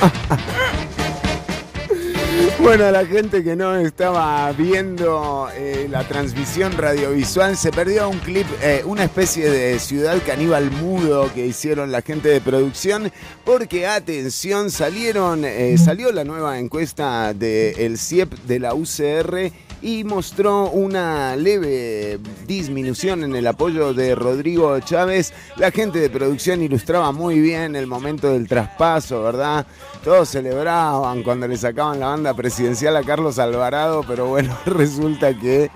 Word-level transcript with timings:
Bueno, 2.62 2.84
a 2.84 2.90
la 2.90 3.06
gente 3.06 3.42
que 3.42 3.56
no 3.56 3.74
estaba 3.76 4.52
viendo 4.52 5.48
eh, 5.54 5.88
la 5.90 6.06
transmisión 6.06 6.72
radiovisual, 6.76 7.56
se 7.56 7.70
perdió 7.70 8.08
un 8.08 8.18
clip, 8.18 8.46
eh, 8.62 8.82
una 8.84 9.04
especie 9.04 9.48
de 9.48 9.78
ciudad 9.78 10.18
caníbal 10.26 10.70
mudo 10.70 11.32
que 11.32 11.46
hicieron 11.46 11.90
la 11.90 12.02
gente 12.02 12.28
de 12.28 12.40
producción, 12.40 13.10
porque 13.44 13.86
atención, 13.86 14.70
salieron, 14.70 15.44
eh, 15.44 15.76
salió 15.78 16.12
la 16.12 16.24
nueva 16.24 16.58
encuesta 16.58 17.32
del 17.32 17.98
CIEP 17.98 18.30
de 18.44 18.58
la 18.58 18.74
UCR 18.74 19.50
y 19.82 20.04
mostró 20.04 20.70
una 20.70 21.34
leve 21.36 22.18
disminución 22.46 23.24
en 23.24 23.34
el 23.34 23.46
apoyo 23.46 23.94
de 23.94 24.14
Rodrigo 24.14 24.78
Chávez. 24.80 25.32
La 25.56 25.70
gente 25.70 25.98
de 25.98 26.10
producción 26.10 26.60
ilustraba 26.62 27.12
muy 27.12 27.40
bien 27.40 27.74
el 27.76 27.86
momento 27.86 28.30
del 28.30 28.46
traspaso, 28.46 29.22
¿verdad? 29.22 29.66
Todos 30.04 30.28
celebraban 30.28 31.22
cuando 31.22 31.48
le 31.48 31.56
sacaban 31.56 32.00
la 32.00 32.08
banda 32.08 32.34
presidencial 32.34 32.94
a 32.96 33.02
Carlos 33.02 33.38
Alvarado, 33.38 34.04
pero 34.06 34.26
bueno, 34.26 34.54
resulta 34.66 35.32
que... 35.38 35.70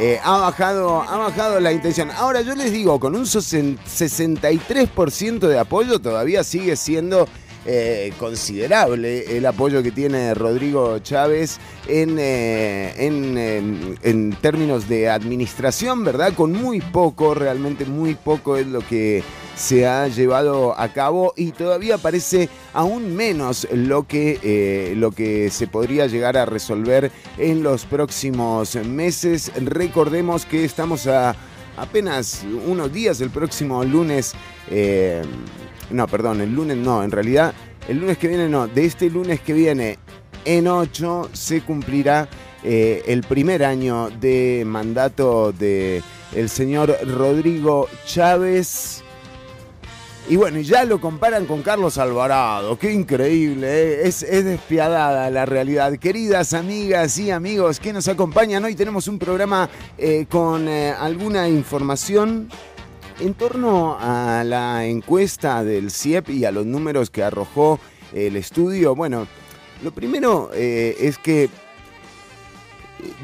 Eh, 0.00 0.20
ha, 0.22 0.38
bajado, 0.38 1.02
ha 1.02 1.16
bajado 1.16 1.58
la 1.58 1.72
intención. 1.72 2.12
Ahora 2.12 2.40
yo 2.42 2.54
les 2.54 2.70
digo, 2.70 3.00
con 3.00 3.16
un 3.16 3.24
63% 3.24 5.38
de 5.40 5.58
apoyo 5.58 5.98
todavía 5.98 6.44
sigue 6.44 6.76
siendo 6.76 7.26
eh, 7.70 8.14
considerable 8.18 9.36
el 9.36 9.44
apoyo 9.44 9.82
que 9.82 9.90
tiene 9.90 10.32
Rodrigo 10.32 11.00
Chávez 11.00 11.58
en, 11.86 12.16
eh, 12.18 12.94
en, 12.96 14.32
términos 14.40 14.88
de 14.88 15.10
administración, 15.10 16.02
¿verdad? 16.02 16.32
Con 16.32 16.52
muy 16.52 16.80
poco, 16.80 17.34
realmente 17.34 17.84
muy 17.84 18.14
poco 18.14 18.56
es 18.56 18.66
lo 18.66 18.80
que 18.80 19.22
se 19.54 19.86
ha 19.86 20.08
llevado 20.08 20.80
a 20.80 20.94
cabo 20.94 21.34
y 21.36 21.52
todavía 21.52 21.98
parece 21.98 22.48
aún 22.72 23.14
menos 23.14 23.68
lo 23.70 24.04
que, 24.04 24.40
eh, 24.42 24.94
lo 24.96 25.10
que 25.10 25.50
se 25.50 25.66
podría 25.66 26.06
llegar 26.06 26.38
a 26.38 26.46
resolver 26.46 27.12
en 27.36 27.62
los 27.62 27.84
próximos 27.84 28.76
meses. 28.76 29.52
Recordemos 29.56 30.46
que 30.46 30.64
estamos 30.64 31.06
a 31.06 31.36
apenas 31.76 32.46
unos 32.66 32.90
días, 32.90 33.20
el 33.20 33.28
próximo 33.28 33.84
lunes 33.84 34.32
no, 35.90 36.06
perdón, 36.06 36.40
el 36.40 36.54
lunes 36.54 36.76
no, 36.76 37.02
en 37.02 37.10
realidad 37.10 37.54
el 37.88 37.98
lunes 37.98 38.18
que 38.18 38.28
viene 38.28 38.48
no, 38.48 38.68
de 38.68 38.84
este 38.84 39.08
lunes 39.08 39.40
que 39.40 39.54
viene 39.54 39.98
en 40.44 40.68
8 40.68 41.30
se 41.32 41.62
cumplirá 41.62 42.28
eh, 42.62 43.02
el 43.06 43.22
primer 43.22 43.64
año 43.64 44.10
de 44.10 44.64
mandato 44.66 45.52
de 45.52 46.02
el 46.34 46.48
señor 46.50 46.96
Rodrigo 47.06 47.88
Chávez. 48.04 49.02
Y 50.28 50.36
bueno, 50.36 50.60
ya 50.60 50.84
lo 50.84 51.00
comparan 51.00 51.46
con 51.46 51.62
Carlos 51.62 51.96
Alvarado, 51.96 52.78
qué 52.78 52.92
increíble, 52.92 54.02
eh. 54.02 54.08
es, 54.08 54.20
despiadada 54.20 55.30
la 55.30 55.46
realidad. 55.46 55.94
Queridas 55.96 56.52
amigas 56.52 57.16
y 57.18 57.30
amigos 57.30 57.80
que 57.80 57.94
nos 57.94 58.08
acompañan, 58.08 58.62
hoy 58.62 58.74
tenemos 58.74 59.08
un 59.08 59.18
programa 59.18 59.70
eh, 59.96 60.26
con 60.28 60.68
alguna 60.68 61.48
información 61.48 62.50
en 63.20 63.34
torno 63.34 63.96
a 63.98 64.44
la 64.44 64.86
encuesta 64.86 65.64
del 65.64 65.90
CIEP 65.90 66.30
y 66.30 66.44
a 66.44 66.52
los 66.52 66.66
números 66.66 67.10
que 67.10 67.22
arrojó 67.22 67.80
el 68.12 68.36
estudio, 68.36 68.94
bueno, 68.94 69.26
lo 69.82 69.92
primero 69.92 70.50
eh, 70.54 70.96
es 71.00 71.18
que, 71.18 71.48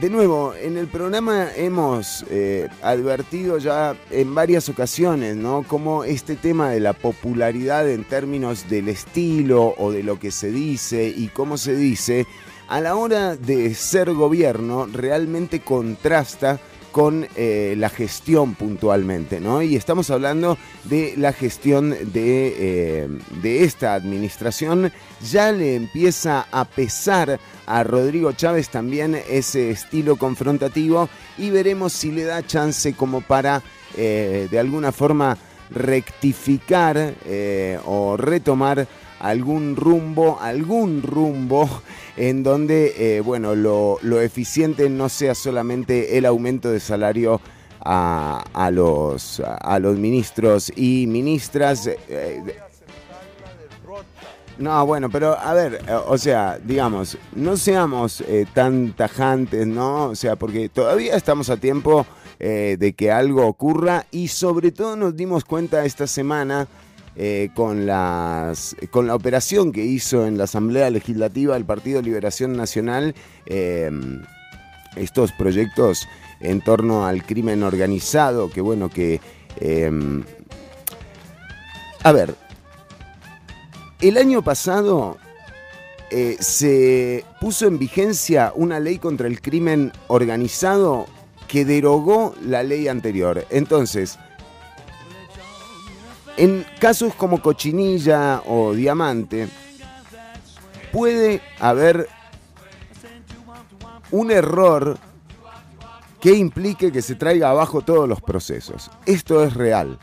de 0.00 0.10
nuevo, 0.10 0.54
en 0.54 0.76
el 0.76 0.88
programa 0.88 1.48
hemos 1.56 2.24
eh, 2.30 2.68
advertido 2.82 3.58
ya 3.58 3.96
en 4.10 4.34
varias 4.34 4.68
ocasiones, 4.68 5.36
¿no? 5.36 5.64
Cómo 5.66 6.04
este 6.04 6.36
tema 6.36 6.70
de 6.70 6.80
la 6.80 6.92
popularidad 6.92 7.88
en 7.88 8.04
términos 8.04 8.68
del 8.68 8.88
estilo 8.88 9.74
o 9.78 9.90
de 9.90 10.02
lo 10.02 10.18
que 10.18 10.30
se 10.30 10.50
dice 10.50 11.12
y 11.16 11.28
cómo 11.28 11.56
se 11.56 11.74
dice, 11.74 12.26
a 12.68 12.80
la 12.80 12.96
hora 12.96 13.36
de 13.36 13.74
ser 13.74 14.12
gobierno 14.12 14.86
realmente 14.86 15.60
contrasta 15.60 16.60
con 16.94 17.26
eh, 17.34 17.74
la 17.76 17.88
gestión 17.88 18.54
puntualmente, 18.54 19.40
¿no? 19.40 19.62
Y 19.62 19.74
estamos 19.74 20.10
hablando 20.10 20.56
de 20.84 21.14
la 21.16 21.32
gestión 21.32 21.90
de, 21.90 22.54
eh, 22.56 23.08
de 23.42 23.64
esta 23.64 23.94
administración. 23.94 24.92
Ya 25.28 25.50
le 25.50 25.74
empieza 25.74 26.46
a 26.52 26.64
pesar 26.64 27.40
a 27.66 27.82
Rodrigo 27.82 28.30
Chávez 28.30 28.68
también 28.68 29.20
ese 29.28 29.72
estilo 29.72 30.14
confrontativo 30.14 31.08
y 31.36 31.50
veremos 31.50 31.92
si 31.92 32.12
le 32.12 32.22
da 32.22 32.46
chance 32.46 32.92
como 32.92 33.22
para 33.22 33.60
eh, 33.96 34.46
de 34.48 34.58
alguna 34.60 34.92
forma 34.92 35.36
rectificar 35.70 37.14
o 37.86 38.16
retomar 38.16 38.86
algún 39.24 39.74
rumbo, 39.74 40.38
algún 40.38 41.02
rumbo 41.02 41.68
en 42.16 42.42
donde, 42.42 43.16
eh, 43.16 43.20
bueno, 43.20 43.54
lo, 43.54 44.20
eficiente 44.20 44.90
no 44.90 45.08
sea 45.08 45.34
solamente 45.34 46.18
el 46.18 46.26
aumento 46.26 46.70
de 46.70 46.78
salario 46.78 47.40
a, 47.80 48.70
los, 48.70 49.40
a 49.40 49.78
los 49.78 49.96
ministros 49.96 50.70
y 50.76 51.06
ministras. 51.06 51.86
Eh, 51.86 52.42
no, 54.58 54.84
bueno, 54.84 55.08
pero 55.08 55.38
a 55.38 55.54
ver, 55.54 55.80
eh, 55.88 55.94
o 56.06 56.18
sea, 56.18 56.58
digamos, 56.62 57.16
no 57.34 57.56
seamos 57.56 58.22
tan 58.52 58.92
tajantes, 58.92 59.66
¿no? 59.66 60.10
O 60.10 60.14
sea, 60.14 60.36
porque 60.36 60.68
todavía 60.68 61.16
estamos 61.16 61.48
a 61.48 61.56
tiempo 61.56 62.06
de 62.38 62.94
que 62.94 63.10
algo 63.10 63.46
ocurra 63.46 64.04
y 64.10 64.28
sobre 64.28 64.70
todo 64.70 64.96
nos 64.96 65.16
dimos 65.16 65.46
cuenta 65.46 65.86
esta 65.86 66.06
semana 66.06 66.68
eh, 67.16 67.50
con, 67.54 67.86
las, 67.86 68.76
con 68.90 69.06
la 69.06 69.14
operación 69.14 69.72
que 69.72 69.84
hizo 69.84 70.26
en 70.26 70.36
la 70.36 70.44
Asamblea 70.44 70.90
Legislativa 70.90 71.56
el 71.56 71.64
Partido 71.64 72.02
Liberación 72.02 72.56
Nacional, 72.56 73.14
em, 73.46 74.22
estos 74.96 75.32
proyectos 75.32 76.08
en 76.40 76.60
torno 76.60 77.06
al 77.06 77.24
crimen 77.24 77.62
organizado, 77.62 78.50
que 78.50 78.60
bueno, 78.60 78.90
que... 78.90 79.20
Em, 79.60 80.24
a 82.02 82.12
ver, 82.12 82.34
el 84.00 84.18
año 84.18 84.42
pasado 84.42 85.16
eh, 86.10 86.36
se 86.38 87.24
puso 87.40 87.66
en 87.66 87.78
vigencia 87.78 88.52
una 88.54 88.78
ley 88.78 88.98
contra 88.98 89.26
el 89.26 89.40
crimen 89.40 89.92
organizado 90.08 91.06
que 91.48 91.64
derogó 91.64 92.34
la 92.44 92.62
ley 92.62 92.88
anterior. 92.88 93.46
Entonces, 93.50 94.18
en 96.36 96.64
casos 96.80 97.14
como 97.14 97.40
cochinilla 97.40 98.42
o 98.46 98.72
diamante, 98.74 99.48
puede 100.92 101.40
haber 101.60 102.08
un 104.10 104.30
error 104.30 104.98
que 106.20 106.32
implique 106.32 106.90
que 106.90 107.02
se 107.02 107.16
traiga 107.16 107.50
abajo 107.50 107.82
todos 107.82 108.08
los 108.08 108.20
procesos. 108.20 108.90
Esto 109.04 109.44
es 109.44 109.54
real. 109.54 109.98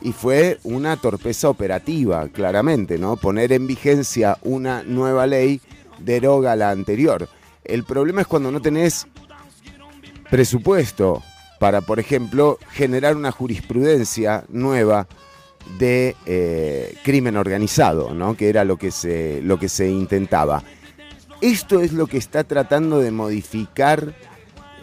Y 0.00 0.12
fue 0.12 0.58
una 0.64 0.96
torpeza 0.96 1.50
operativa, 1.50 2.26
claramente, 2.28 2.98
¿no? 2.98 3.16
Poner 3.16 3.52
en 3.52 3.66
vigencia 3.66 4.38
una 4.42 4.82
nueva 4.82 5.26
ley 5.26 5.60
deroga 5.98 6.56
la 6.56 6.70
anterior. 6.70 7.28
El 7.62 7.84
problema 7.84 8.22
es 8.22 8.26
cuando 8.26 8.50
no 8.50 8.60
tenés 8.60 9.06
presupuesto 10.30 11.22
para, 11.58 11.82
por 11.82 12.00
ejemplo, 12.00 12.58
generar 12.72 13.14
una 13.14 13.30
jurisprudencia 13.30 14.44
nueva 14.48 15.06
de 15.78 16.16
eh, 16.26 16.94
crimen 17.02 17.36
organizado, 17.36 18.14
¿no? 18.14 18.36
que 18.36 18.48
era 18.48 18.64
lo 18.64 18.76
que, 18.76 18.90
se, 18.90 19.40
lo 19.42 19.58
que 19.58 19.68
se 19.68 19.88
intentaba. 19.88 20.62
Esto 21.40 21.80
es 21.80 21.92
lo 21.92 22.06
que 22.06 22.18
está 22.18 22.44
tratando 22.44 22.98
de 22.98 23.10
modificar 23.10 24.14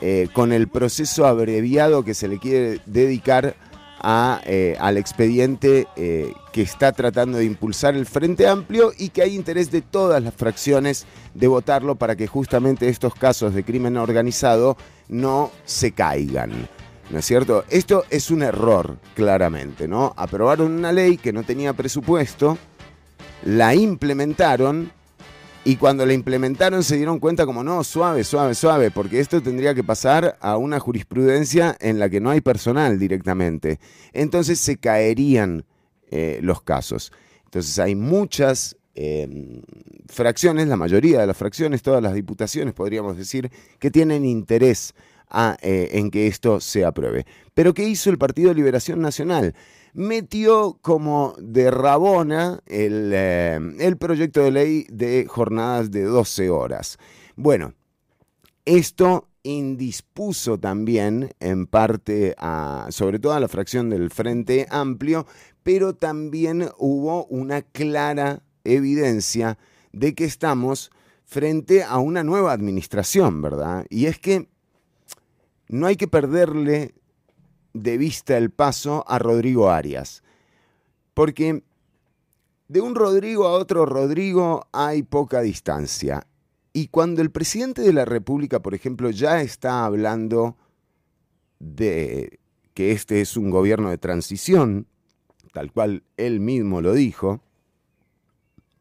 eh, 0.02 0.28
con 0.34 0.52
el 0.52 0.68
proceso 0.68 1.26
abreviado 1.26 2.04
que 2.04 2.14
se 2.14 2.28
le 2.28 2.40
quiere 2.40 2.82
dedicar 2.86 3.56
a, 4.00 4.42
eh, 4.46 4.76
al 4.80 4.98
expediente 4.98 5.88
que 5.96 6.62
está 6.62 6.92
tratando 6.92 7.40
de 7.40 7.46
impulsar 7.46 7.96
el 7.96 8.06
Frente 8.06 8.48
Amplio 8.48 8.92
y 8.98 9.10
que 9.10 9.24
hay 9.24 9.36
interés 9.36 9.72
de 9.72 9.82
todas 9.82 10.24
las 10.24 10.34
fracciones 10.34 11.06
de 11.34 11.48
votarlo 11.48 11.96
para 11.96 12.16
que 12.16 12.28
justamente 12.28 12.90
estos 12.90 13.14
casos 13.16 13.54
de 13.54 13.64
crimen 13.64 13.98
organizado 13.98 14.78
no 15.08 15.52
se 15.66 15.92
caigan. 15.92 16.68
¿No 17.10 17.20
es 17.20 17.26
cierto? 17.26 17.64
Esto 17.70 18.04
es 18.10 18.32
un 18.32 18.44
error, 18.44 18.98
claramente, 19.16 19.88
¿no? 19.88 20.14
Aprobaron 20.18 20.74
una 20.74 20.92
ley 20.92 21.18
que 21.18 21.32
no 21.32 21.44
tenía 21.44 21.72
presupuesto, 21.72 22.58
la 23.46 23.74
implementaron 23.76 24.92
y 25.64 25.78
cuando 25.78 26.06
la 26.06 26.14
implementaron 26.14 26.84
se 26.84 26.98
dieron 26.98 27.20
cuenta 27.20 27.46
como 27.46 27.64
no, 27.64 27.84
suave, 27.86 28.26
suave, 28.26 28.56
suave, 28.56 28.92
porque 28.92 29.22
esto 29.22 29.42
tendría 29.42 29.74
que 29.74 29.84
pasar 29.84 30.38
a 30.42 30.58
una 30.58 30.80
jurisprudencia 30.80 31.78
en 31.80 32.00
la 32.00 32.10
que 32.10 32.20
no 32.20 32.30
hay 32.30 32.42
personal 32.42 33.00
directamente. 33.00 33.80
Entonces 34.12 34.60
se 34.60 34.78
caerían 34.78 35.66
eh, 36.10 36.40
los 36.42 36.62
casos. 36.62 37.14
Entonces 37.46 37.80
hay 37.80 37.96
muchas 37.96 38.78
em, 38.96 39.62
fracciones, 40.08 40.68
la 40.68 40.78
mayoría 40.78 41.22
de 41.22 41.28
las 41.28 41.38
fracciones, 41.38 41.82
todas 41.82 42.04
las 42.04 42.14
diputaciones 42.14 42.74
podríamos 42.74 43.18
decir, 43.18 43.50
que 43.80 43.92
tienen 43.92 44.26
interés 44.26 44.94
en 45.32 46.12
que 46.12 46.28
esto 46.28 46.60
se 46.60 46.86
apruebe. 46.86 47.26
Pero 47.54 47.74
¿qué 47.74 47.84
hizo 47.84 48.10
el 48.10 48.18
Partido 48.18 48.50
de 48.50 48.56
Liberación 48.56 49.02
Nacional? 49.02 49.54
metió 49.94 50.78
como 50.82 51.34
de 51.40 51.72
rabona 51.72 52.62
el, 52.68 53.12
el, 53.14 53.98
proyecto 53.98 54.44
de 54.44 54.52
ley 54.52 54.86
de 54.90 55.26
jornadas 55.28 55.90
de 55.90 56.04
12 56.04 56.52
horas. 56.52 57.00
Bueno, 57.36 57.74
esto 58.64 59.28
indispuso 59.42 60.60
también 60.60 61.32
en 61.40 61.68
parte 61.68 62.36
a, 62.38 62.88
sobre 62.90 63.18
todo 63.20 63.34
a 63.34 63.40
la 63.40 63.48
fracción 63.48 63.90
del 63.90 64.12
Frente 64.12 64.68
Amplio, 64.70 65.26
pero 65.64 65.96
también 65.96 66.70
hubo 66.78 67.26
una 67.26 67.62
clara 67.62 68.44
evidencia 68.64 69.58
de 69.94 70.14
que 70.14 70.26
estamos 70.26 70.92
frente 71.26 71.84
a 71.84 71.98
una 71.98 72.24
nueva 72.24 72.52
administración, 72.52 73.42
¿verdad? 73.42 73.86
Y 73.90 74.06
es 74.06 74.20
que 74.20 74.48
no 75.70 75.88
hay 75.88 75.96
que 75.96 76.08
perderle 76.08 76.94
de 77.74 77.98
vista 77.98 78.38
el 78.38 78.50
paso 78.50 79.04
a 79.08 79.20
Rodrigo 79.20 79.70
Arias, 79.70 80.24
porque 81.14 81.64
de 82.68 82.82
un 82.82 82.96
Rodrigo 82.96 83.48
a 83.48 83.52
otro 83.52 83.86
Rodrigo 83.86 84.68
hay 84.72 85.04
poca 85.04 85.42
distancia. 85.42 86.28
Y 86.74 86.90
cuando 86.90 87.22
el 87.22 87.32
presidente 87.32 87.82
de 87.82 87.94
la 87.94 88.06
República, 88.06 88.60
por 88.60 88.76
ejemplo, 88.76 89.10
ya 89.10 89.42
está 89.42 89.86
hablando 89.86 90.58
de 91.60 92.40
que 92.74 92.92
este 92.92 93.22
es 93.22 93.36
un 93.36 93.50
gobierno 93.50 93.90
de 93.90 93.98
transición, 93.98 94.86
tal 95.54 95.72
cual 95.72 96.04
él 96.18 96.40
mismo 96.40 96.82
lo 96.82 96.94
dijo, 96.94 97.42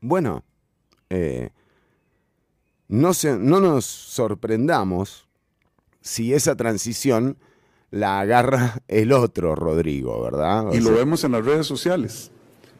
bueno, 0.01 0.45
eh, 1.09 1.51
no, 2.89 3.13
no 3.39 3.61
nos 3.61 3.85
sorprendamos 3.87 5.26
si 6.07 6.33
esa 6.33 6.55
transición 6.55 7.37
la 7.91 8.21
agarra 8.21 8.83
el 8.89 9.13
otro 9.13 9.55
Rodrigo, 9.55 10.23
¿verdad? 10.23 10.73
y 10.73 10.81
lo 10.81 10.93
vemos 10.93 11.25
en 11.25 11.33
las 11.33 11.45
redes 11.45 11.67
sociales. 11.67 12.31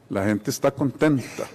La 0.09 0.25
gente 0.25 0.51
está 0.51 0.71
contenta. 0.71 1.49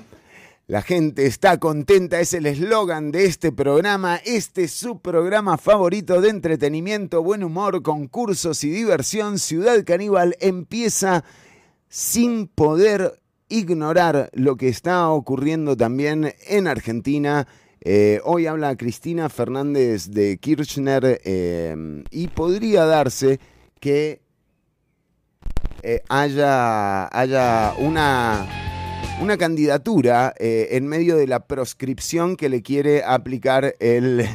La 0.67 0.81
gente 0.81 1.25
está 1.25 1.57
contenta, 1.57 2.19
es 2.19 2.33
el 2.33 2.45
eslogan 2.45 3.11
de 3.11 3.25
este 3.25 3.51
programa. 3.51 4.17
Este 4.17 4.63
es 4.63 4.71
su 4.71 4.99
programa 4.99 5.57
favorito 5.57 6.21
de 6.21 6.29
entretenimiento, 6.29 7.23
buen 7.23 7.43
humor, 7.43 7.81
concursos 7.81 8.63
y 8.63 8.69
diversión. 8.69 9.39
Ciudad 9.39 9.83
Caníbal 9.85 10.35
empieza 10.39 11.23
sin 11.89 12.47
poder 12.47 13.19
ignorar 13.49 14.29
lo 14.33 14.55
que 14.55 14.69
está 14.69 15.09
ocurriendo 15.09 15.75
también 15.75 16.33
en 16.47 16.67
Argentina. 16.67 17.47
Eh, 17.83 18.21
hoy 18.25 18.45
habla 18.45 18.75
Cristina 18.75 19.27
Fernández 19.27 20.11
de 20.11 20.37
Kirchner 20.37 21.19
eh, 21.25 22.03
y 22.11 22.27
podría 22.27 22.85
darse 22.85 23.39
que 23.79 24.21
eh, 25.81 26.03
haya, 26.07 27.07
haya 27.07 27.73
una 27.79 28.47
una 29.19 29.37
candidatura 29.37 30.33
eh, 30.39 30.69
en 30.71 30.87
medio 30.87 31.15
de 31.15 31.27
la 31.27 31.45
proscripción 31.47 32.35
que 32.35 32.49
le 32.49 32.61
quiere 32.63 33.03
aplicar 33.03 33.75
el, 33.79 34.27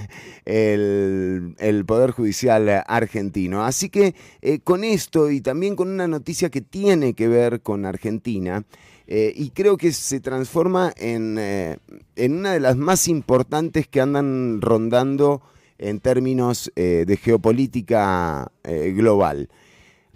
el, 0.44 1.84
Poder 1.87 2.12
Judicial 2.12 2.84
argentino. 2.87 3.64
Así 3.64 3.90
que 3.90 4.14
con 4.62 4.84
esto 4.84 5.31
y 5.31 5.40
también 5.40 5.75
con 5.75 5.88
una 5.88 6.06
noticia 6.06 6.50
que 6.50 6.60
tiene 6.60 7.14
que 7.14 7.26
ver 7.26 7.62
con 7.62 7.84
Argentina, 7.84 8.64
eh, 9.06 9.32
y 9.34 9.50
creo 9.50 9.76
que 9.76 9.92
se 9.92 10.20
transforma 10.20 10.92
en, 10.96 11.38
en, 11.38 12.32
una 12.32 12.52
de 12.52 12.60
las 12.60 12.76
más 12.76 13.08
importantes 13.08 13.86
que 13.88 14.00
andan 14.00 14.60
rondando 14.60 15.42
en 15.78 16.00
términos 16.00 16.72
de 16.74 17.18
geopolítica 17.22 18.50
global. 18.64 19.48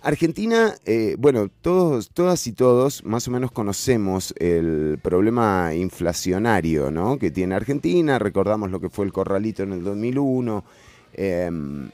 Argentina, 0.03 0.75
eh, 0.87 1.17
bueno, 1.19 1.51
todos, 1.61 2.11
todas 2.11 2.47
y 2.47 2.53
todos 2.53 3.05
más 3.05 3.29
o 3.29 3.31
menos 3.31 3.53
conocemos 3.53 4.33
el 4.39 4.99
problema 5.03 5.75
inflacionario 5.75 6.91
¿no? 6.91 7.19
que 7.19 7.31
tiene 7.31 7.55
Argentina, 7.55 8.19
recordamos 8.19 8.71
lo 8.71 8.81
que 8.81 8.89
fue 8.89 9.05
el 9.05 9.13
corralito 9.13 9.63
en 9.63 9.73
el 9.73 9.85
2001, 9.85 10.65
em, 11.13 11.91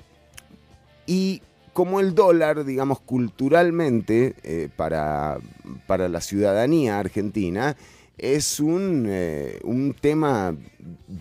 y 1.04 1.43
como 1.76 2.00
el 2.00 2.14
dólar, 2.14 2.64
digamos, 2.64 3.00
culturalmente, 3.00 4.34
eh, 4.44 4.70
para, 4.75 5.37
para 5.87 6.08
la 6.08 6.23
ciudadanía 6.23 6.99
argentina, 6.99 7.76
es 8.17 8.61
un, 8.61 9.05
eh, 9.06 9.61
un 9.62 9.93
tema 9.93 10.56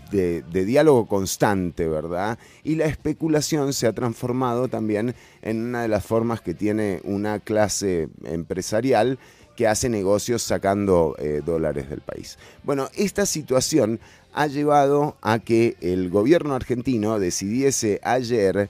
de, 0.10 0.44
diálogo 0.50 1.08
constante, 1.08 1.90
¿verdad? 1.90 2.40
Y 2.64 2.76
la 2.76 2.86
especulación 2.86 3.74
se 3.74 3.86
ha 3.86 3.92
transformado 3.92 4.70
también 4.70 5.14
en 5.42 5.62
una 5.62 5.82
de 5.82 5.90
las 5.90 6.06
formas 6.06 6.40
que 6.40 6.54
tiene 6.54 7.02
una 7.04 7.42
clase 7.42 8.08
empresarial 8.24 9.20
que 9.58 9.68
hace 9.68 9.90
negocios 9.90 10.42
sacando 10.42 11.18
eh, 11.20 11.42
dólares 11.46 11.90
del 11.90 12.00
país. 12.00 12.40
Bueno, 12.64 12.88
esta 12.96 13.26
situación 13.26 14.00
ha 14.32 14.48
llevado 14.48 15.18
a 15.22 15.40
que 15.40 15.76
el 15.82 16.10
gobierno 16.10 16.56
argentino 16.56 17.20
decidiese 17.20 18.00
ayer 18.04 18.70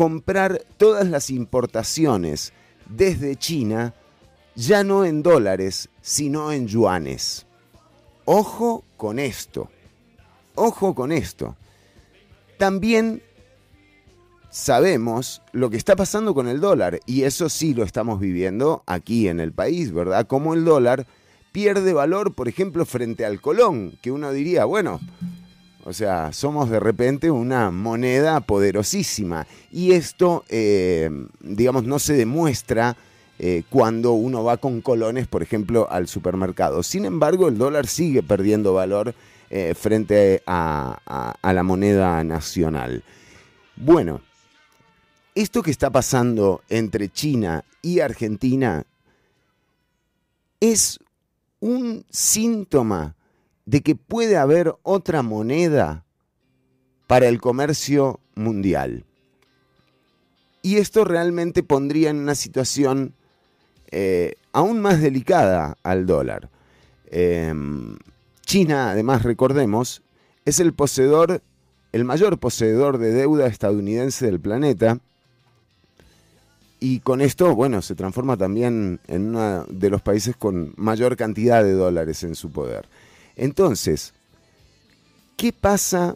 comprar 0.00 0.64
todas 0.78 1.06
las 1.06 1.28
importaciones 1.28 2.54
desde 2.88 3.36
China, 3.36 3.92
ya 4.54 4.82
no 4.82 5.04
en 5.04 5.22
dólares, 5.22 5.90
sino 6.00 6.52
en 6.52 6.66
yuanes. 6.66 7.44
Ojo 8.24 8.82
con 8.96 9.18
esto. 9.18 9.68
Ojo 10.54 10.94
con 10.94 11.12
esto. 11.12 11.54
También 12.56 13.22
sabemos 14.48 15.42
lo 15.52 15.68
que 15.68 15.76
está 15.76 15.96
pasando 15.96 16.32
con 16.32 16.48
el 16.48 16.62
dólar 16.62 17.00
y 17.04 17.24
eso 17.24 17.50
sí 17.50 17.74
lo 17.74 17.84
estamos 17.84 18.20
viviendo 18.20 18.82
aquí 18.86 19.28
en 19.28 19.38
el 19.38 19.52
país, 19.52 19.92
¿verdad? 19.92 20.26
Como 20.26 20.54
el 20.54 20.64
dólar 20.64 21.06
pierde 21.52 21.92
valor, 21.92 22.32
por 22.32 22.48
ejemplo, 22.48 22.86
frente 22.86 23.26
al 23.26 23.42
colón, 23.42 23.98
que 24.00 24.10
uno 24.10 24.32
diría, 24.32 24.64
bueno, 24.64 24.98
o 25.90 25.92
sea, 25.92 26.32
somos 26.32 26.70
de 26.70 26.78
repente 26.78 27.32
una 27.32 27.72
moneda 27.72 28.38
poderosísima 28.42 29.48
y 29.72 29.90
esto, 29.90 30.44
eh, 30.48 31.10
digamos, 31.40 31.82
no 31.82 31.98
se 31.98 32.12
demuestra 32.12 32.96
eh, 33.40 33.64
cuando 33.68 34.12
uno 34.12 34.44
va 34.44 34.58
con 34.58 34.82
colones, 34.82 35.26
por 35.26 35.42
ejemplo, 35.42 35.88
al 35.90 36.06
supermercado. 36.06 36.84
Sin 36.84 37.06
embargo, 37.06 37.48
el 37.48 37.58
dólar 37.58 37.88
sigue 37.88 38.22
perdiendo 38.22 38.72
valor 38.72 39.16
eh, 39.50 39.74
frente 39.74 40.44
a, 40.46 41.34
la 41.42 41.62
moneda 41.64 42.22
nacional. 42.22 43.02
Bueno, 43.74 44.20
esto 45.34 45.60
que 45.60 45.72
está 45.72 45.90
pasando 45.90 46.62
entre 46.68 47.08
China 47.08 47.64
y 47.82 47.98
Argentina 47.98 48.84
es 50.60 51.00
un 51.58 52.04
síntoma 52.10 53.16
de 53.70 53.82
que 53.82 53.94
puede 53.94 54.36
haber 54.36 54.74
otra 54.82 55.22
moneda 55.22 56.04
para 57.06 57.28
el 57.28 57.40
comercio 57.40 58.18
mundial. 58.34 59.04
Y 60.60 60.78
esto 60.78 61.04
realmente 61.04 61.62
pondría 61.62 62.10
en 62.10 62.16
una 62.16 62.34
situación 62.34 63.14
eh, 63.92 64.34
aún 64.52 64.80
más 64.80 65.00
delicada 65.00 65.76
al 65.84 66.04
dólar. 66.04 66.50
Em, 67.12 67.96
China, 68.44 68.90
además, 68.90 69.22
recordemos, 69.22 70.02
es 70.44 70.58
el 70.58 70.72
poseedor, 70.72 71.40
el 71.92 72.04
mayor 72.04 72.38
poseedor 72.38 72.98
de 72.98 73.12
deuda 73.12 73.46
estadounidense 73.46 74.26
del 74.26 74.40
planeta. 74.40 74.98
Y 76.80 76.98
con 77.00 77.20
esto, 77.20 77.54
bueno, 77.54 77.82
se 77.82 77.94
transforma 77.94 78.36
también 78.36 78.98
en 79.06 79.28
uno 79.28 79.64
de 79.68 79.90
los 79.90 80.02
países 80.02 80.34
con 80.34 80.74
mayor 80.76 81.14
cantidad 81.14 81.62
de 81.62 81.74
dólares 81.74 82.24
en 82.24 82.34
su 82.34 82.50
poder. 82.50 82.88
Entonces, 83.40 84.12
¿qué 85.38 85.50
pasa 85.50 86.14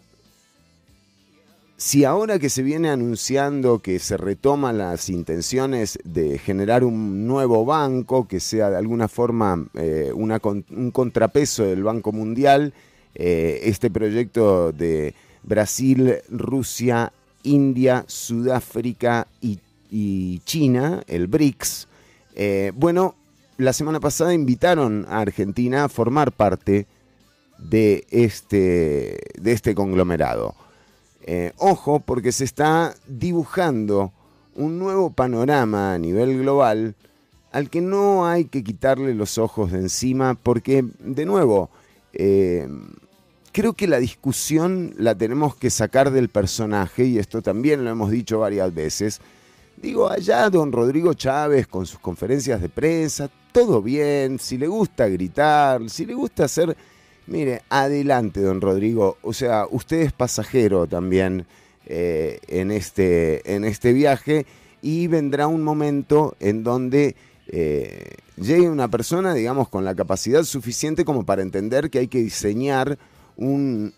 si 1.79 2.05
ahora 2.05 2.39
que 2.39 2.51
se 2.51 2.63
viene 2.63 2.91
anunciando 2.91 3.79
que 3.79 3.99
se 3.99 4.19
retoman 4.19 4.77
las 4.77 5.09
intenciones 5.09 5.99
de 6.05 6.39
generar 6.39 6.85
un 6.85 7.27
nuevo 7.27 7.65
banco, 7.65 8.29
que 8.29 8.41
sea 8.41 8.69
de 8.69 8.77
alguna 8.77 9.09
forma 9.09 9.67
eh, 9.73 10.13
un 10.15 10.91
contrapeso 10.91 11.65
del 11.65 11.83
Banco 11.83 12.13
Mundial, 12.13 12.75
eh, 13.15 13.61
este 13.63 13.91
proyecto 13.91 14.73
de 14.73 15.15
Brasil, 15.43 16.17
Rusia, 16.29 17.11
India, 17.43 18.05
Sudáfrica 18.07 19.29
y, 19.41 20.41
China, 20.45 21.03
el 21.07 21.27
BRICS, 21.27 21.89
eh, 22.35 22.73
bueno, 22.75 23.15
la 23.57 23.73
semana 23.73 23.99
pasada 23.99 24.35
invitaron 24.35 25.07
a 25.09 25.21
Argentina 25.21 25.85
a 25.85 25.89
formar 25.89 26.31
parte 26.31 26.87
de 27.69 28.07
este, 28.11 29.19
de 29.41 29.53
este 29.53 29.75
conglomerado. 29.75 30.55
Eh, 31.23 31.53
ojo, 31.57 32.01
porque 32.01 32.33
se 32.33 32.45
está 32.45 32.95
dibujando 33.07 34.13
un 34.55 34.79
nuevo 34.79 35.11
panorama 35.11 35.95
a 35.95 35.99
nivel 35.99 36.39
global 36.39 36.95
al 37.51 37.71
que 37.71 37.81
no 37.81 38.27
hay 38.27 38.47
que 38.47 38.63
quitarle 38.65 39.15
los 39.15 39.39
ojos 39.39 39.73
de 39.73 39.79
encima, 39.79 40.35
porque, 40.35 40.85
de 40.99 41.25
nuevo, 41.25 41.71
eh, 42.13 42.69
creo 43.53 43.75
que 43.75 43.87
la 43.87 43.99
discusión 43.99 44.93
la 44.99 45.15
tenemos 45.15 45.55
que 45.55 45.71
sacar 45.71 46.11
del 46.11 46.29
personaje, 46.29 47.05
y 47.05 47.19
esto 47.19 47.43
también 47.43 47.85
lo 47.85 47.91
hemos 47.91 48.11
dicho 48.11 48.41
varias 48.41 48.75
veces. 48.75 49.21
Digo, 49.77 50.11
allá 50.11 50.51
don 50.51 50.73
Rodrigo 50.73 51.15
Chávez 51.15 51.69
con 51.69 51.87
sus 51.87 52.01
conferencias 52.01 52.61
de 52.61 52.69
prensa, 52.69 53.31
todo 53.53 53.81
bien, 53.81 54.41
si 54.41 54.59
le 54.59 54.67
gusta 54.67 55.09
gritar, 55.09 55.89
si 55.89 56.05
le 56.05 56.15
gusta 56.15 56.45
hacer... 56.45 56.77
Mire, 57.27 57.63
adelante, 57.71 58.41
don 58.41 58.61
Rodrigo. 58.61 59.17
O 59.23 59.33
sea, 59.33 59.67
usted 59.71 60.01
es 60.01 60.13
pasajero 60.13 60.87
también 60.87 61.47
eh, 61.87 62.39
en, 62.49 62.71
este, 62.71 63.55
en 63.55 63.65
este 63.65 63.93
viaje 63.93 64.47
y 64.83 65.07
vendrá 65.07 65.47
un 65.47 65.63
momento 65.63 66.37
en 66.41 66.63
donde 66.63 67.17
eh, 67.49 68.17
llegue 68.37 68.69
una 68.69 68.89
persona, 68.89 69.35
digamos, 69.35 69.69
con 69.69 69.85
la 69.85 69.95
capacidad 69.95 70.43
suficiente 70.45 71.05
como 71.05 71.25
para 71.25 71.43
entender 71.43 71.91
que 71.91 72.01
hay 72.01 72.09
que 72.09 72.21
diseñar 72.23 72.99
un, 73.37 73.93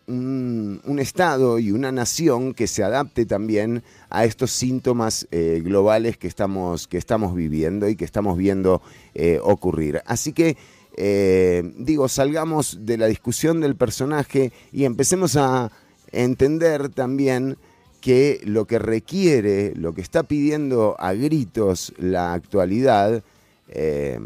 Estado 0.98 1.58
y 1.58 1.70
una 1.70 1.92
nación 1.92 2.52
que 2.54 2.66
se 2.66 2.82
adapte 2.82 3.26
también 3.26 3.82
a 4.08 4.24
estos 4.24 4.50
síntomas 4.50 5.28
eh, 5.30 5.60
globales 5.62 6.16
que 6.16 6.26
estamos, 6.26 6.88
que 6.88 6.98
estamos 6.98 7.34
viviendo 7.34 7.88
y 7.88 7.96
que 7.96 8.04
estamos 8.04 8.36
viendo 8.36 8.82
eh, 9.14 9.38
ocurrir. 9.42 10.02
Así 10.06 10.32
que, 10.32 10.56
digo, 10.96 12.08
salgamos 12.08 12.78
de 12.86 12.96
la 12.96 13.06
discusión 13.06 13.60
del 13.60 13.76
personaje 13.76 14.52
y 14.72 14.84
empecemos 14.84 15.36
a 15.36 15.70
entender 16.10 16.88
también 16.88 17.58
que 18.00 18.40
lo 18.44 18.66
que 18.66 18.78
requiere, 18.78 19.74
lo 19.74 19.92
que 19.92 20.00
está 20.00 20.22
pidiendo 20.22 20.94
a 20.98 21.12
gritos 21.12 21.92
la 21.98 22.34
actualidad, 22.34 23.22
eh, 23.68 24.20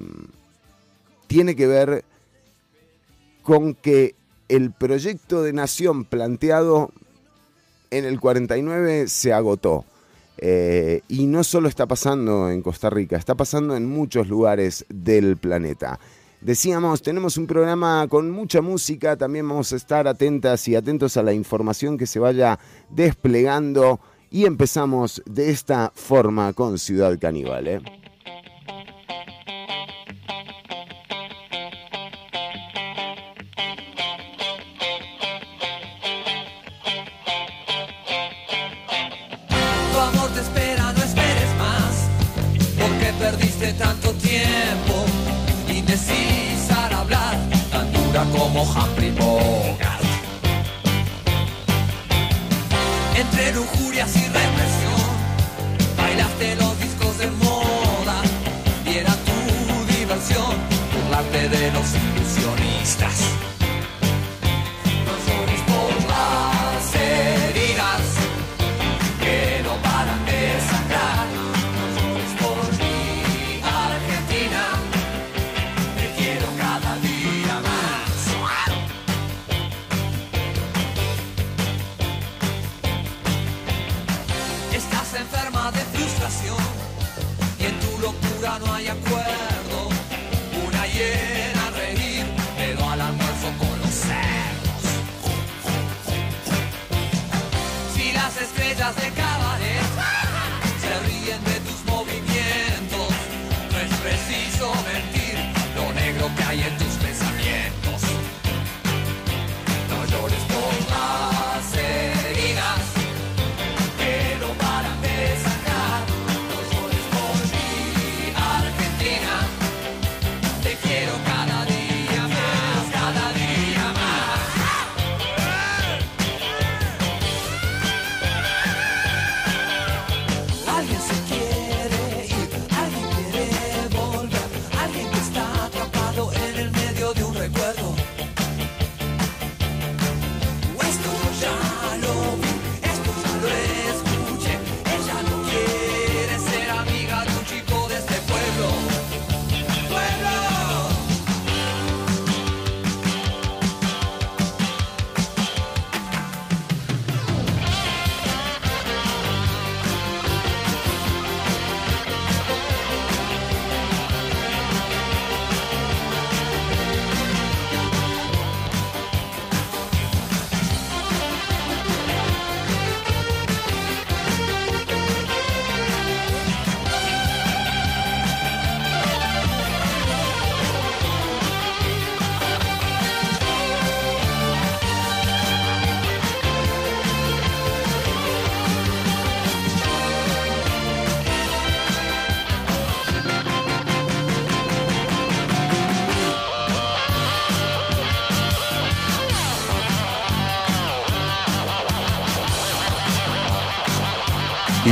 tiene 1.27 1.57
que 1.57 1.67
ver 1.67 2.05
con 3.43 3.75
que 3.75 4.15
el 4.49 4.73
proyecto 4.73 5.43
de 5.43 5.53
nación 5.53 6.05
planteado 6.05 6.91
en 7.91 8.05
el 8.05 8.21
49 8.21 9.09
se 9.09 9.33
agotó. 9.33 9.85
Eh, 10.37 11.03
y 11.09 11.27
no 11.27 11.45
solo 11.45 11.69
está 11.69 11.87
pasando 11.87 12.51
en 12.51 12.63
Costa 12.63 12.91
Rica, 12.91 13.17
está 13.17 13.35
pasando 13.35 13.77
en 13.77 13.89
muchos 13.89 14.29
lugares 14.29 14.85
del 14.89 15.37
planeta. 15.37 15.99
Decíamos, 16.41 17.03
tenemos 17.03 17.37
un 17.37 17.47
programa 17.47 18.07
con 18.09 18.31
mucha 18.31 18.63
música, 18.63 19.17
también 19.17 19.47
vamos 19.47 19.75
a 19.75 19.77
estar 19.77 20.09
atentas 20.09 20.67
y 20.69 20.75
atentos 20.75 21.19
a 21.19 21.23
la 21.23 21.35
información 21.35 21.99
que 21.99 22.07
se 22.07 22.19
vaya 22.19 22.59
desplegando 22.89 24.01
y 24.31 24.47
empezamos 24.47 25.23
de 25.27 25.51
esta 25.51 25.93
forma 25.95 26.55
con 26.55 26.79
Ciudad 26.79 27.19
Caníbal. 27.19 27.69
¿eh? 27.69 28.00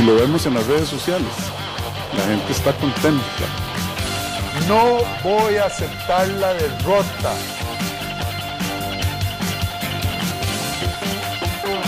Lo 0.09 0.15
vemos 0.15 0.43
en 0.47 0.55
las 0.55 0.65
redes 0.65 0.89
sociales. 0.89 1.29
La 2.17 2.23
gente 2.23 2.51
está 2.51 2.73
contenta. 2.73 3.45
No 4.67 4.97
voy 5.23 5.57
a 5.57 5.65
aceptar 5.65 6.27
la 6.29 6.53
derrota. 6.55 7.33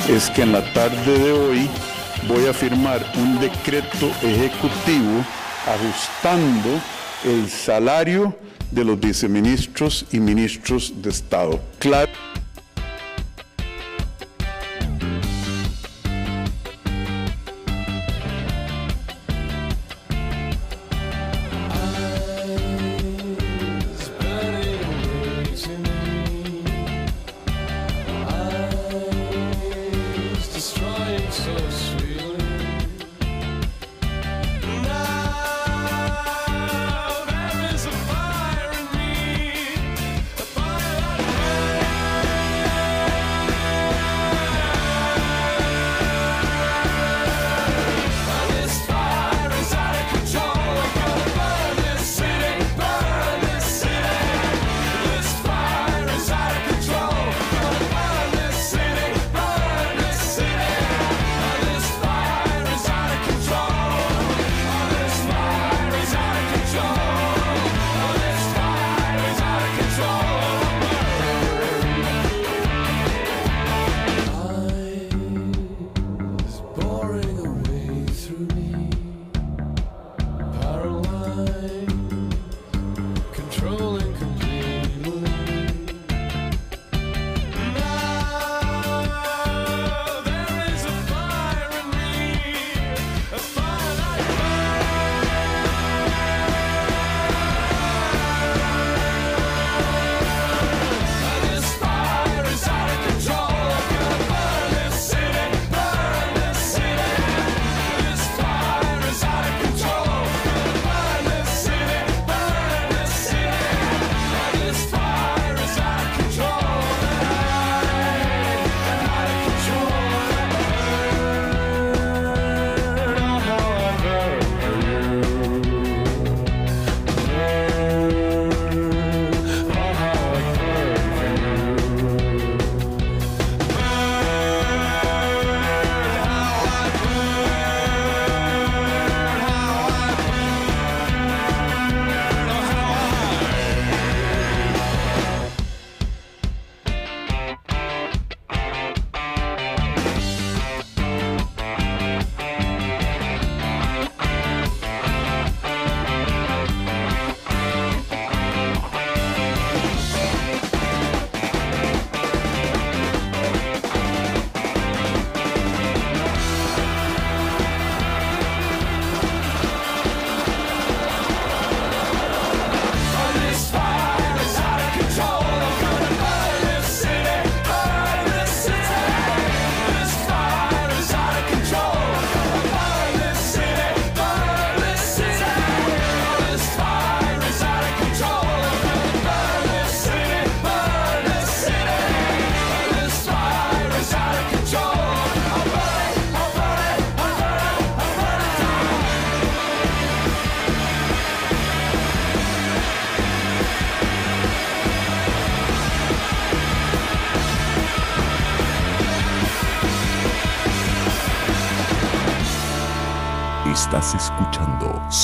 Es 0.07 0.29
que 0.29 0.43
en 0.43 0.51
la 0.51 0.61
tarde 0.73 1.17
de 1.17 1.31
hoy 1.31 1.69
voy 2.27 2.45
a 2.45 2.53
firmar 2.53 3.03
un 3.15 3.39
decreto 3.39 4.11
ejecutivo 4.21 5.25
ajustando 5.65 6.79
el 7.23 7.49
salario 7.49 8.35
de 8.69 8.85
los 8.85 8.99
viceministros 8.99 10.05
y 10.11 10.19
ministros 10.19 10.93
de 11.01 11.09
Estado. 11.09 11.59
Claro. 11.79 12.11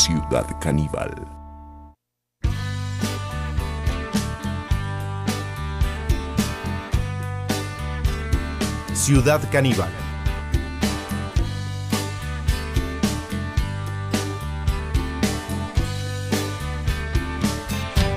Ciudad 0.08 0.48
Caníbal. 0.62 1.12
Ciudad 8.94 9.42
Caníbal. 9.52 9.92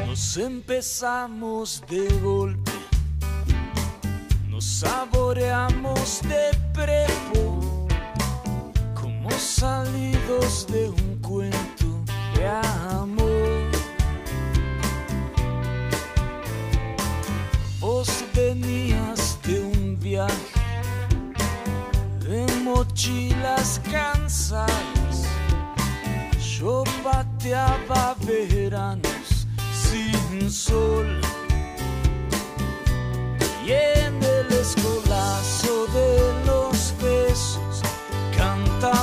Nos 0.06 0.36
empezamos 0.36 1.82
de 1.88 2.06
golpe, 2.20 2.70
nos 4.48 4.64
saboreamos 4.64 6.22
de 6.22 6.49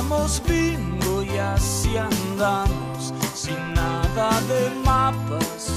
cantamos 0.08 0.42
bingo 0.48 1.22
y 1.22 1.36
así 1.36 1.96
andamos 1.96 3.12
sin 3.34 3.74
nada 3.74 4.40
de 4.48 4.70
mapas 4.82 5.70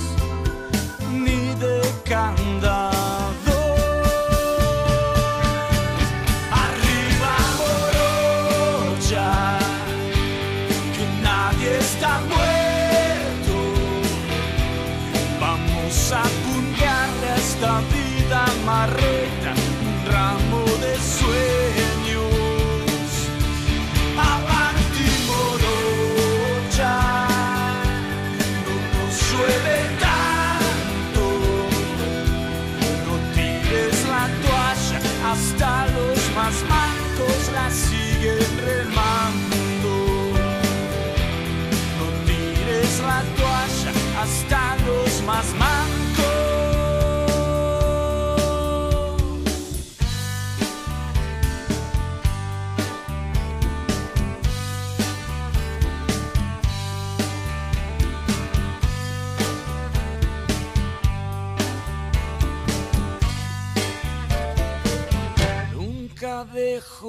ni 1.11 1.53
de 1.55 1.81
candado. 2.05 2.90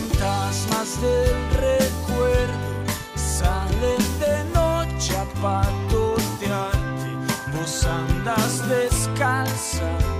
fantasmas 0.00 1.00
del 1.00 1.34
recuerdo 1.60 2.70
salen 3.14 3.98
de 4.18 4.44
noche 4.54 5.16
a 5.16 5.24
patotearte, 5.40 7.10
vos 7.52 7.84
andas 7.84 8.68
descalza 8.68 10.19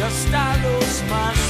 que 0.00 0.04
hasta 0.04 0.56
los 0.62 1.04
más 1.10 1.49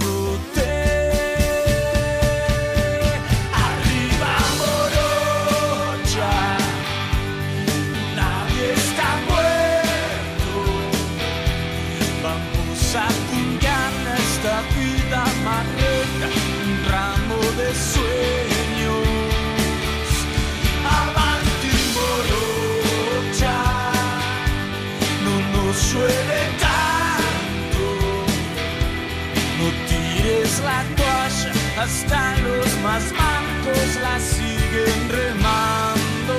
están 32.11 32.43
los 32.43 32.77
más 32.83 33.03
mancos, 33.13 33.95
la 34.01 34.19
siguen 34.19 35.09
remando. 35.09 36.35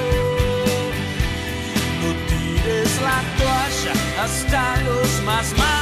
No 2.02 2.12
tires 2.28 3.00
la 3.00 3.22
toalla 3.38 4.22
hasta 4.22 4.82
los 4.82 5.22
más 5.24 5.50
mancos. 5.56 5.81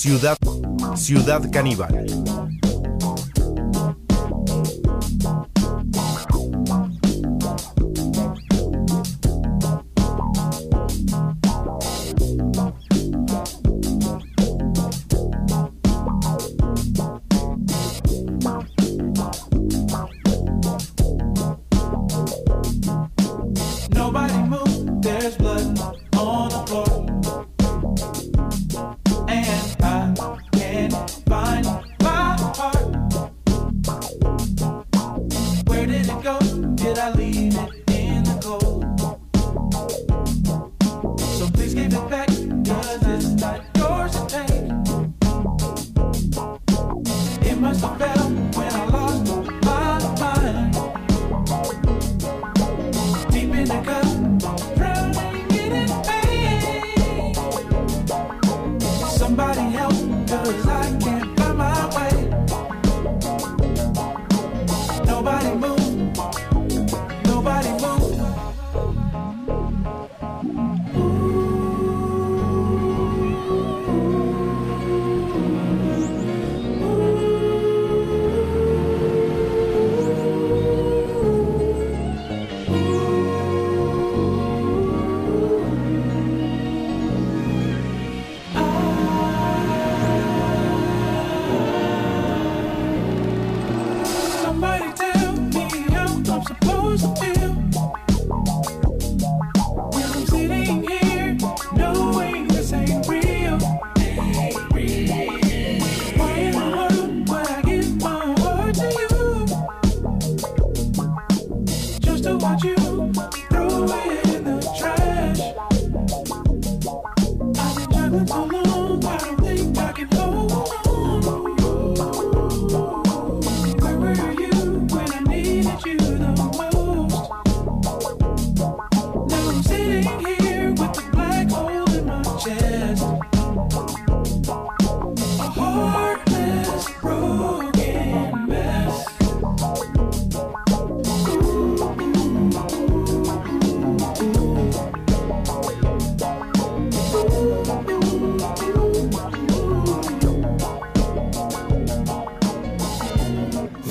Ciudad, 0.00 0.38
Ciudad 0.96 1.42
Caníbal. 1.52 2.39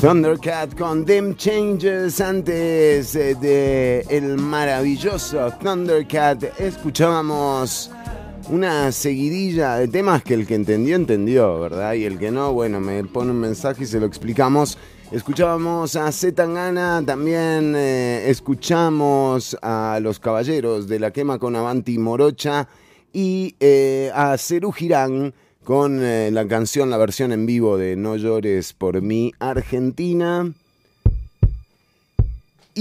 Thundercat 0.10 0.76
con 0.76 1.06
Them 1.06 1.36
Changes 1.36 2.20
antes 2.20 3.16
eh, 3.16 3.36
de 3.36 4.04
el 4.10 4.38
maravilloso 4.40 5.52
Thundercat 5.62 6.60
escuchábamos 6.60 7.92
una 8.50 8.92
seguidilla 8.92 9.76
de 9.76 9.88
temas 9.88 10.24
que 10.24 10.34
el 10.34 10.48
que 10.48 10.56
entendió 10.56 10.96
entendió, 10.96 11.60
¿verdad? 11.60 11.94
Y 11.94 12.06
el 12.06 12.18
que 12.18 12.32
no, 12.32 12.54
bueno, 12.54 12.80
me 12.80 13.04
pone 13.04 13.30
un 13.30 13.40
mensaje 13.40 13.84
y 13.84 13.86
se 13.86 14.00
lo 14.00 14.08
explicamos. 14.08 14.80
Escuchábamos 15.12 15.96
a 15.96 16.12
Zetangana, 16.12 17.04
también 17.06 17.76
eh, 17.78 18.32
escuchamos 18.32 19.56
a 19.62 20.00
los 20.02 20.20
caballeros 20.20 20.88
de 20.88 21.00
la 21.02 21.12
quema 21.12 21.38
con 21.38 21.56
Avanti 21.56 22.00
Morocha 22.00 22.68
y 23.14 23.56
eh, 23.60 24.12
a 24.16 24.36
Cerú 24.40 24.72
Girán 24.72 25.36
con 25.64 26.04
eh, 26.04 26.30
la 26.32 26.48
canción, 26.48 26.90
la 26.90 26.98
versión 26.98 27.32
en 27.32 27.46
vivo 27.46 27.78
de 27.78 27.96
No 27.96 28.16
llores 28.16 28.74
por 28.74 29.02
mí, 29.02 29.34
Argentina. 29.40 30.52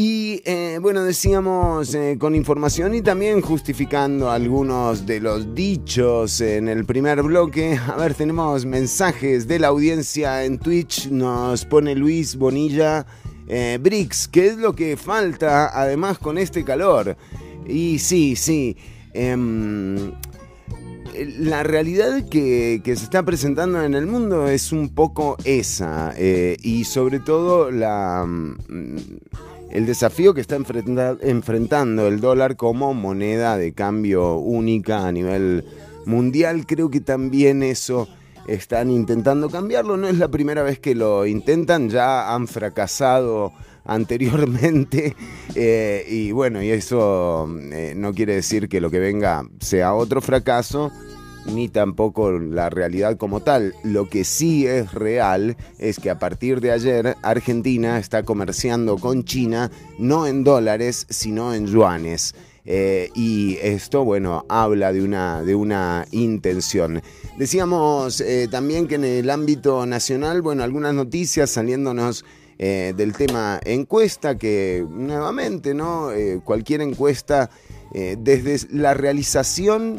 Y 0.01 0.43
eh, 0.45 0.79
bueno, 0.81 1.03
decíamos 1.03 1.93
eh, 1.93 2.19
con 2.21 2.37
información 2.37 2.95
y 2.95 3.03
también 3.03 3.41
justificando 3.41 4.31
algunos 4.31 5.07
de 5.07 5.19
los 5.19 5.57
dichos 5.57 6.41
en 6.41 6.69
el 6.69 6.85
primer 6.85 7.21
bloque. 7.25 7.77
A 7.89 7.97
ver, 7.97 8.15
tenemos 8.15 8.65
mensajes 8.65 9.49
de 9.49 9.59
la 9.59 9.67
audiencia 9.67 10.45
en 10.45 10.61
Twitch. 10.61 11.09
Nos 11.09 11.65
pone 11.65 11.97
Luis 11.97 12.37
Bonilla. 12.37 13.07
Eh, 13.49 13.79
Brix, 13.83 14.29
¿qué 14.29 14.47
es 14.47 14.57
lo 14.57 14.73
que 14.73 14.97
falta 14.97 15.77
además 15.77 16.19
con 16.19 16.39
este 16.39 16.63
calor? 16.63 17.17
Y 17.67 17.99
sí, 17.99 18.37
sí. 18.37 18.77
La 21.39 21.63
realidad 21.63 22.29
que, 22.29 22.81
se 22.85 22.93
está 22.93 23.23
presentando 23.23 23.83
en 23.83 23.95
el 23.95 24.07
mundo 24.07 24.49
es 24.49 24.73
un 24.73 24.91
poco 24.95 25.37
esa. 25.45 26.13
eh, 26.17 26.57
y 26.63 26.85
sobre 26.85 27.21
todo 27.21 27.71
la, 27.71 28.25
mm, 28.27 28.57
el 29.71 29.87
desafío 29.87 30.35
que 30.35 30.41
está 30.41 30.57
enfrenta- 30.57 31.19
enfrentando 31.21 32.07
el 32.09 32.21
dólar 32.21 32.57
como 32.57 32.95
moneda 32.95 33.57
de 33.57 33.73
cambio 33.73 34.37
única 34.37 35.07
a 35.07 35.13
nivel 35.13 35.65
mundial. 36.07 36.67
Creo 36.67 36.91
que 36.91 37.01
también 37.01 37.63
eso 37.63 38.09
están 38.47 38.91
intentando 38.91 39.51
cambiarlo. 39.51 39.97
No 39.97 40.09
es 40.09 40.19
la 40.19 40.29
primera 40.29 40.63
vez 40.63 40.79
que 40.79 40.95
lo 40.95 41.27
intentan, 41.27 41.91
ya 41.91 42.35
han 42.35 42.49
fracasado 42.49 43.53
anteriormente 43.85 45.17
eh, 45.55 46.05
y 46.09 46.31
bueno, 46.33 46.63
y 46.63 46.71
eso 46.71 47.49
eh, 47.73 47.95
no 47.97 48.13
quiere 48.13 48.35
decir 48.35 48.69
que 48.69 48.81
lo 48.83 48.91
que 48.91 48.99
venga 48.99 49.49
sea 49.61 49.95
otro 49.95 50.21
fracaso 50.21 50.91
ni 51.53 51.69
tampoco 51.69 52.31
la 52.33 52.71
realidad 52.71 53.17
como 53.17 53.41
tal. 53.41 53.75
Lo 53.85 54.09
que 54.09 54.25
sí 54.25 54.67
es 54.67 54.93
real 54.93 55.57
es 55.79 55.99
que 55.99 56.11
a 56.11 56.19
partir 56.19 56.61
de 56.61 56.73
ayer 56.73 57.17
Argentina 57.23 57.99
está 57.99 58.23
comerciando 58.23 58.97
con 58.97 59.25
China 59.25 59.71
no 59.99 60.27
en 60.27 60.45
dólares, 60.45 61.07
sino 61.09 61.55
en 61.55 61.67
yuanes. 61.67 62.35
Eh, 62.71 63.11
y 63.15 63.57
esto, 63.63 64.05
bueno, 64.05 64.45
habla 64.51 64.93
de 64.93 65.03
una, 65.03 65.43
de 65.43 65.55
una 65.55 66.05
intención. 66.11 67.01
Decíamos 67.39 68.21
eh, 68.21 68.47
también 68.51 68.87
que 68.87 68.97
en 68.97 69.05
el 69.05 69.31
ámbito 69.31 69.87
nacional, 69.87 70.43
bueno, 70.43 70.63
algunas 70.63 70.93
noticias 70.93 71.49
saliéndonos 71.49 72.27
eh, 72.59 72.93
del 72.95 73.15
tema 73.15 73.59
encuesta, 73.65 74.37
que 74.37 74.85
nuevamente, 74.87 75.73
¿no? 75.73 76.11
Cualquier 76.45 76.83
encuesta, 76.83 77.49
desde 77.91 78.69
la 78.71 78.93
realización 78.93 79.97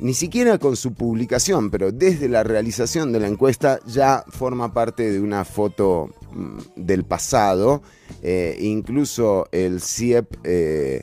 ni 0.00 0.14
siquiera 0.14 0.58
con 0.58 0.76
su 0.76 0.94
publicación, 0.94 1.70
pero 1.70 1.92
desde 1.92 2.28
la 2.28 2.42
realización 2.42 3.12
de 3.12 3.20
la 3.20 3.28
encuesta 3.28 3.80
ya 3.86 4.24
forma 4.28 4.72
parte 4.72 5.10
de 5.10 5.20
una 5.20 5.44
foto 5.44 6.10
mm, 6.32 6.58
del 6.76 7.04
pasado. 7.04 7.82
Eh, 8.22 8.56
incluso 8.60 9.46
el 9.52 9.80
CIEP 9.80 10.36
eh, 10.44 11.02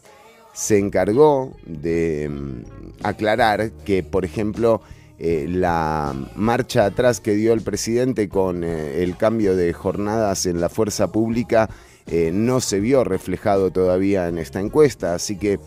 se 0.53 0.79
encargó 0.79 1.55
de 1.65 2.27
mm, 2.29 3.03
aclarar 3.03 3.71
que, 3.85 4.01
por 4.01 4.25
ejemplo, 4.25 4.81
eh, 5.19 5.45
la 5.47 6.15
marcha 6.35 6.85
atrás 6.85 7.19
que 7.19 7.33
dio 7.35 7.53
el 7.53 7.61
presidente 7.61 8.27
con 8.29 8.63
el 8.63 9.15
cambio 9.17 9.55
de 9.55 9.73
jornadas 9.73 10.45
en 10.45 10.59
la 10.59 10.69
fuerza 10.69 11.11
pública 11.11 11.69
no 12.31 12.61
se 12.61 12.79
vio 12.79 13.03
reflejado 13.03 13.69
todavía 13.69 14.29
en 14.29 14.37
esta 14.37 14.61
encuesta, 14.61 15.13
así 15.13 15.35
que 15.35 15.59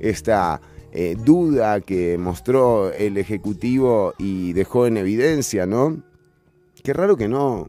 esta 0.00 0.60
eh, 0.94 1.16
duda 1.22 1.80
que 1.80 2.16
mostró 2.18 2.92
el 2.92 3.18
Ejecutivo 3.18 4.14
y 4.16 4.52
dejó 4.52 4.86
en 4.86 4.96
evidencia, 4.96 5.66
¿no? 5.66 6.00
Qué 6.82 6.92
raro 6.92 7.16
que 7.16 7.28
no. 7.28 7.68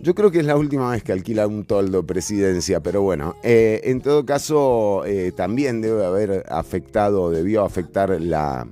Yo 0.00 0.14
creo 0.14 0.30
que 0.30 0.38
es 0.40 0.46
la 0.46 0.56
última 0.56 0.90
vez 0.90 1.02
que 1.02 1.12
alquila 1.12 1.46
un 1.46 1.64
toldo 1.64 2.06
presidencia, 2.06 2.80
pero 2.80 3.02
bueno, 3.02 3.34
eh, 3.42 3.80
en 3.84 4.00
todo 4.00 4.24
caso 4.24 5.04
eh, 5.04 5.32
también 5.36 5.80
debe 5.80 6.04
haber 6.04 6.44
afectado, 6.48 7.30
debió 7.30 7.64
afectar 7.64 8.10
la 8.20 8.66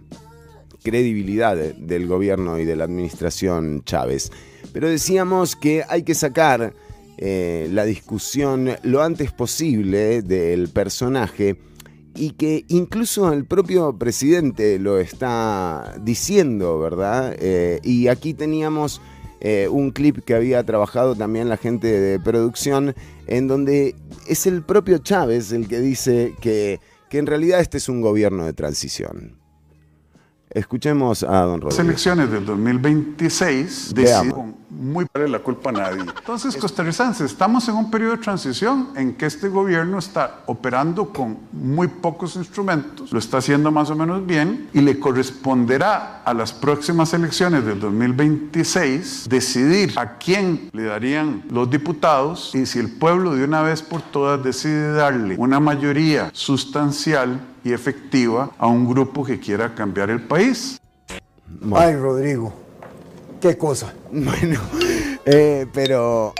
credibilidad 0.82 1.56
de- 1.56 1.72
del 1.72 2.06
gobierno 2.06 2.58
y 2.58 2.64
de 2.64 2.76
la 2.76 2.84
administración 2.84 3.82
Chávez. 3.84 4.30
Pero 4.72 4.88
decíamos 4.88 5.56
que 5.56 5.82
hay 5.88 6.02
que 6.02 6.14
sacar 6.14 6.72
la 7.16 7.84
discusión 7.84 8.70
lo 8.82 9.00
antes 9.02 9.30
posible 9.32 10.20
del 10.22 10.68
personaje 10.68 11.56
y 12.14 12.30
que 12.32 12.64
incluso 12.68 13.32
el 13.32 13.44
propio 13.44 13.96
presidente 13.98 14.78
lo 14.78 14.98
está 14.98 15.94
diciendo, 16.00 16.78
¿verdad? 16.78 17.34
Eh, 17.38 17.80
y 17.82 18.08
aquí 18.08 18.34
teníamos 18.34 19.00
eh, 19.40 19.68
un 19.70 19.90
clip 19.90 20.24
que 20.24 20.34
había 20.34 20.64
trabajado 20.64 21.14
también 21.14 21.48
la 21.48 21.56
gente 21.56 21.88
de 21.88 22.20
producción, 22.20 22.94
en 23.26 23.48
donde 23.48 23.94
es 24.26 24.46
el 24.46 24.62
propio 24.62 24.98
Chávez 24.98 25.52
el 25.52 25.68
que 25.68 25.80
dice 25.80 26.34
que, 26.40 26.80
que 27.10 27.18
en 27.18 27.26
realidad 27.26 27.60
este 27.60 27.78
es 27.78 27.88
un 27.88 28.00
gobierno 28.00 28.44
de 28.46 28.52
transición. 28.52 29.36
Escuchemos 30.50 31.24
a 31.24 31.40
don 31.42 31.60
Las 31.60 31.76
Rodríguez. 31.76 31.78
elecciones 31.80 32.30
del 32.30 32.46
2026 32.46 33.92
Veamos. 33.94 34.24
decidieron 34.24 34.56
muy 34.78 35.04
para 35.06 35.28
la 35.28 35.38
culpa 35.38 35.70
a 35.70 35.72
nadie. 35.72 36.00
Entonces, 36.00 36.56
costarricenses, 36.56 37.30
estamos 37.30 37.68
en 37.68 37.76
un 37.76 37.90
periodo 37.90 38.12
de 38.12 38.22
transición 38.22 38.88
en 38.96 39.14
que 39.14 39.26
este 39.26 39.48
gobierno 39.48 39.98
está 39.98 40.42
operando 40.46 41.12
con 41.12 41.38
muy 41.52 41.88
pocos 41.88 42.36
instrumentos, 42.36 43.12
lo 43.12 43.18
está 43.18 43.38
haciendo 43.38 43.70
más 43.70 43.90
o 43.90 43.96
menos 43.96 44.26
bien 44.26 44.68
y 44.72 44.80
le 44.80 44.98
corresponderá 44.98 46.22
a 46.24 46.34
las 46.34 46.52
próximas 46.52 47.12
elecciones 47.14 47.64
del 47.64 47.80
2026 47.80 49.28
decidir 49.28 49.92
a 49.96 50.18
quién 50.18 50.70
le 50.72 50.84
darían 50.84 51.42
los 51.50 51.70
diputados 51.70 52.54
y 52.54 52.66
si 52.66 52.78
el 52.78 52.90
pueblo 52.90 53.34
de 53.34 53.44
una 53.44 53.62
vez 53.62 53.82
por 53.82 54.02
todas 54.02 54.42
decide 54.42 54.92
darle 54.92 55.36
una 55.38 55.60
mayoría 55.60 56.30
sustancial 56.32 57.40
y 57.62 57.72
efectiva 57.72 58.50
a 58.58 58.66
un 58.66 58.88
grupo 58.88 59.24
que 59.24 59.38
quiera 59.38 59.74
cambiar 59.74 60.10
el 60.10 60.20
país. 60.20 60.80
Ay, 61.74 61.96
Rodrigo, 61.96 62.63
qué 63.44 63.58
cosa. 63.58 63.92
Bueno, 64.10 64.58
eh, 65.26 65.66
pero... 65.72 66.32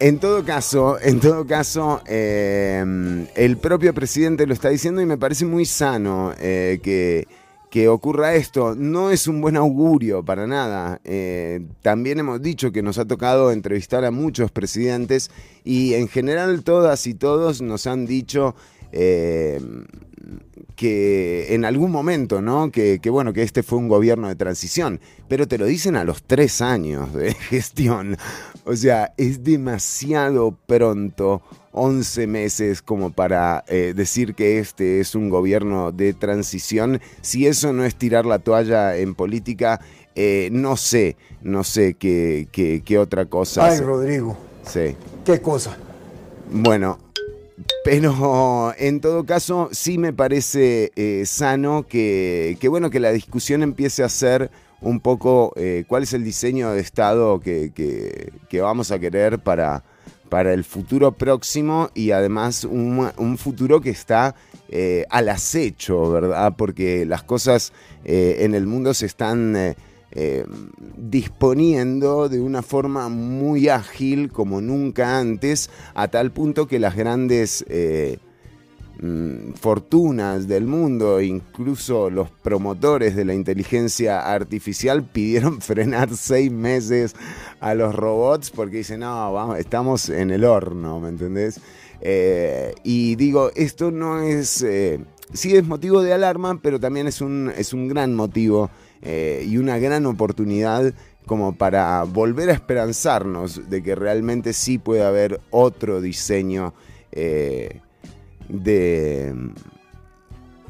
En 0.00 0.18
todo 0.20 0.44
caso, 0.44 0.98
en 0.98 1.18
todo 1.20 1.44
caso, 1.44 2.00
eh, 2.06 3.26
el 3.34 3.56
propio 3.58 3.92
presidente 3.92 4.46
lo 4.46 4.54
está 4.54 4.68
diciendo 4.70 5.02
y 5.02 5.06
me 5.06 5.18
parece 5.18 5.44
muy 5.44 5.66
sano 5.66 6.32
eh, 6.38 6.78
que, 6.82 7.26
que 7.68 7.88
ocurra 7.88 8.36
esto. 8.36 8.76
No 8.76 9.10
es 9.10 9.26
un 9.26 9.40
buen 9.40 9.56
augurio 9.56 10.24
para 10.24 10.46
nada. 10.46 11.00
También 11.82 12.20
hemos 12.20 12.40
dicho 12.40 12.70
que 12.70 12.80
nos 12.80 12.96
ha 12.98 13.06
tocado 13.06 13.50
entrevistar 13.50 14.04
a 14.04 14.12
muchos 14.12 14.52
presidentes 14.52 15.30
y 15.64 15.94
en 15.94 16.08
general 16.08 16.62
todas 16.62 17.06
y 17.08 17.14
todos 17.14 17.60
nos 17.60 17.88
han 17.88 18.06
dicho 18.06 18.54
que 20.76 21.54
en 21.54 21.64
algún 21.64 21.90
momento, 21.90 22.40
¿no? 22.40 22.70
Que, 22.70 23.00
que, 23.00 23.10
bueno, 23.10 23.32
que 23.32 23.42
este 23.42 23.62
fue 23.62 23.78
un 23.78 23.88
gobierno 23.88 24.28
de 24.28 24.36
transición, 24.36 25.00
pero 25.28 25.48
te 25.48 25.58
lo 25.58 25.66
dicen 25.66 25.96
a 25.96 26.04
los 26.04 26.22
tres 26.22 26.60
años 26.60 27.12
de 27.14 27.34
gestión. 27.50 28.16
O 28.64 28.76
sea, 28.76 29.12
es 29.16 29.42
demasiado 29.44 30.56
pronto, 30.66 31.42
11 31.72 32.26
meses 32.26 32.82
como 32.82 33.10
para 33.12 33.64
eh, 33.68 33.92
decir 33.96 34.34
que 34.34 34.58
este 34.58 35.00
es 35.00 35.14
un 35.14 35.30
gobierno 35.30 35.92
de 35.92 36.12
transición. 36.14 37.00
Si 37.22 37.46
eso 37.46 37.72
no 37.72 37.84
es 37.84 37.96
tirar 37.96 38.26
la 38.26 38.38
toalla 38.38 38.96
en 38.96 39.14
política, 39.14 39.80
eh, 40.14 40.48
no 40.52 40.76
sé, 40.76 41.16
no 41.42 41.64
sé 41.64 41.94
qué, 41.94 42.48
qué, 42.52 42.82
qué 42.84 42.98
otra 42.98 43.26
cosa. 43.26 43.66
Ay. 43.70 43.80
Rodrigo, 43.80 44.36
Sí. 44.64 44.96
qué 45.24 45.40
cosa. 45.40 45.76
Bueno, 46.50 46.98
pero 47.84 48.72
en 48.76 49.00
todo 49.00 49.24
caso 49.24 49.68
sí 49.72 49.98
me 49.98 50.12
parece 50.12 50.92
eh, 50.96 51.24
sano 51.26 51.86
que, 51.88 52.56
bueno, 52.68 52.90
que 52.90 53.00
la 53.00 53.12
discusión 53.12 53.62
empiece 53.62 54.02
a 54.02 54.08
ser 54.08 54.50
un 54.80 55.00
poco 55.00 55.52
eh, 55.56 55.84
cuál 55.88 56.04
es 56.04 56.12
el 56.12 56.22
diseño 56.22 56.70
de 56.70 56.80
Estado 56.80 57.40
que, 57.40 58.32
vamos 58.60 58.92
a 58.92 58.98
querer 58.98 59.40
para, 59.40 59.82
para 60.28 60.52
el 60.52 60.64
futuro 60.64 61.12
próximo 61.12 61.90
y 61.94 62.12
además 62.12 62.64
un, 62.64 63.38
futuro 63.38 63.80
que 63.80 63.90
está 63.90 64.36
eh, 64.68 65.04
al 65.10 65.28
acecho, 65.28 66.10
¿verdad? 66.12 66.54
Porque 66.56 67.04
las 67.06 67.22
cosas 67.24 67.72
en 68.04 68.54
el 68.54 68.66
mundo 68.66 68.94
se 68.94 69.06
están... 69.06 69.74
eh, 70.10 70.46
disponiendo 70.96 72.30
de 72.30 72.40
una 72.40 72.62
forma 72.62 73.10
muy 73.10 73.68
ágil 73.68 74.32
como 74.32 74.62
nunca 74.62 75.18
antes, 75.18 75.68
a 75.94 76.08
tal 76.08 76.32
punto 76.32 76.66
que 76.66 76.78
las 76.78 76.96
grandes 76.96 77.62
eh, 77.68 78.18
mm, 79.02 79.52
fortunas 79.52 80.48
del 80.48 80.64
mundo, 80.64 81.20
incluso 81.20 82.08
los 82.08 82.30
promotores 82.30 83.16
de 83.16 83.26
la 83.26 83.34
inteligencia 83.34 84.32
artificial, 84.32 85.04
pidieron 85.04 85.60
frenar 85.60 86.16
seis 86.16 86.50
meses 86.50 87.14
a 87.60 87.74
los 87.74 87.94
robots 87.94 88.50
porque 88.50 88.78
dicen, 88.78 89.00
no, 89.00 89.30
vamos, 89.34 89.58
estamos 89.58 90.08
en 90.08 90.30
el 90.30 90.44
horno, 90.44 91.00
¿me 91.00 91.10
entendés? 91.10 91.60
Eh, 92.00 92.74
y 92.82 93.14
digo, 93.16 93.50
esto 93.56 93.90
no 93.90 94.22
es, 94.22 94.64
sí 95.34 95.54
es 95.54 95.66
motivo 95.66 96.00
de 96.02 96.14
alarma, 96.14 96.58
pero 96.62 96.80
también 96.80 97.06
es 97.06 97.20
un, 97.20 97.52
es 97.54 97.74
un 97.74 97.88
gran 97.88 98.14
motivo 98.14 98.70
eh, 99.02 99.44
y 99.46 99.58
una 99.58 99.78
gran 99.78 100.06
oportunidad 100.06 100.92
como 101.26 101.54
para 101.54 102.02
volver 102.04 102.50
a 102.50 102.54
esperanzarnos 102.54 103.68
de 103.68 103.82
que 103.82 103.94
realmente 103.94 104.52
sí 104.52 104.78
puede 104.78 105.04
haber 105.04 105.40
otro 105.50 106.00
diseño 106.00 106.74
eh, 107.12 107.80
de, 108.48 109.34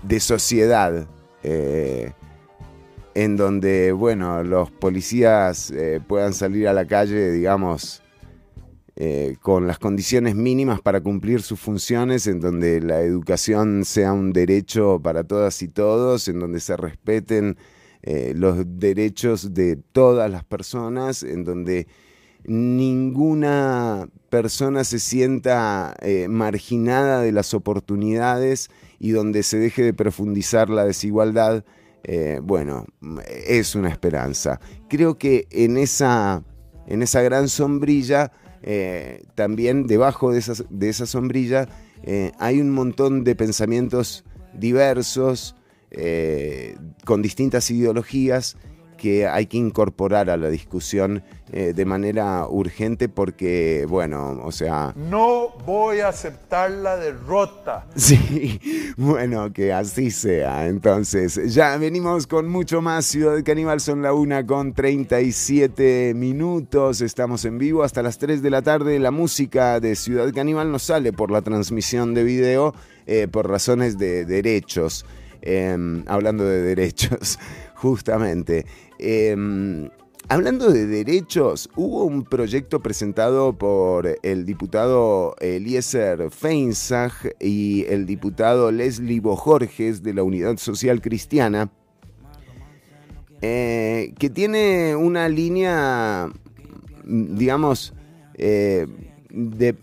de 0.02 0.20
sociedad 0.20 1.06
eh, 1.42 2.12
en 3.14 3.36
donde, 3.36 3.92
bueno, 3.92 4.42
los 4.44 4.70
policías 4.70 5.72
puedan 6.06 6.34
salir 6.34 6.68
a 6.68 6.72
la 6.72 6.86
calle, 6.86 7.32
digamos, 7.32 8.02
con 9.40 9.66
las 9.66 9.80
condiciones 9.80 10.36
mínimas 10.36 10.80
para 10.80 11.00
cumplir 11.00 11.42
sus 11.42 11.58
funciones, 11.58 12.28
en 12.28 12.38
donde 12.38 12.80
la 12.80 13.00
educación 13.00 13.84
sea 13.84 14.12
un 14.12 14.32
derecho 14.32 15.00
para 15.02 15.24
todas 15.24 15.62
y 15.62 15.68
todos, 15.68 16.28
en 16.28 16.38
donde 16.38 16.60
se 16.60 16.76
respeten 16.76 17.56
eh, 18.02 18.32
los 18.34 18.64
derechos 18.78 19.54
de 19.54 19.76
todas 19.76 20.30
las 20.30 20.44
personas, 20.44 21.22
en 21.22 21.44
donde 21.44 21.88
ninguna 22.44 24.08
persona 24.30 24.84
se 24.84 25.00
sienta 25.00 25.94
eh, 26.00 26.28
marginada 26.28 27.20
de 27.22 27.32
las 27.32 27.54
oportunidades 27.54 28.70
y 29.00 29.10
donde 29.10 29.42
se 29.42 29.58
deje 29.58 29.82
de 29.82 29.94
profundizar 29.94 30.70
la 30.70 30.84
desigualdad, 30.84 31.64
eh, 32.04 32.40
bueno, 32.42 32.86
es 33.26 33.74
una 33.74 33.88
esperanza. 33.88 34.60
Creo 34.88 35.18
que 35.18 35.48
en 35.50 35.76
esa, 35.76 36.44
en 36.86 37.02
esa 37.02 37.22
gran 37.22 37.48
sombrilla, 37.48 38.32
también 39.34 39.86
debajo 39.86 40.32
de, 40.32 40.42
de 40.68 40.88
esa 40.88 41.06
sombrilla, 41.06 41.68
hay 42.38 42.60
un 42.60 42.70
montón 42.70 43.24
de 43.24 43.34
pensamientos 43.34 44.24
diversos, 44.52 45.54
eh, 45.90 46.76
con 47.04 47.22
distintas 47.22 47.70
ideologías 47.70 48.56
que 48.98 49.26
hay 49.26 49.46
que 49.46 49.56
incorporar 49.56 50.28
a 50.28 50.36
la 50.36 50.50
discusión 50.50 51.22
eh, 51.50 51.72
de 51.74 51.84
manera 51.86 52.46
urgente 52.46 53.08
porque, 53.08 53.86
bueno, 53.88 54.38
o 54.42 54.52
sea, 54.52 54.92
No 54.96 55.54
voy 55.64 56.00
a 56.00 56.08
aceptar 56.08 56.70
la 56.70 56.98
derrota. 56.98 57.86
Sí, 57.96 58.60
bueno, 58.96 59.52
que 59.52 59.72
así 59.72 60.10
sea. 60.10 60.66
Entonces, 60.66 61.54
ya 61.54 61.76
venimos 61.76 62.26
con 62.26 62.48
mucho 62.48 62.82
más. 62.82 63.06
Ciudad 63.06 63.42
Caníbal 63.44 63.80
son 63.80 64.02
la 64.02 64.12
una 64.12 64.44
con 64.44 64.72
37 64.72 66.14
minutos. 66.14 67.00
Estamos 67.00 67.44
en 67.44 67.58
vivo 67.58 67.82
hasta 67.82 68.02
las 68.02 68.18
3 68.18 68.42
de 68.42 68.50
la 68.50 68.62
tarde. 68.62 68.98
La 68.98 69.10
música 69.10 69.78
de 69.78 69.94
Ciudad 69.94 70.32
Caníbal 70.34 70.72
nos 70.72 70.82
sale 70.82 71.12
por 71.12 71.30
la 71.30 71.42
transmisión 71.42 72.14
de 72.14 72.24
video 72.24 72.74
eh, 73.06 73.28
por 73.30 73.48
razones 73.48 73.98
de 73.98 74.24
derechos. 74.24 75.04
Em, 75.50 76.04
hablando 76.06 76.44
de 76.44 76.60
derechos, 76.60 77.38
justamente. 77.74 78.66
Em, 78.98 79.88
Hablando 80.30 80.70
de 80.70 80.86
derechos, 80.86 81.70
hubo 81.74 82.04
un 82.04 82.22
proyecto 82.22 82.80
presentado 82.80 83.56
por 83.56 84.18
el 84.22 84.44
diputado 84.44 85.34
Eliezer 85.40 86.30
Feinsach 86.30 87.14
y 87.40 87.86
el 87.88 88.04
diputado 88.04 88.70
Leslie 88.70 89.20
Bojorges 89.20 90.02
de 90.02 90.12
la 90.12 90.22
Unidad 90.22 90.58
Social 90.58 91.00
Cristiana, 91.00 91.70
eh, 93.40 94.12
que 94.18 94.28
tiene 94.28 94.94
una 94.96 95.30
línea, 95.30 96.28
digamos, 97.06 97.94
eh, 98.34 98.86
de, 99.30 99.76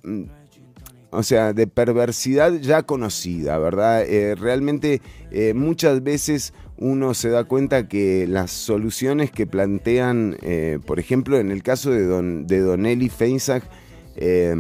o 1.16 1.24
sea, 1.24 1.54
de 1.54 1.68
perversidad 1.68 2.54
ya 2.54 2.84
conocida, 2.84 3.58
¿verdad? 3.58 4.04
Eh, 4.04 4.36
realmente 4.36 5.02
eh, 5.32 5.54
muchas 5.54 6.04
veces 6.04 6.54
uno 6.78 7.14
se 7.14 7.30
da 7.30 7.46
cuenta 7.46 7.88
que 7.88 8.28
las 8.28 8.52
soluciones 8.52 9.32
que 9.32 9.48
plantean, 9.48 10.38
eh, 10.42 10.80
por 10.86 11.00
ejemplo, 11.00 11.38
en 11.38 11.52
el 11.52 11.64
caso 11.64 11.92
de 11.92 12.06
Don, 12.06 12.48
de 12.48 12.60
Don 12.60 12.86
Eli 12.86 13.10
Feinsack, 13.10 13.64
eh, 14.18 14.56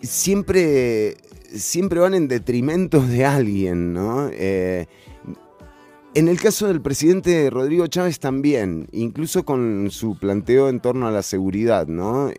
siempre, 0.00 1.16
siempre 1.54 2.00
van 2.00 2.14
en 2.14 2.28
detrimento 2.28 3.00
de 3.00 3.24
alguien, 3.24 3.92
¿no? 3.92 4.30
En 6.14 6.28
el 6.28 6.40
caso 6.40 6.68
del 6.68 6.80
presidente 6.80 7.50
Rodrigo 7.50 7.86
Chávez 7.88 8.18
también, 8.18 8.88
incluso 8.92 9.44
con 9.44 9.90
su 9.90 10.18
planteo 10.18 10.70
en 10.70 10.80
torno 10.80 11.06
a 11.06 11.10
la 11.10 11.22
seguridad, 11.22 11.86
¿no? 11.88 12.30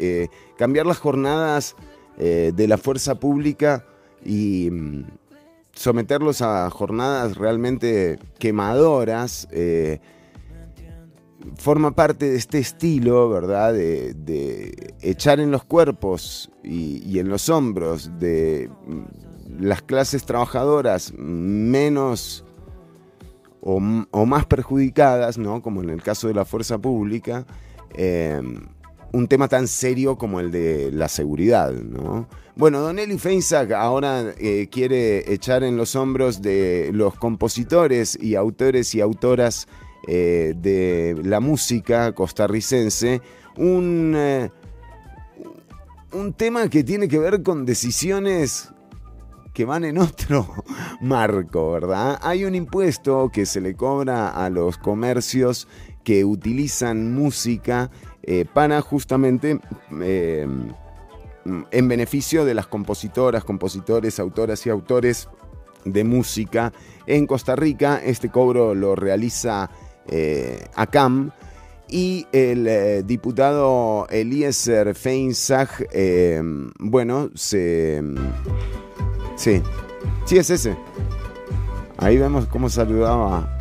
Cambiar 0.57 0.87
las 0.87 0.97
jornadas 0.97 1.75
eh, 2.17 2.51
de 2.55 2.67
la 2.67 2.77
fuerza 2.77 3.15
pública 3.15 3.85
y 4.25 4.69
mm, 4.71 5.05
someterlos 5.73 6.41
a 6.41 6.69
jornadas 6.69 7.37
realmente 7.37 8.17
quemadoras, 8.39 9.47
eh, 9.51 9.99
forma 11.57 11.91
parte 11.91 12.29
de 12.29 12.35
este 12.35 12.57
estilo, 12.57 13.29
¿verdad? 13.29 13.73
De, 13.73 14.95
echar 15.01 15.39
en 15.39 15.51
los 15.51 15.63
cuerpos 15.63 16.49
y, 16.63 17.19
en 17.19 17.29
los 17.29 17.49
hombros 17.49 18.11
de 18.19 18.69
mm, 18.87 19.63
las 19.63 19.81
clases 19.81 20.25
trabajadoras 20.25 21.13
menos 21.17 22.43
o 23.61 23.79
más 24.25 24.45
perjudicadas, 24.45 25.37
¿no? 25.37 25.61
Como 25.61 25.83
en 25.83 25.89
el 25.89 26.01
caso 26.01 26.29
de 26.29 26.33
la 26.33 26.45
fuerza 26.45 26.77
pública, 26.77 27.45
eh, 27.95 28.41
un 29.11 29.27
tema 29.27 29.47
tan 29.47 29.67
serio 29.67 30.17
como 30.17 30.39
el 30.39 30.51
de 30.51 30.91
la 30.91 31.07
seguridad, 31.07 31.71
¿no? 31.71 32.27
Bueno, 32.55 32.81
Don 32.81 32.97
Eli 32.97 33.17
Feinsack 33.17 33.71
ahora 33.71 34.33
eh, 34.39 34.67
quiere 34.71 35.31
echar 35.31 35.63
en 35.63 35.77
los 35.77 35.95
hombros 35.95 36.41
de 36.41 36.89
los 36.93 37.15
compositores 37.15 38.17
y 38.19 38.35
autores 38.35 38.95
y 38.95 39.01
autoras 39.01 39.67
eh, 40.07 40.53
de 40.57 41.15
la 41.23 41.39
música 41.39 42.13
costarricense 42.13 43.21
un, 43.57 44.13
eh, 44.15 44.49
un 46.13 46.33
tema 46.33 46.69
que 46.69 46.83
tiene 46.83 47.07
que 47.07 47.19
ver 47.19 47.43
con 47.43 47.65
decisiones 47.65 48.71
que 49.53 49.65
van 49.65 49.85
en 49.85 49.97
otro 49.97 50.47
marco, 51.01 51.71
¿verdad? 51.71 52.19
Hay 52.21 52.45
un 52.45 52.55
impuesto 52.55 53.29
que 53.33 53.45
se 53.45 53.59
le 53.59 53.75
cobra 53.75 54.29
a 54.29 54.49
los 54.49 54.77
comercios 54.77 55.67
que 56.07 56.23
utilizan 56.23 57.13
música 57.13 57.91
eh, 58.23 58.45
para 58.53 58.79
justamente 58.79 59.59
eh, 60.01 60.47
en 61.71 61.87
beneficio 61.89 62.45
de 62.45 62.53
las 62.53 62.65
compositoras, 62.65 63.43
compositores, 63.43 64.17
autoras 64.17 64.65
y 64.65 64.69
autores 64.69 65.27
de 65.83 66.05
música 66.05 66.71
en 67.07 67.27
Costa 67.27 67.57
Rica. 67.57 67.99
Este 68.01 68.29
cobro 68.29 68.73
lo 68.73 68.95
realiza 68.95 69.69
eh, 70.07 70.63
ACAM 70.75 71.31
y 71.89 72.25
el 72.31 72.69
eh, 72.69 73.03
diputado 73.03 74.07
Eliezer 74.09 74.95
Feinsach, 74.95 75.81
eh, 75.91 76.41
bueno, 76.79 77.31
se... 77.35 78.01
Sí, 79.35 79.61
sí 80.23 80.37
es 80.37 80.49
ese. 80.51 80.77
Ahí 81.97 82.17
vemos 82.17 82.45
cómo 82.45 82.69
saludaba. 82.69 83.56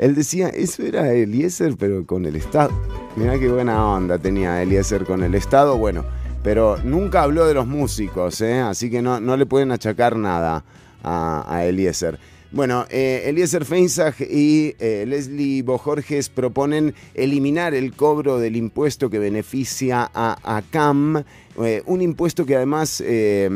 Él 0.00 0.14
decía, 0.14 0.48
eso 0.48 0.82
era 0.82 1.12
Eliezer, 1.12 1.76
pero 1.78 2.06
con 2.06 2.24
el 2.24 2.34
Estado. 2.34 2.70
Mirá 3.16 3.38
qué 3.38 3.48
buena 3.50 3.86
onda 3.86 4.16
tenía 4.16 4.62
Eliezer 4.62 5.04
con 5.04 5.22
el 5.22 5.34
Estado. 5.34 5.76
Bueno, 5.76 6.06
pero 6.42 6.78
nunca 6.82 7.22
habló 7.22 7.46
de 7.46 7.52
los 7.52 7.66
músicos, 7.66 8.40
¿eh? 8.40 8.60
así 8.60 8.90
que 8.90 9.02
no, 9.02 9.20
no 9.20 9.36
le 9.36 9.44
pueden 9.44 9.72
achacar 9.72 10.16
nada 10.16 10.64
a, 11.02 11.44
a 11.46 11.66
Eliezer. 11.66 12.18
Bueno, 12.50 12.86
eh, 12.88 13.24
Eliezer 13.26 13.66
Feinsach 13.66 14.22
y 14.22 14.74
eh, 14.78 15.04
Leslie 15.06 15.62
Bojorges 15.62 16.30
proponen 16.30 16.94
eliminar 17.12 17.74
el 17.74 17.92
cobro 17.92 18.38
del 18.38 18.56
impuesto 18.56 19.10
que 19.10 19.18
beneficia 19.18 20.10
a, 20.14 20.56
a 20.56 20.62
CAM, 20.62 21.22
eh, 21.62 21.82
un 21.84 22.00
impuesto 22.00 22.46
que 22.46 22.56
además, 22.56 23.02
eh, 23.06 23.50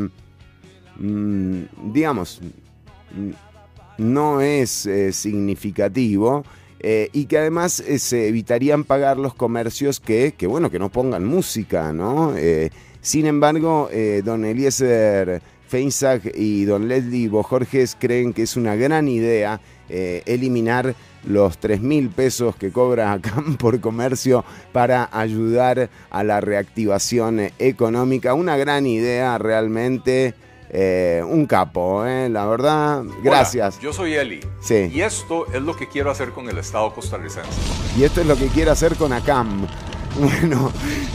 mm, 0.98 1.62
digamos, 1.94 2.42
no 3.98 4.40
es 4.40 4.86
eh, 4.86 5.12
significativo. 5.12 6.44
Eh, 6.86 7.08
y 7.14 7.24
que 7.24 7.38
además 7.38 7.80
eh, 7.80 7.98
se 7.98 8.28
evitarían 8.28 8.84
pagar 8.84 9.16
los 9.16 9.34
comercios 9.34 10.00
que, 10.00 10.34
que, 10.36 10.46
bueno, 10.46 10.70
que 10.70 10.78
no 10.78 10.90
pongan 10.90 11.24
música, 11.24 11.94
¿no? 11.94 12.34
Sin 13.00 13.26
embargo, 13.26 13.88
don 14.22 14.44
Eliezer 14.44 15.40
Feinsack 15.68 16.32
y 16.34 16.64
don 16.64 16.88
Leslie 16.88 17.28
Bojorges 17.28 17.96
creen 17.98 18.32
que 18.32 18.42
es 18.42 18.56
una 18.56 18.76
gran 18.76 19.08
idea 19.08 19.60
eliminar 19.88 20.94
los 21.26 21.58
3 21.58 21.80
mil 21.80 22.10
pesos 22.10 22.56
que 22.56 22.70
cobra 22.70 23.12
ACAM 23.14 23.56
por 23.56 23.80
comercio 23.80 24.44
para 24.72 25.08
ayudar 25.12 25.90
a 26.10 26.24
la 26.24 26.40
reactivación 26.40 27.50
económica. 27.58 28.34
Una 28.34 28.56
gran 28.56 28.86
idea 28.86 29.36
realmente. 29.38 30.34
Eh, 30.76 31.22
un 31.24 31.46
capo, 31.46 32.04
eh, 32.04 32.28
la 32.28 32.46
verdad. 32.46 33.04
Gracias. 33.22 33.78
Yo 33.78 33.92
soy 33.92 34.14
Eli. 34.14 34.40
Sí. 34.60 34.90
Y 34.92 35.02
esto 35.02 35.46
es 35.52 35.62
lo 35.62 35.76
que 35.76 35.86
quiero 35.86 36.10
hacer 36.10 36.32
con 36.32 36.48
el 36.48 36.58
Estado 36.58 36.92
costarricense. 36.92 37.48
Y 37.96 38.02
esto 38.02 38.22
es 38.22 38.26
lo 38.26 38.34
que 38.34 38.48
quiero 38.48 38.72
hacer 38.72 38.96
con 38.96 39.12
ACAM. 39.12 39.68
Bueno, 40.16 40.70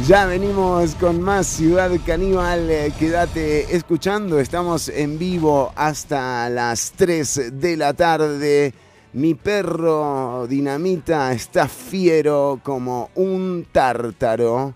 ya 0.06 0.26
venimos 0.26 0.94
con 0.96 1.22
más 1.22 1.48
Ciudad 1.48 1.90
Caníbal. 2.06 2.70
Eh, 2.70 2.92
quédate 3.00 3.74
escuchando. 3.74 4.40
Estamos 4.42 4.90
en 4.90 5.18
vivo 5.18 5.72
hasta 5.74 6.50
las 6.50 6.92
3 6.98 7.62
de 7.62 7.78
la 7.78 7.94
tarde. 7.94 8.74
Mi 9.14 9.36
perro 9.36 10.48
Dinamita 10.48 11.32
está 11.32 11.70
fiero 11.70 12.60
como 12.62 13.10
un 13.16 13.68
tártaro. 13.72 14.74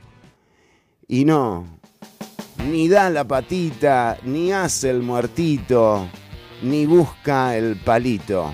Y 1.10 1.26
no, 1.26 1.66
ni 2.70 2.88
da 2.88 3.10
la 3.10 3.24
patita, 3.26 4.18
ni 4.24 4.52
hace 4.54 4.90
el 4.90 5.02
muertito, 5.02 6.08
ni 6.62 6.86
busca 6.86 7.56
el 7.58 7.76
palito. 7.76 8.54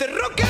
este 0.00 0.06
rock. 0.14 0.49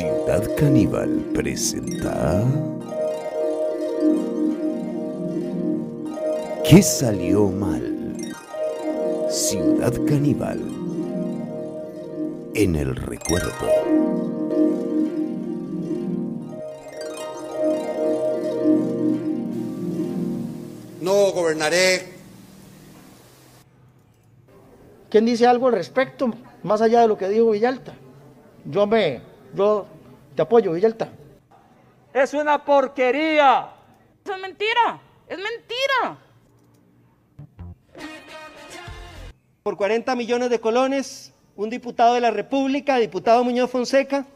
Ciudad 0.00 0.56
Caníbal 0.56 1.10
presenta. 1.34 2.42
¿Qué 6.66 6.82
salió 6.82 7.48
mal? 7.48 8.16
Ciudad 9.28 9.92
Caníbal. 10.08 10.58
En 12.54 12.76
el 12.76 12.96
recuerdo. 12.96 13.52
No 21.02 21.30
gobernaré 21.32 22.06
¿Quién 25.10 25.26
dice 25.26 25.46
algo 25.46 25.66
al 25.66 25.74
respecto, 25.74 26.32
más 26.62 26.80
allá 26.80 27.02
de 27.02 27.08
lo 27.08 27.18
que 27.18 27.28
dijo 27.28 27.50
Villalta? 27.50 27.92
Yo 28.64 28.86
me, 28.86 29.29
yo 29.54 29.86
te 30.34 30.42
apoyo, 30.42 30.72
Villalta. 30.72 31.08
Es 32.12 32.34
una 32.34 32.64
porquería. 32.64 33.70
Eso 34.24 34.34
es 34.34 34.40
mentira. 34.40 35.00
Es 35.28 35.38
mentira. 35.38 36.18
Por 39.62 39.76
40 39.76 40.16
millones 40.16 40.50
de 40.50 40.58
colones, 40.58 41.32
un 41.56 41.70
diputado 41.70 42.14
de 42.14 42.20
la 42.20 42.30
República, 42.30 42.96
diputado 42.96 43.44
Muñoz 43.44 43.70
Fonseca, 43.70 44.26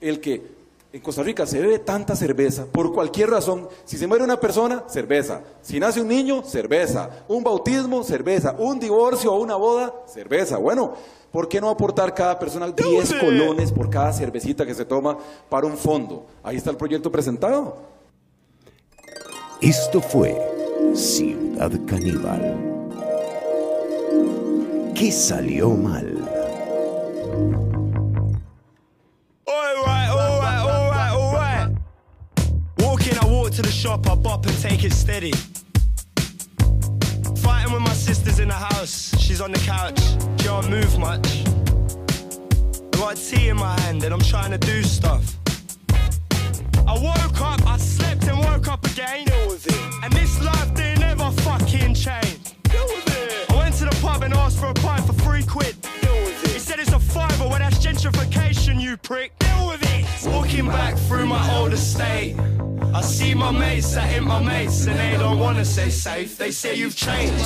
el 0.00 0.20
que 0.20 0.57
en 0.90 1.00
Costa 1.02 1.22
Rica 1.22 1.46
se 1.46 1.60
bebe 1.60 1.78
tanta 1.80 2.16
cerveza, 2.16 2.64
por 2.64 2.92
cualquier 2.94 3.30
razón, 3.30 3.68
si 3.84 3.98
se 3.98 4.06
muere 4.06 4.24
una 4.24 4.40
persona, 4.40 4.84
cerveza, 4.88 5.42
si 5.60 5.78
nace 5.78 6.00
un 6.00 6.08
niño, 6.08 6.42
cerveza, 6.42 7.24
un 7.28 7.44
bautismo, 7.44 8.02
cerveza, 8.02 8.54
un 8.58 8.80
divorcio 8.80 9.32
o 9.32 9.38
una 9.38 9.56
boda, 9.56 9.92
cerveza. 10.06 10.56
Bueno, 10.56 10.94
¿por 11.30 11.46
qué 11.46 11.60
no 11.60 11.68
aportar 11.68 12.14
cada 12.14 12.38
persona 12.38 12.68
10 12.70 13.14
colones 13.14 13.70
por 13.70 13.90
cada 13.90 14.12
cervecita 14.14 14.64
que 14.64 14.74
se 14.74 14.86
toma 14.86 15.18
para 15.50 15.66
un 15.66 15.76
fondo? 15.76 16.26
Ahí 16.42 16.56
está 16.56 16.70
el 16.70 16.76
proyecto 16.78 17.12
presentado. 17.12 17.76
Esto 19.60 20.00
fue 20.00 20.40
Ciudad 20.94 21.70
Caníbal. 21.86 22.56
¿Qué 24.94 25.12
salió 25.12 25.68
mal? 25.70 27.67
To 33.58 33.62
the 33.62 33.72
shop, 33.72 34.08
I 34.08 34.14
bop 34.14 34.46
and 34.46 34.56
take 34.58 34.84
it 34.84 34.92
steady. 34.92 35.32
Fighting 37.42 37.72
with 37.72 37.82
my 37.82 37.92
sisters 37.92 38.38
in 38.38 38.46
the 38.46 38.54
house, 38.54 39.12
she's 39.18 39.40
on 39.40 39.50
the 39.50 39.58
couch, 39.58 39.98
she 40.38 40.46
don't 40.46 40.70
move 40.70 40.96
much. 40.96 41.26
I 42.94 42.96
got 42.96 43.16
tea 43.16 43.48
in 43.48 43.56
my 43.56 43.74
hand 43.80 44.04
and 44.04 44.14
I'm 44.14 44.20
trying 44.20 44.52
to 44.52 44.58
do 44.58 44.84
stuff. 44.84 45.34
I 46.86 46.94
woke 47.02 47.40
up, 47.40 47.66
I 47.66 47.78
slept 47.78 48.28
and 48.28 48.38
woke 48.38 48.68
up 48.68 48.86
again. 48.86 49.26
And 50.04 50.12
this 50.12 50.40
life 50.40 50.72
didn't 50.74 51.02
ever 51.02 51.32
fucking 51.42 51.94
change. 51.94 52.54
I 52.70 53.54
went 53.56 53.74
to 53.78 53.86
the 53.86 53.98
pub 54.00 54.22
and 54.22 54.34
asked 54.34 54.60
for 54.60 54.68
a 54.68 54.74
said 57.18 57.30
it's 57.30 57.34
a 57.34 57.38
fiver, 57.38 57.48
well 57.48 57.58
that's 57.58 57.78
gentrification, 57.78 58.80
you 58.80 58.96
prick. 58.96 59.38
Deal 59.38 59.68
with 59.68 59.82
it. 59.82 60.06
Walking 60.26 60.66
back 60.66 60.96
through 60.96 61.26
my 61.26 61.56
old 61.56 61.72
estate. 61.72 62.36
I 62.94 63.00
see 63.02 63.34
my 63.34 63.50
mates 63.50 63.94
that 63.94 64.12
ain't 64.12 64.24
my 64.24 64.40
mates 64.42 64.86
and 64.86 64.98
they 64.98 65.16
don't 65.18 65.38
wanna 65.38 65.64
stay 65.64 65.90
safe. 65.90 66.36
They 66.38 66.50
say 66.50 66.74
you've 66.74 66.96
changed. 66.96 67.44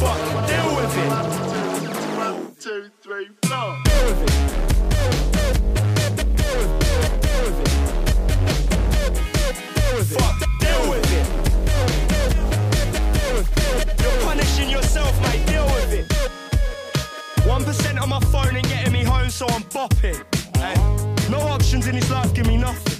Fuck, 0.00 0.18
deal 0.46 0.76
with 0.76 0.98
it. 0.98 1.10
One, 2.16 2.54
two, 2.60 2.90
three, 3.02 3.28
four. 3.46 3.76
Deal 3.84 4.06
with 4.06 4.22
it. 4.22 4.30
Fuck, 10.18 10.38
deal 10.60 10.82
with 10.90 11.12
it. 11.12 11.26
You're 14.02 14.20
punishing 14.22 14.70
yourself, 14.70 15.20
mate. 15.22 15.46
Deal 15.46 15.64
with 15.66 15.92
it. 15.92 16.15
One 17.46 17.64
percent 17.64 17.98
on 17.98 18.08
my 18.08 18.20
phone 18.20 18.56
ain't 18.56 18.68
getting 18.68 18.92
me 18.92 19.04
home, 19.04 19.30
so 19.30 19.46
I'm 19.48 19.62
bopping. 19.64 20.18
Hey, 20.56 20.74
no 21.30 21.38
options 21.38 21.86
in 21.86 21.94
this 21.94 22.10
life 22.10 22.34
give 22.34 22.46
me 22.46 22.56
nothing. 22.56 22.94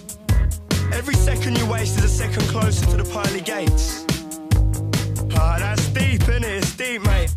Every 0.92 1.14
second 1.14 1.58
you 1.58 1.66
waste 1.66 1.98
is 1.98 2.04
a 2.04 2.08
second 2.08 2.42
closer 2.48 2.86
to 2.86 2.96
the 2.96 3.04
pearly 3.04 3.40
gates. 3.40 4.04
Ah, 5.36 5.56
that's 5.58 5.88
deep, 5.88 6.22
innit? 6.22 6.58
It's 6.62 6.76
deep, 6.76 7.02
mate. 7.02 7.34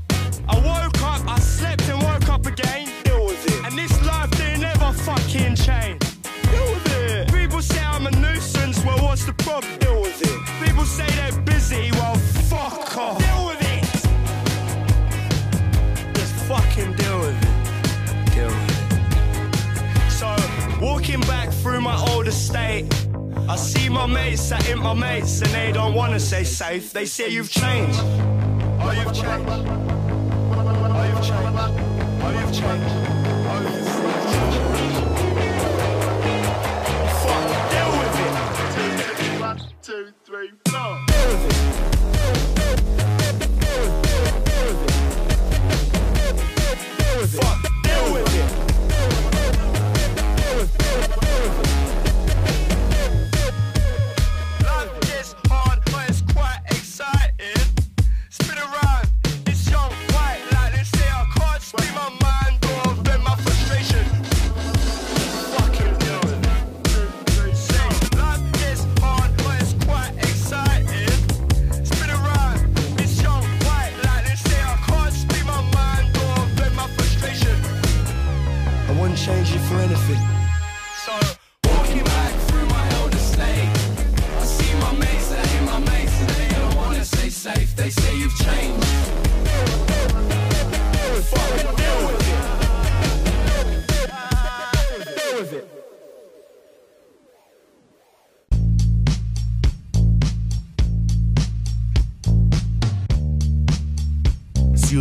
I 0.47 0.55
woke 0.59 1.01
up, 1.01 1.27
I 1.27 1.39
slept 1.39 1.89
and 1.89 2.01
woke 2.03 2.29
up 2.29 2.45
again. 2.45 2.87
Deal 3.03 3.25
with 3.25 3.43
it. 3.47 3.65
And 3.65 3.77
this 3.77 3.93
life 4.05 4.31
didn't 4.31 4.63
ever 4.63 4.93
fucking 4.93 5.55
change. 5.55 5.99
Deal 6.51 6.67
with 6.73 6.95
it. 6.95 7.33
People 7.33 7.61
say 7.61 7.83
I'm 7.83 8.05
a 8.05 8.11
nuisance, 8.11 8.85
well, 8.85 9.03
what's 9.03 9.25
the 9.25 9.33
problem? 9.33 9.77
Deal 9.79 10.01
with 10.01 10.21
it. 10.21 10.65
People 10.65 10.85
say 10.85 11.07
they're 11.17 11.41
busy, 11.41 11.91
well, 11.93 12.15
walking 20.79 21.19
back 21.21 21.51
through 21.51 21.81
my 21.81 21.97
old 22.11 22.27
estate. 22.27 22.85
I 23.47 23.55
see 23.55 23.89
my 23.89 24.05
mates 24.05 24.49
that 24.49 24.67
ain't 24.69 24.81
my 24.81 24.93
mates 24.93 25.41
and 25.41 25.51
they 25.51 25.71
don't 25.71 25.93
wanna 25.93 26.19
say 26.19 26.43
safe. 26.43 26.93
They 26.93 27.05
say 27.05 27.29
you've 27.29 27.49
changed. 27.49 27.99
Oh, 28.01 28.91
you've 28.91 29.13
changed. 29.13 29.49
Oh, 29.49 31.03
you've 31.03 31.23
changed. 31.23 31.49
Oh, 32.21 32.31
you've 32.31 32.53
changed. 32.53 32.91
Oh, 33.49 33.61
you've 33.61 33.85
changed. 33.89 34.29
Fuck, 37.23 37.45
deal 37.71 37.89
with 37.99 38.19
it. 38.19 39.39
One, 39.41 39.59
two, 39.81 40.05
three, 40.25 40.51
four. 40.69 40.97
Deal 41.07 41.29
with 41.29 41.98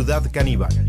Ciudad 0.09 0.31
Caníbal. 0.31 0.88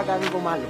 va 0.00 0.14
a 0.14 0.18
caer 0.18 0.24
algo 0.24 0.40
malo. 0.40 0.69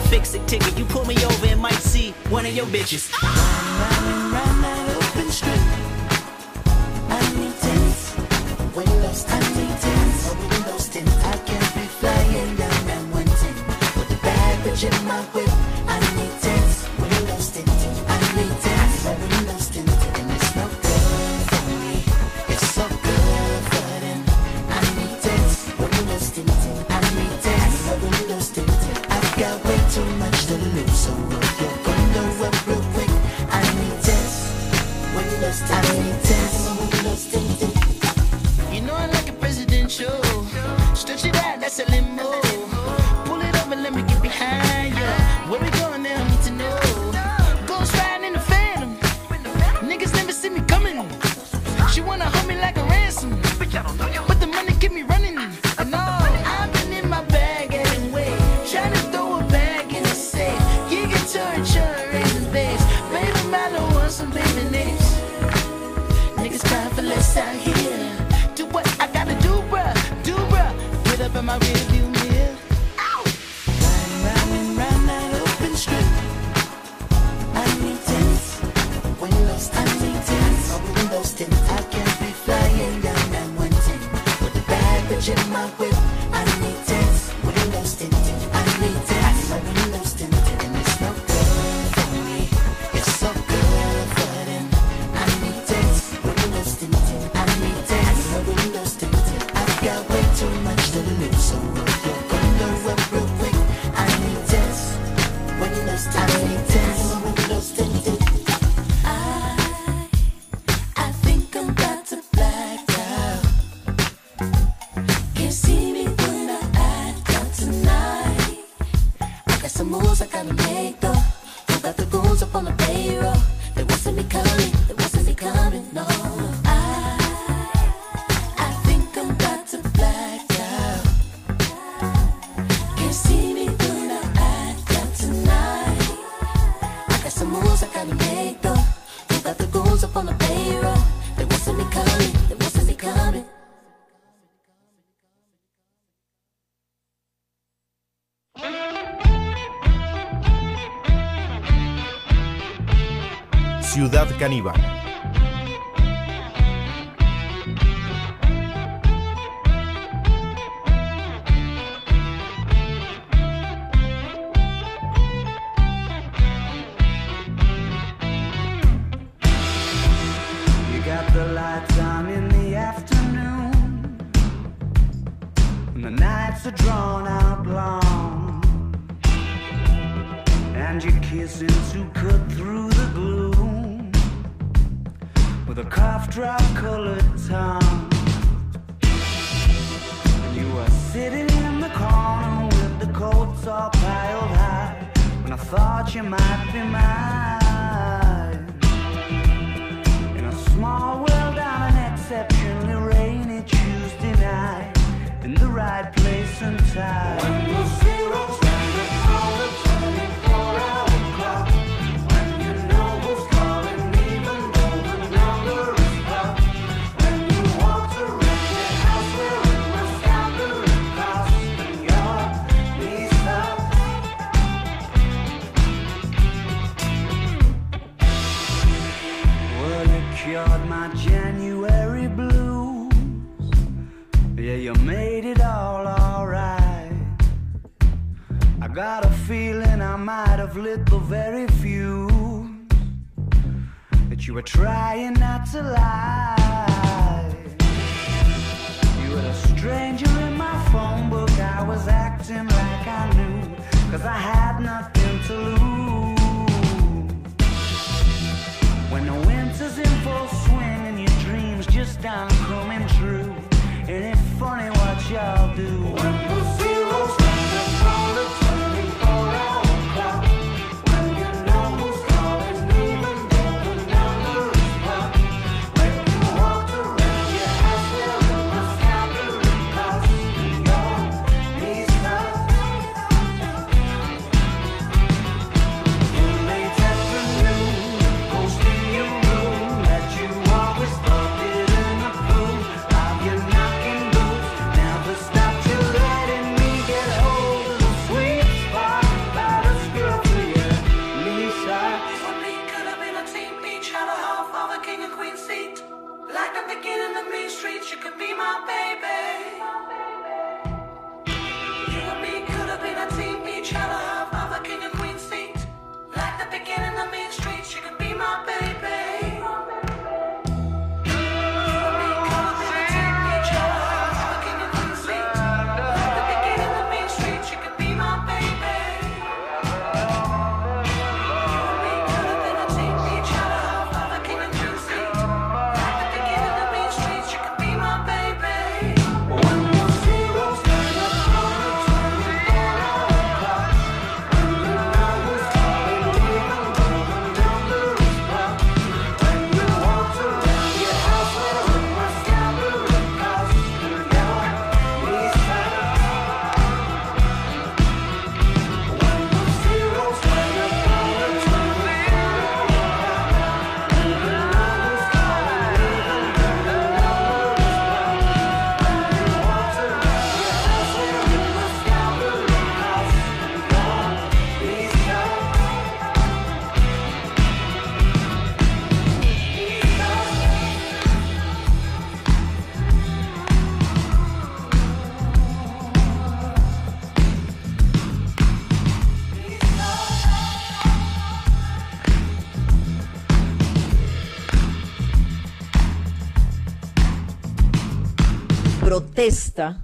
fix 0.09 0.33
it 0.33 0.47
ticket. 0.47 0.77
You 0.77 0.85
pull 0.85 1.05
me 1.05 1.15
over 1.25 1.47
and 1.47 1.59
might 1.59 1.73
see 1.73 2.11
one 2.29 2.45
of 2.45 2.55
your 2.55 2.65
bitches. 2.67 3.09
That 3.11 4.01
open. 4.97 5.27
I 7.09 7.21
need 7.37 7.55
I 9.29 9.39
need 9.55 9.75
tint. 9.81 11.09
I 11.25 11.37
can 11.45 11.61
be 11.75 11.85
flying 11.99 12.55
down 12.55 12.87
that 12.87 13.03
one. 13.11 13.25
With 13.97 14.09
the 14.09 14.17
in 14.83 15.05
my 15.05 15.21
whip. 15.33 15.70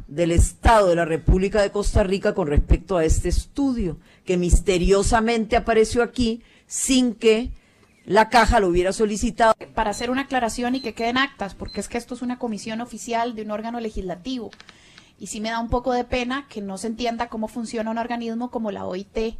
Del 0.07 0.31
Estado 0.31 0.87
de 0.87 0.95
la 0.95 1.05
República 1.05 1.61
de 1.61 1.69
Costa 1.69 2.01
Rica 2.01 2.33
con 2.33 2.47
respecto 2.47 2.97
a 2.97 3.05
este 3.05 3.29
estudio, 3.29 3.99
que 4.25 4.35
misteriosamente 4.35 5.55
apareció 5.55 6.01
aquí 6.01 6.41
sin 6.65 7.13
que 7.13 7.51
la 8.07 8.29
caja 8.29 8.59
lo 8.59 8.67
hubiera 8.67 8.93
solicitado. 8.93 9.53
para 9.75 9.91
hacer 9.91 10.09
una 10.09 10.21
aclaración 10.21 10.73
y 10.73 10.81
que 10.81 10.95
queden 10.95 11.19
actas, 11.19 11.53
porque 11.53 11.81
es 11.81 11.87
que 11.87 11.99
esto 11.99 12.15
es 12.15 12.23
una 12.23 12.39
comisión 12.39 12.81
oficial 12.81 13.35
de 13.35 13.43
un 13.43 13.51
órgano 13.51 13.79
legislativo. 13.79 14.49
Y 15.19 15.27
sí 15.27 15.39
me 15.39 15.51
da 15.51 15.59
un 15.59 15.69
poco 15.69 15.93
de 15.93 16.03
pena 16.03 16.47
que 16.49 16.61
no 16.61 16.79
se 16.79 16.87
entienda 16.87 17.29
cómo 17.29 17.47
funciona 17.47 17.91
un 17.91 17.99
organismo 17.99 18.49
como 18.49 18.71
la 18.71 18.85
OIT. 18.85 19.37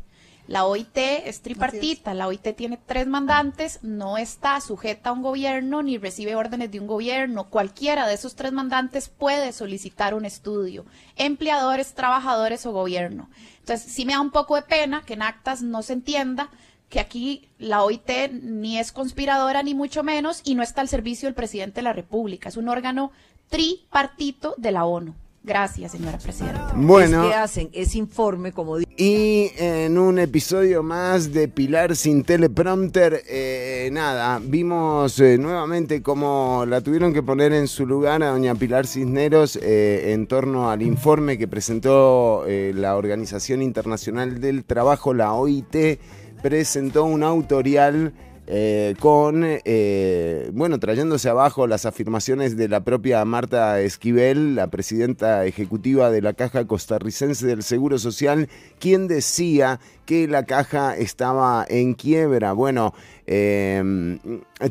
La 0.47 0.65
OIT 0.65 0.97
es 1.25 1.41
tripartita, 1.41 2.13
la 2.13 2.27
OIT 2.27 2.55
tiene 2.55 2.79
tres 2.85 3.05
mandantes, 3.05 3.79
no 3.81 4.17
está 4.17 4.61
sujeta 4.61 5.09
a 5.09 5.13
un 5.13 5.21
gobierno 5.21 5.83
ni 5.83 5.97
recibe 5.97 6.35
órdenes 6.35 6.71
de 6.71 6.79
un 6.79 6.87
gobierno. 6.87 7.49
Cualquiera 7.49 8.07
de 8.07 8.13
esos 8.13 8.35
tres 8.35 8.53
mandantes 8.53 9.09
puede 9.09 9.51
solicitar 9.51 10.13
un 10.13 10.23
estudio, 10.23 10.85
empleadores, 11.17 11.93
trabajadores 11.95 12.65
o 12.65 12.71
gobierno. 12.71 13.29
Entonces, 13.59 13.91
sí 13.91 14.05
me 14.05 14.13
da 14.13 14.21
un 14.21 14.31
poco 14.31 14.55
de 14.55 14.61
pena 14.61 15.03
que 15.05 15.15
en 15.15 15.21
actas 15.21 15.61
no 15.61 15.83
se 15.83 15.91
entienda 15.91 16.49
que 16.87 17.01
aquí 17.01 17.49
la 17.59 17.83
OIT 17.83 18.31
ni 18.31 18.79
es 18.79 18.93
conspiradora 18.93 19.63
ni 19.63 19.73
mucho 19.73 20.01
menos 20.01 20.39
y 20.45 20.55
no 20.55 20.63
está 20.63 20.79
al 20.79 20.87
servicio 20.87 21.27
del 21.27 21.35
presidente 21.35 21.75
de 21.75 21.83
la 21.83 21.91
República. 21.91 22.47
Es 22.47 22.55
un 22.55 22.69
órgano 22.69 23.11
tripartito 23.49 24.55
de 24.57 24.71
la 24.71 24.85
ONU. 24.85 25.13
Gracias, 25.47 25.93
señora 25.93 26.17
presidenta. 26.17 26.73
Bueno. 26.75 27.23
Es 27.23 27.29
que 27.29 27.35
hacen 27.35 27.69
ese 27.71 27.97
informe 27.99 28.51
como 28.51 28.79
Y 28.79 29.51
en 29.55 29.97
un 29.97 30.19
episodio 30.19 30.83
más 30.83 31.31
de 31.31 31.47
Pilar 31.47 31.95
sin 31.95 32.25
teleprompter, 32.25 33.23
eh, 33.29 33.89
nada, 33.93 34.41
vimos 34.43 35.17
eh, 35.21 35.37
nuevamente 35.37 36.01
cómo 36.01 36.65
la 36.67 36.81
tuvieron 36.81 37.13
que 37.13 37.23
poner 37.23 37.53
en 37.53 37.69
su 37.69 37.85
lugar 37.85 38.23
a 38.23 38.31
doña 38.31 38.55
Pilar 38.55 38.87
Cisneros 38.87 39.55
eh, 39.55 40.11
en 40.11 40.27
torno 40.27 40.69
al 40.69 40.81
informe 40.81 41.37
que 41.37 41.47
presentó 41.47 42.43
eh, 42.45 42.73
la 42.75 42.97
Organización 42.97 43.61
Internacional 43.61 44.41
del 44.41 44.65
Trabajo, 44.65 45.13
la 45.13 45.31
OIT, 45.31 45.99
presentó 46.41 47.05
un 47.05 47.23
autorial 47.23 48.11
eh, 48.47 48.95
con, 48.99 49.43
eh, 49.45 50.49
bueno, 50.53 50.79
trayéndose 50.79 51.27
abajo 51.27 51.67
las 51.67 51.85
afirmaciones 51.85 52.55
de 52.55 52.69
la 52.69 52.83
propia 52.83 53.23
Marta 53.25 53.81
Esquivel, 53.81 54.55
la 54.55 54.67
presidenta 54.67 55.45
ejecutiva 55.45 56.09
de 56.09 56.21
la 56.21 56.33
Caja 56.33 56.65
Costarricense 56.65 57.45
del 57.45 57.61
Seguro 57.61 57.99
Social, 57.99 58.47
quien 58.79 59.09
decía 59.09 59.81
que 60.07 60.25
la 60.29 60.45
caja 60.45 60.95
estaba 60.95 61.65
en 61.67 61.93
quiebra. 61.93 62.53
Bueno, 62.53 62.93
eh, 63.27 63.83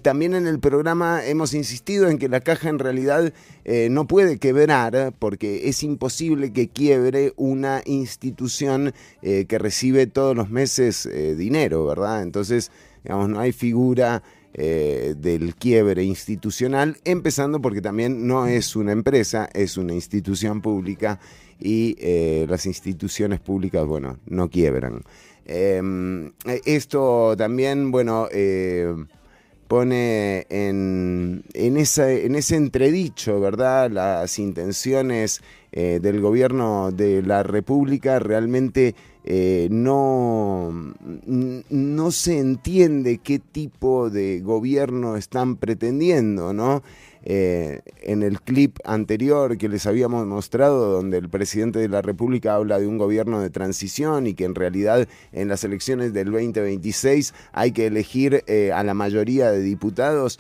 también 0.01 0.35
en 0.35 0.47
el 0.47 0.59
programa 0.59 1.27
hemos 1.27 1.53
insistido 1.53 2.09
en 2.09 2.19
que 2.19 2.31
la 2.31 2.41
caja 2.41 2.71
en 2.71 2.79
realidad 2.79 3.35
eh, 3.67 3.89
no 3.91 4.07
puede 4.07 4.39
quebrar 4.39 5.13
porque 5.19 5.69
es 5.69 5.83
imposible 5.83 6.55
que 6.55 6.69
quiebre 6.69 7.35
una 7.37 7.83
institución 7.85 8.95
eh, 9.21 9.45
que 9.47 9.59
recibe 9.59 10.07
todos 10.07 10.35
los 10.35 10.49
meses 10.49 11.07
dinero, 11.37 11.85
¿verdad? 11.85 12.23
Entonces, 12.23 12.73
digamos, 13.07 13.29
no 13.29 13.39
hay 13.39 13.53
figura 13.53 14.25
eh, 14.53 15.15
del 15.17 15.55
quiebre 15.55 16.03
institucional, 16.03 16.97
empezando 17.05 17.61
porque 17.61 17.81
también 17.81 18.27
no 18.27 18.47
es 18.47 18.75
una 18.75 18.91
empresa, 18.91 19.49
es 19.55 19.77
una 19.77 19.95
institución 19.95 20.61
pública 20.61 21.21
y 21.61 21.97
eh, 22.01 22.47
las 22.49 22.67
instituciones 22.67 23.39
públicas, 23.39 23.87
bueno, 23.87 24.19
no 24.27 24.51
quiebran. 24.51 25.03
Eh, 25.45 25.81
esto 26.65 27.37
también, 27.37 27.93
bueno, 27.93 28.27
eh, 28.33 28.93
pone 29.69 30.47
en, 30.51 31.45
en, 31.55 31.77
ese 31.77 32.57
entredicho, 32.57 33.41
¿verdad? 33.41 33.89
Las 33.89 34.39
intenciones 34.41 35.43
del 35.73 36.23
gobierno 36.23 36.91
de 36.91 37.21
la 37.21 37.43
República 37.43 38.19
realmente 38.19 38.95
eh, 39.29 39.67
no, 39.73 40.95
no 41.69 42.11
se 42.13 42.39
entiende 42.39 43.19
qué 43.19 43.41
tipo 43.41 44.09
de 44.09 44.39
gobierno 44.39 45.17
están 45.17 45.57
pretendiendo, 45.57 46.53
¿no? 46.53 46.85
Eh, 47.29 47.81
en 48.03 48.23
el 48.23 48.41
clip 48.41 48.79
anterior 48.85 49.59
que 49.59 49.69
les 49.69 49.85
habíamos 49.87 50.25
mostrado, 50.27 50.93
donde 50.93 51.19
el 51.19 51.29
presidente 51.29 51.81
de 51.81 51.89
la 51.89 52.03
República 52.03 52.55
habla 52.55 52.79
de 52.79 52.87
un 52.87 52.99
gobierno 52.99 53.41
de 53.41 53.51
transición 53.51 54.29
y 54.29 54.35
que 54.35 54.45
en 54.45 54.55
realidad 54.55 55.09
en 55.33 55.49
las 55.49 55.65
elecciones 55.65 56.13
del 56.13 56.31
2026 56.31 57.35
hay 57.51 57.73
que 57.73 57.87
elegir 57.87 58.45
eh, 58.47 58.71
a 58.73 58.85
la 58.85 58.95
mayoría 58.95 59.51
de 59.51 59.61
diputados, 59.61 60.39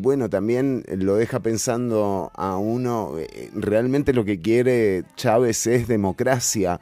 bueno, 0.00 0.28
también 0.28 0.84
lo 0.88 1.14
deja 1.14 1.40
pensando 1.40 2.30
a 2.34 2.58
uno, 2.58 3.14
realmente 3.54 4.12
lo 4.12 4.24
que 4.24 4.38
quiere 4.38 5.04
Chávez 5.16 5.66
es 5.66 5.88
democracia. 5.88 6.78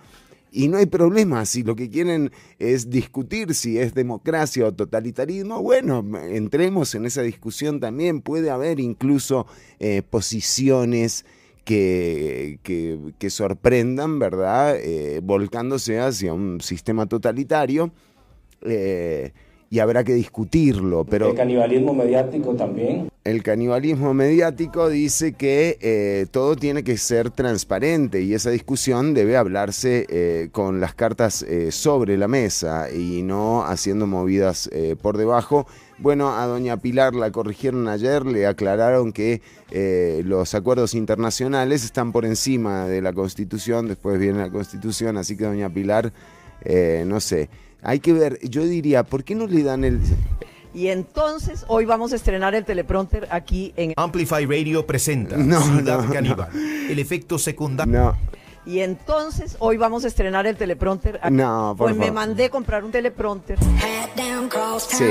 Y 0.52 0.68
no 0.68 0.78
hay 0.78 0.86
problema, 0.86 1.44
si 1.44 1.62
lo 1.62 1.76
que 1.76 1.90
quieren 1.90 2.30
es 2.58 2.88
discutir 2.88 3.54
si 3.54 3.78
es 3.78 3.94
democracia 3.94 4.66
o 4.66 4.72
totalitarismo, 4.72 5.60
bueno, 5.60 6.04
entremos 6.28 6.94
en 6.94 7.04
esa 7.04 7.22
discusión 7.22 7.78
también. 7.80 8.22
Puede 8.22 8.50
haber 8.50 8.80
incluso 8.80 9.46
eh, 9.80 10.02
posiciones 10.08 11.26
que, 11.64 12.60
que- 12.62 13.30
sorprendan, 13.30 14.18
¿verdad? 14.20 14.76
Eh, 14.78 15.20
volcándose 15.22 15.98
hacia 15.98 16.32
un 16.32 16.60
sistema 16.60 17.06
totalitario 17.06 17.90
eh, 18.62 19.32
y 19.70 19.80
habrá 19.80 20.04
que 20.04 20.14
discutirlo, 20.14 21.04
pero... 21.04 21.30
El 21.30 21.34
canibalismo 21.34 21.92
mediático 21.94 22.54
también. 22.54 23.08
El 23.24 23.42
canibalismo 23.42 24.14
mediático 24.14 24.88
dice 24.88 25.32
que 25.32 25.78
eh, 25.80 26.26
todo 26.30 26.54
tiene 26.54 26.84
que 26.84 26.96
ser 26.96 27.30
transparente 27.30 28.22
y 28.22 28.34
esa 28.34 28.50
discusión 28.50 29.14
debe 29.14 29.36
hablarse 29.36 30.06
eh, 30.08 30.48
con 30.52 30.80
las 30.80 30.94
cartas 30.94 31.42
eh, 31.42 31.72
sobre 31.72 32.16
la 32.16 32.28
mesa 32.28 32.88
y 32.92 33.22
no 33.22 33.64
haciendo 33.64 34.06
movidas 34.06 34.70
eh, 34.72 34.94
por 35.00 35.16
debajo. 35.16 35.66
Bueno, 35.98 36.36
a 36.36 36.46
doña 36.46 36.76
Pilar 36.76 37.14
la 37.14 37.32
corrigieron 37.32 37.88
ayer, 37.88 38.24
le 38.26 38.46
aclararon 38.46 39.12
que 39.12 39.40
eh, 39.72 40.22
los 40.24 40.54
acuerdos 40.54 40.94
internacionales 40.94 41.84
están 41.84 42.12
por 42.12 42.26
encima 42.26 42.86
de 42.86 43.02
la 43.02 43.12
Constitución, 43.12 43.88
después 43.88 44.20
viene 44.20 44.38
la 44.38 44.50
Constitución, 44.50 45.16
así 45.16 45.36
que 45.36 45.44
doña 45.44 45.70
Pilar, 45.70 46.12
eh, 46.64 47.04
no 47.06 47.18
sé, 47.18 47.48
hay 47.82 48.00
que 48.00 48.12
ver, 48.12 48.38
yo 48.48 48.64
diría, 48.64 49.04
¿por 49.04 49.24
qué 49.24 49.34
no 49.34 49.46
le 49.46 49.62
dan 49.62 49.84
el... 49.84 50.00
Y 50.74 50.88
entonces 50.88 51.64
hoy 51.68 51.86
vamos 51.86 52.12
a 52.12 52.16
estrenar 52.16 52.54
el 52.54 52.64
teleprompter 52.64 53.28
aquí 53.30 53.72
en... 53.76 53.94
Amplify 53.96 54.44
Radio 54.44 54.86
presenta 54.86 55.36
No, 55.36 55.62
Ciudad 55.62 56.04
no, 56.04 56.12
Caníbal. 56.12 56.50
El 56.90 56.98
efecto 56.98 57.38
secundario. 57.38 58.14
Y 58.66 58.80
entonces 58.80 59.56
hoy 59.60 59.76
vamos 59.76 60.04
a 60.04 60.08
estrenar 60.08 60.44
el 60.46 60.56
teleprompter 60.56 61.20
aquí. 61.22 61.32
No, 61.32 61.74
por 61.78 61.86
Pues 61.86 61.96
me 61.96 62.06
favor. 62.08 62.14
mandé 62.26 62.50
comprar 62.50 62.84
un 62.84 62.90
teleprompter. 62.90 63.58
Sí. 64.88 65.04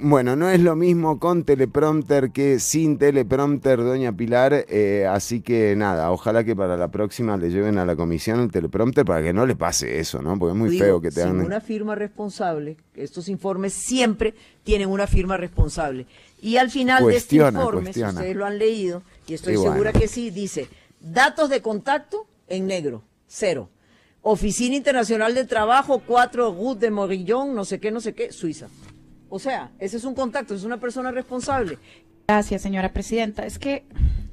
Bueno, 0.00 0.36
no 0.36 0.48
es 0.50 0.60
lo 0.60 0.76
mismo 0.76 1.18
con 1.18 1.44
teleprompter 1.44 2.30
que 2.32 2.58
sin 2.58 2.98
teleprompter, 2.98 3.78
doña 3.82 4.12
Pilar. 4.12 4.66
eh, 4.68 5.06
así 5.10 5.40
que 5.40 5.74
nada, 5.76 6.10
ojalá 6.12 6.44
que 6.44 6.54
para 6.54 6.76
la 6.76 6.88
próxima 6.88 7.36
le 7.36 7.50
lleven 7.50 7.78
a 7.78 7.86
la 7.86 7.96
comisión 7.96 8.40
el 8.40 8.50
teleprompter 8.50 9.04
para 9.04 9.22
que 9.22 9.32
no 9.32 9.46
le 9.46 9.56
pase 9.56 9.98
eso, 9.98 10.20
¿no? 10.20 10.38
Porque 10.38 10.52
es 10.52 10.58
muy 10.58 10.70
Digo, 10.70 10.84
feo 10.84 11.00
que 11.00 11.08
te 11.10 11.22
sin 11.22 11.30
hagan. 11.30 11.46
una 11.46 11.60
firma 11.60 11.94
responsable, 11.94 12.76
estos 12.94 13.28
informes 13.28 13.72
siempre 13.72 14.34
tienen 14.62 14.88
una 14.90 15.06
firma 15.06 15.36
responsable. 15.36 16.06
Y 16.42 16.58
al 16.58 16.70
final 16.70 17.06
de 17.06 17.16
este 17.16 17.36
informe, 17.36 17.82
cuestiona. 17.84 18.10
si 18.10 18.16
ustedes 18.18 18.36
lo 18.36 18.44
han 18.44 18.58
leído, 18.58 19.02
y 19.26 19.34
estoy 19.34 19.54
Y 19.54 19.56
bueno. 19.56 19.72
segura 19.72 19.92
que 19.92 20.06
sí, 20.06 20.30
dice, 20.30 20.68
datos 21.12 21.48
de 21.50 21.62
contacto 21.62 22.26
en 22.48 22.66
negro, 22.66 23.04
cero. 23.26 23.70
Oficina 24.22 24.74
Internacional 24.74 25.34
del 25.34 25.46
Trabajo, 25.46 26.02
4 26.04 26.52
Gut 26.52 26.78
de 26.78 26.90
Morillón, 26.90 27.54
no 27.54 27.64
sé 27.64 27.78
qué, 27.78 27.92
no 27.92 28.00
sé 28.00 28.14
qué, 28.14 28.32
Suiza. 28.32 28.68
O 29.28 29.38
sea, 29.38 29.70
ese 29.78 29.98
es 29.98 30.04
un 30.04 30.14
contacto, 30.14 30.54
es 30.54 30.64
una 30.64 30.78
persona 30.78 31.10
responsable. 31.12 31.78
Gracias, 32.26 32.62
señora 32.62 32.92
presidenta. 32.92 33.46
Es 33.46 33.58
que 33.58 33.84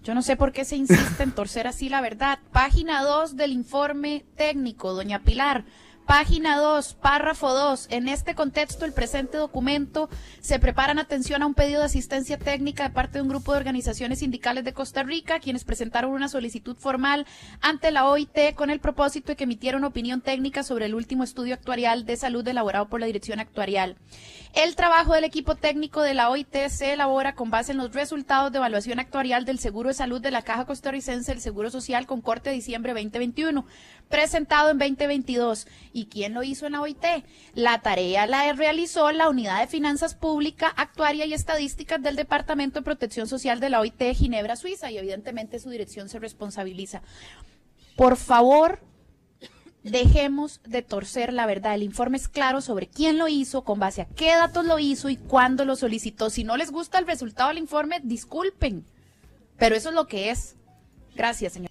yo 0.03 0.15
no 0.15 0.21
sé 0.21 0.35
por 0.35 0.51
qué 0.51 0.65
se 0.65 0.75
insiste 0.75 1.23
en 1.23 1.31
torcer 1.31 1.67
así 1.67 1.89
la 1.89 2.01
verdad. 2.01 2.39
Página 2.51 3.03
2 3.03 3.35
del 3.35 3.51
informe 3.51 4.25
técnico, 4.35 4.93
doña 4.93 5.23
Pilar. 5.23 5.65
Página 6.05 6.57
2, 6.57 6.95
párrafo 6.95 7.53
2. 7.53 7.87
En 7.89 8.09
este 8.09 8.35
contexto, 8.35 8.83
el 8.83 8.91
presente 8.91 9.37
documento 9.37 10.09
se 10.41 10.59
prepara 10.59 10.91
en 10.91 10.99
atención 10.99 11.41
a 11.41 11.45
un 11.45 11.53
pedido 11.53 11.79
de 11.79 11.85
asistencia 11.85 12.37
técnica 12.37 12.83
de 12.83 12.93
parte 12.93 13.17
de 13.17 13.21
un 13.21 13.29
grupo 13.29 13.53
de 13.53 13.59
organizaciones 13.59 14.19
sindicales 14.19 14.65
de 14.65 14.73
Costa 14.73 15.03
Rica, 15.03 15.39
quienes 15.39 15.63
presentaron 15.63 16.11
una 16.11 16.27
solicitud 16.27 16.75
formal 16.75 17.25
ante 17.61 17.91
la 17.91 18.05
OIT 18.07 18.53
con 18.55 18.69
el 18.69 18.81
propósito 18.81 19.27
de 19.27 19.37
que 19.37 19.45
emitiera 19.45 19.77
una 19.77 19.87
opinión 19.87 20.19
técnica 20.19 20.63
sobre 20.63 20.87
el 20.87 20.95
último 20.95 21.23
estudio 21.23 21.53
actuarial 21.53 22.05
de 22.05 22.17
salud 22.17 22.45
elaborado 22.45 22.89
por 22.89 22.99
la 22.99 23.05
Dirección 23.05 23.39
Actuarial. 23.39 23.95
El 24.53 24.75
trabajo 24.75 25.15
del 25.15 25.23
equipo 25.23 25.55
técnico 25.55 26.03
de 26.03 26.13
la 26.13 26.29
OIT 26.29 26.67
se 26.69 26.93
elabora 26.93 27.33
con 27.33 27.49
base 27.49 27.71
en 27.71 27.79
los 27.79 27.91
resultados 27.91 28.51
de 28.51 28.59
evaluación 28.59 28.99
actuarial 28.99 29.45
del 29.45 29.57
Seguro 29.57 29.87
de 29.87 29.95
Salud 29.95 30.21
de 30.21 30.29
la 30.29 30.43
Caja 30.43 30.65
Costarricense 30.65 31.31
del 31.31 31.41
Seguro 31.41 31.71
Social 31.71 32.05
con 32.05 32.21
corte 32.21 32.51
de 32.51 32.57
diciembre 32.57 32.93
2021, 32.93 33.65
presentado 34.09 34.69
en 34.69 34.77
2022. 34.77 35.65
¿Y 35.91 36.05
quién 36.05 36.35
lo 36.35 36.43
hizo 36.43 36.67
en 36.67 36.73
la 36.73 36.81
OIT? 36.81 37.03
La 37.55 37.81
tarea 37.81 38.27
la 38.27 38.53
realizó 38.53 39.11
la 39.11 39.27
Unidad 39.27 39.59
de 39.59 39.65
Finanzas 39.65 40.13
Pública, 40.13 40.71
Actuaria 40.77 41.25
y 41.25 41.33
Estadísticas 41.33 42.03
del 42.03 42.15
Departamento 42.15 42.79
de 42.79 42.85
Protección 42.85 43.27
Social 43.27 43.59
de 43.59 43.71
la 43.71 43.79
OIT 43.79 44.13
Ginebra, 44.13 44.55
Suiza, 44.55 44.91
y 44.91 44.99
evidentemente 44.99 45.57
su 45.57 45.71
dirección 45.71 46.09
se 46.09 46.19
responsabiliza. 46.19 47.01
Por 47.95 48.17
favor, 48.17 48.79
dejemos 49.83 50.61
de 50.67 50.81
torcer 50.81 51.33
la 51.33 51.45
verdad. 51.45 51.75
El 51.75 51.83
informe 51.83 52.17
es 52.17 52.27
claro 52.27 52.61
sobre 52.61 52.87
quién 52.87 53.17
lo 53.17 53.27
hizo, 53.27 53.63
con 53.63 53.79
base 53.79 54.01
a 54.01 54.05
qué 54.05 54.29
datos 54.29 54.65
lo 54.65 54.79
hizo 54.79 55.09
y 55.09 55.17
cuándo 55.17 55.65
lo 55.65 55.75
solicitó. 55.75 56.29
Si 56.29 56.43
no 56.43 56.57
les 56.57 56.71
gusta 56.71 56.99
el 56.99 57.07
resultado 57.07 57.49
del 57.49 57.57
informe, 57.57 57.99
disculpen. 58.03 58.85
Pero 59.57 59.75
eso 59.75 59.89
es 59.89 59.95
lo 59.95 60.07
que 60.07 60.31
es. 60.31 60.55
Gracias, 61.15 61.53
señor. 61.53 61.69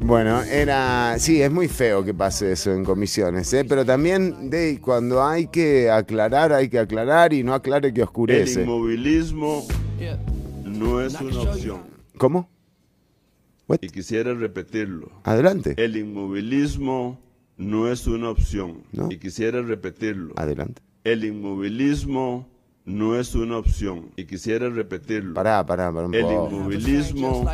Bueno, 0.00 0.42
era. 0.42 1.18
Sí, 1.18 1.42
es 1.42 1.50
muy 1.50 1.68
feo 1.68 2.04
que 2.04 2.14
pase 2.14 2.52
eso 2.52 2.72
en 2.72 2.84
comisiones, 2.84 3.52
¿eh? 3.52 3.64
pero 3.64 3.84
también 3.84 4.48
de 4.48 4.80
cuando 4.80 5.24
hay 5.24 5.48
que 5.48 5.90
aclarar, 5.90 6.52
hay 6.52 6.68
que 6.68 6.78
aclarar 6.78 7.32
y 7.32 7.42
no 7.42 7.52
aclare 7.52 7.92
que 7.92 8.00
El 8.00 8.06
oscurece. 8.06 8.62
inmovilismo 8.62 9.66
no 10.64 11.00
es 11.00 11.20
una 11.20 11.40
opción. 11.40 11.82
¿Cómo? 12.16 12.48
Y 13.80 13.88
quisiera 13.88 14.34
repetirlo. 14.34 15.10
Adelante. 15.24 15.74
El 15.76 15.96
inmovilismo 15.96 17.20
no 17.56 17.90
es 17.90 18.06
una 18.06 18.30
opción. 18.30 18.82
Y 19.10 19.18
quisiera 19.18 19.60
repetirlo. 19.62 20.32
Adelante. 20.36 20.80
El 21.04 21.24
inmovilismo 21.24 22.48
no 22.84 23.18
es 23.18 23.34
una 23.34 23.58
opción. 23.58 24.10
Y 24.16 24.24
quisiera 24.24 24.70
repetirlo. 24.70 25.34
Pará, 25.34 25.64
pará, 25.66 25.92
pará 25.92 26.06
El 26.12 26.24
inmovilismo 26.24 27.44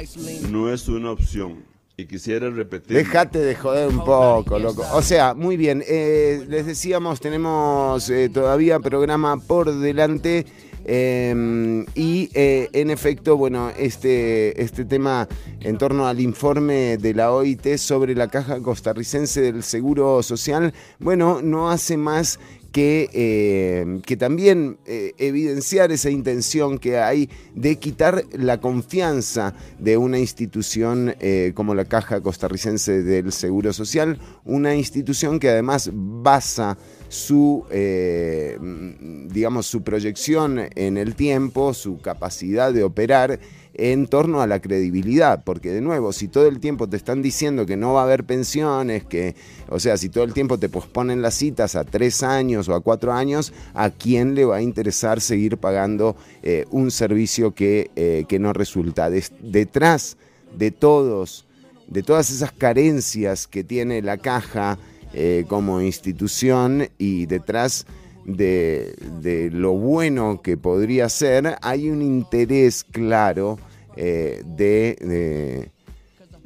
no 0.51 0.73
es 0.73 0.89
una 0.89 1.11
opción. 1.11 1.65
Y 1.97 2.07
quisiera 2.07 2.51
repetirlo. 2.51 2.99
Déjate 2.99 3.39
de 3.39 3.55
joder 3.55 3.89
un 3.89 4.05
poco, 4.05 4.59
loco. 4.59 4.85
O 4.95 5.03
sea, 5.03 5.33
muy 5.35 5.57
bien. 5.57 5.83
eh, 5.87 6.45
les 6.49 6.67
decíamos, 6.67 7.21
tenemos 7.21 8.11
eh, 8.11 8.29
todavía 8.29 8.81
programa 8.81 9.37
por 9.37 9.73
delante. 9.73 10.45
Eh, 10.85 11.85
y 11.95 12.31
eh, 12.35 12.69
en 12.73 12.91
efecto, 12.91 13.37
bueno, 13.37 13.71
este, 13.79 14.61
este 14.63 14.85
tema 14.85 15.29
en 15.61 15.79
torno 15.79 16.07
al 16.07 16.21
informe 16.21 16.97
de 16.99 17.15
la 17.15 17.33
OIT 17.33 17.77
sobre 17.77 18.15
la 18.15 18.29
caja 18.29 18.61
costarricense 18.61 19.41
del 19.41 19.63
Seguro 19.63 20.23
Social, 20.23 20.73
bueno, 20.99 21.41
no 21.43 21.71
hace 21.71 21.97
más 21.97 22.39
que, 22.75 23.09
eh, 23.13 24.01
que 24.05 24.17
también 24.17 24.79
eh, 24.85 25.13
evidenciar 25.19 25.93
esa 25.93 26.11
intención 26.11 26.79
que 26.79 26.99
hay 26.99 27.31
de 27.55 27.77
quitar 27.77 28.25
la 28.33 28.61
confianza 28.61 29.55
de 29.79 29.97
una 29.97 30.19
institución 30.19 31.15
eh, 31.21 31.53
como 31.55 31.77
la 31.77 31.85
Caja 31.85 32.21
Costarricense 32.21 33.05
del 33.05 33.31
Seguro 33.31 33.73
Social, 33.73 34.19
una 34.45 34.75
institución 34.75 35.39
que 35.39 35.51
además 35.51 35.89
basa 35.93 36.77
su, 37.09 37.65
eh, 37.71 38.57
mm, 38.61 39.29
digamos, 39.29 39.67
su 39.67 39.83
proyección 39.83 40.61
en 40.75 40.97
el 40.97 41.15
tiempo, 41.15 41.75
su 41.75 42.01
capacidad 42.01 42.73
de 42.73 42.85
operar 42.85 43.39
en 43.75 44.07
torno 44.07 44.41
a 44.41 44.47
la 44.47 44.61
credibilidad, 44.61 45.43
porque 45.45 45.73
de 45.73 45.81
nuevo, 45.81 46.13
si 46.13 46.29
todo 46.29 46.47
el 46.47 46.61
tiempo 46.61 46.89
te 46.89 46.97
están 46.97 47.23
diciendo 47.23 47.67
que 47.67 47.77
no 47.77 47.93
va 47.93 48.03
a 48.03 48.05
haber 48.05 48.25
pensiones, 48.25 49.05
que, 49.05 49.35
o 49.69 49.81
sea, 49.81 49.97
si 49.97 50.09
todo 50.09 50.23
el 50.25 50.33
tiempo 50.33 50.59
te 50.59 50.69
posponen 50.69 51.23
las 51.23 51.35
citas 51.35 51.75
a 51.75 51.85
tres 51.85 52.23
años 52.23 52.69
o 52.69 52.75
a 52.75 52.81
cuatro 52.81 53.13
años, 53.13 53.53
¿a 53.75 53.91
quién 53.91 54.35
le 54.35 54.45
va 54.45 54.57
a 54.57 54.63
interesar 54.63 55.21
seguir 55.21 55.59
pagando 55.59 56.17
eh, 56.43 56.67
un 56.71 56.91
servicio 56.91 57.53
que, 57.53 57.91
eh, 57.97 58.25
que 58.29 58.39
no 58.39 58.53
resulta? 58.53 59.11
Detrás 59.11 60.17
de 60.57 60.71
todos, 60.71 61.45
de 61.89 62.05
todas 62.05 62.31
esas 62.31 62.53
carencias 62.53 63.49
que 63.49 63.65
tiene 63.65 64.03
la 64.03 64.19
caja 64.19 64.79
eh, 65.17 65.45
como 65.47 65.81
institución 65.81 66.89
y 66.99 67.27
detrás 67.27 67.87
de, 68.25 69.49
lo 69.53 69.71
bueno 69.75 70.41
que 70.43 70.57
podría 70.57 71.09
ser, 71.09 71.57
hay 71.63 71.89
un 71.89 72.03
interés 72.03 72.83
claro 72.83 73.61
eh, 73.97 74.43
de, 74.45 75.71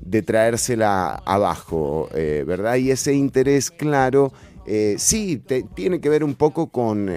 de- 0.05 0.23
traérsela 0.23 1.15
abajo, 1.25 2.11
eh, 2.15 2.45
¿verdad? 2.47 2.77
Y 2.77 2.91
ese 2.91 3.15
interés 3.15 3.71
claro, 3.71 4.35
sí, 4.99 5.43
tiene 5.75 6.01
que 6.03 6.11
ver 6.11 6.23
un 6.23 6.35
poco 6.35 6.67
con, 6.67 7.11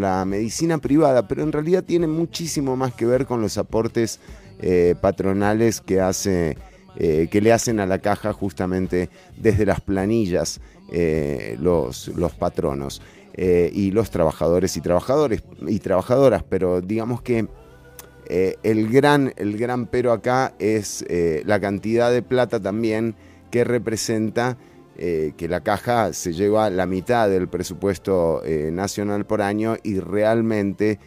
la 0.00 0.24
medicina 0.24 0.78
privada, 0.78 1.28
pero 1.28 1.44
en 1.44 1.52
realidad 1.52 1.84
tiene 1.84 2.08
muchísimo 2.08 2.76
más 2.76 2.92
que 2.92 3.06
ver 3.06 3.24
con 3.24 3.40
los 3.40 3.56
aportes 3.56 4.18
patronales 5.00 5.80
que 5.80 6.00
hace 6.00 6.56
que 6.96 7.40
le 7.40 7.52
hacen 7.52 7.78
a 7.78 7.86
la 7.86 8.00
caja 8.00 8.32
justamente 8.32 9.10
desde 9.36 9.64
las 9.64 9.80
planillas 9.80 10.60
eh, 10.90 11.58
los, 11.60 12.08
los 12.08 12.32
patronos 12.32 13.02
eh, 13.34 13.70
y 13.74 13.90
los 13.90 14.10
trabajadores 14.10 14.74
y 14.78 14.80
trabajadores 14.80 15.42
y 15.66 15.80
trabajadoras, 15.80 16.42
pero 16.48 16.80
digamos 16.80 17.20
que 17.20 17.46
eh, 18.26 18.56
el, 18.62 18.88
gran, 18.88 19.34
el 19.36 19.58
gran 19.58 19.86
pero 19.86 20.12
acá 20.12 20.54
es 20.58 21.04
la 21.44 21.60
cantidad 21.60 22.10
de 22.10 22.22
plata 22.22 22.58
también 22.58 23.16
que 23.50 23.64
representa 23.64 24.56
que 24.96 25.46
la 25.48 25.60
caja 25.60 26.12
se 26.12 26.32
lleva 26.32 26.70
la 26.70 26.86
mitad 26.86 27.28
del 27.28 27.48
presupuesto 27.48 28.42
nacional 28.72 29.26
por 29.26 29.42
año 29.42 29.76
y 29.84 30.00
realmente 30.00 30.98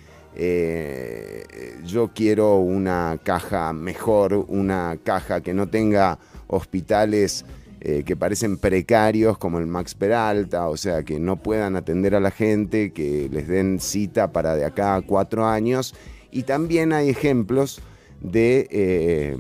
yo 1.84 2.12
quiero 2.14 2.58
una 2.58 3.20
caja 3.22 3.74
mejor, 3.74 4.46
una 4.48 4.98
caja 5.04 5.42
que 5.42 5.54
no 5.54 5.68
tenga 5.68 6.20
hospitales 6.48 7.46
eh, 7.84 8.04
que 8.06 8.16
parecen 8.16 8.58
precarios 8.58 9.40
como 9.40 9.58
el 9.58 9.66
Max 9.66 9.96
Peralta, 9.96 10.70
o 10.70 10.78
sea, 10.78 11.02
que 11.02 11.20
no 11.20 11.42
puedan 11.42 11.76
atender 11.76 12.14
a 12.14 12.20
la 12.20 12.30
gente, 12.30 12.92
que 12.94 13.28
les 13.32 13.48
den 13.48 13.80
cita 13.80 14.32
para 14.32 14.56
de 14.56 14.66
acá 14.66 14.96
a 14.96 15.02
cuatro 15.02 15.48
años. 15.48 15.96
Y 16.30 16.44
también 16.44 16.94
hay 16.94 17.10
ejemplos 17.10 17.82
de, 18.22 18.68
eh, 18.70 19.36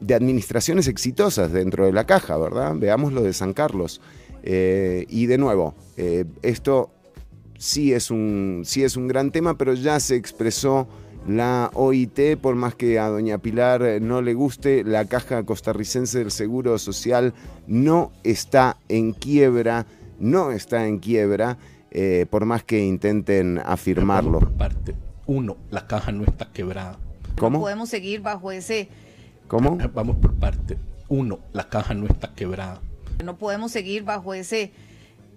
de 0.00 0.14
administraciones 0.14 0.88
exitosas 0.88 1.52
dentro 1.52 1.86
de 1.86 1.92
la 1.92 2.06
caja, 2.06 2.36
¿verdad? 2.36 2.74
Veamos 2.74 3.12
lo 3.12 3.22
de 3.22 3.34
San 3.34 3.52
Carlos. 3.52 4.00
Eh, 4.42 5.06
y 5.08 5.26
de 5.26 5.38
nuevo, 5.38 5.76
esto 6.42 6.90
sí 7.56 7.92
es, 7.92 8.10
un, 8.10 8.62
sí 8.64 8.82
es 8.82 8.96
un 8.96 9.06
gran 9.06 9.30
tema, 9.30 9.56
pero 9.56 9.74
ya 9.74 10.00
se 10.00 10.16
expresó 10.16 10.88
la 11.28 11.70
OIT, 11.74 12.38
por 12.40 12.54
más 12.54 12.74
que 12.74 12.98
a 12.98 13.08
doña 13.08 13.38
Pilar 13.38 13.82
eh, 13.82 14.00
no 14.00 14.22
le 14.22 14.34
guste, 14.34 14.84
la 14.84 15.04
Caja 15.04 15.44
Costarricense 15.44 16.18
del 16.18 16.30
Seguro 16.30 16.78
Social 16.78 17.34
no 17.66 18.10
está 18.24 18.76
en 18.88 19.12
quiebra, 19.12 19.86
no 20.18 20.50
está 20.50 20.86
en 20.86 20.98
quiebra, 20.98 21.58
eh, 21.90 22.26
por 22.30 22.44
más 22.46 22.62
que 22.64 22.84
intenten 22.84 23.60
afirmarlo. 23.64 24.40
Parte. 24.56 24.94
Uno, 25.26 25.56
la 25.70 25.86
caja 25.86 26.10
no 26.10 26.24
está 26.24 26.46
quebrada. 26.52 26.98
¿Cómo? 27.36 27.60
Podemos 27.60 27.88
seguir 27.88 28.20
bajo 28.20 28.50
ese, 28.50 28.88
¿Cómo? 29.46 29.78
Vamos 29.94 30.16
por 30.16 30.34
parte. 30.34 30.78
Uno, 31.08 31.40
la 31.52 31.68
caja 31.68 31.92
no 31.94 32.06
está 32.06 32.32
quebrada. 32.34 32.80
no 33.24 33.36
podemos 33.36 33.72
seguir 33.72 34.04
bajo 34.04 34.32
ese 34.32 34.72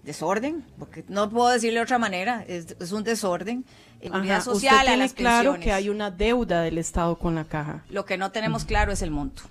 desorden, 0.04 0.66
porque 0.78 1.04
no 1.08 1.30
puedo 1.30 1.50
decirle 1.50 1.80
de 1.80 1.84
otra 1.84 2.00
manera, 2.00 2.44
es, 2.48 2.76
es 2.80 2.92
un 2.92 3.04
desorden. 3.04 3.66
Ajá, 4.12 4.42
social 4.42 4.56
Usted 4.56 4.68
a 4.68 4.82
tiene 4.82 4.98
las 4.98 5.14
claro 5.14 5.52
pensiones. 5.54 5.64
que 5.64 5.72
hay 5.72 5.90
una 5.90 6.12
deuda 6.12 6.62
del 6.62 6.78
Estado 6.78 7.18
con 7.18 7.36
la 7.36 7.46
caja. 7.46 7.86
Lo 7.90 8.06
que 8.06 8.18
no 8.18 8.32
tenemos 8.32 8.66
claro 8.66 8.92
es 8.92 9.02
el 9.02 9.12
monto. 9.12 9.44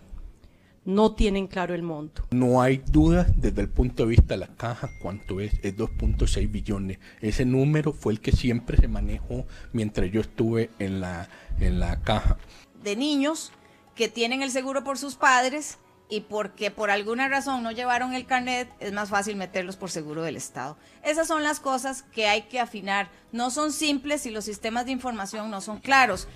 No 0.85 1.15
tienen 1.15 1.47
claro 1.47 1.75
el 1.75 1.83
monto. 1.83 2.27
No 2.33 2.61
hay 2.61 2.83
duda 2.85 3.27
desde 3.37 3.61
el 3.63 3.69
punto 3.69 4.03
de 4.03 4.09
vista 4.11 4.35
de 4.35 4.39
la 4.39 4.49
caja 4.49 4.91
cuánto 5.01 5.41
es, 5.41 5.55
es 5.63 5.77
2.6 5.77 6.51
billones. 6.51 6.99
Ese 7.21 7.45
número 7.45 7.93
fue 7.93 8.13
el 8.13 8.21
que 8.21 8.33
siempre 8.33 8.77
se 8.77 8.89
manejó 8.89 9.47
mientras 9.73 10.11
yo 10.11 10.21
estuve 10.21 10.71
en 10.81 11.01
la, 11.01 11.29
en 11.61 11.79
la 11.79 12.01
caja. 12.01 12.37
de 12.83 12.97
niños 12.97 13.53
que 13.95 14.09
tienen 14.09 14.43
el 14.43 14.51
seguro 14.51 14.83
por 14.83 14.99
sus 14.99 15.15
padres 15.15 15.79
y 16.13 16.21
porque 16.21 16.71
por 16.71 16.91
alguna 16.91 17.27
razón 17.27 17.63
no 17.63 17.73
llevaron 17.73 18.13
el 18.13 18.27
carnet, 18.27 18.69
es 18.81 18.93
más 18.93 19.09
fácil 19.09 19.35
meterlos 19.35 19.77
por 19.77 19.91
seguro 19.91 20.23
del 20.23 20.37
Estado. 20.37 20.77
Esas 21.03 21.27
son 21.27 21.43
las 21.43 21.59
cosas 21.59 22.03
que 22.03 22.27
hay 22.29 22.43
que 22.43 22.61
afinar. 22.61 23.09
No 23.33 23.51
son 23.51 23.73
simples 23.73 24.27
y 24.27 24.31
los 24.31 24.45
sistemas 24.45 24.85
de 24.85 24.93
información 24.93 25.51
no 25.51 25.63
son 25.63 25.81
claros. 25.81 26.29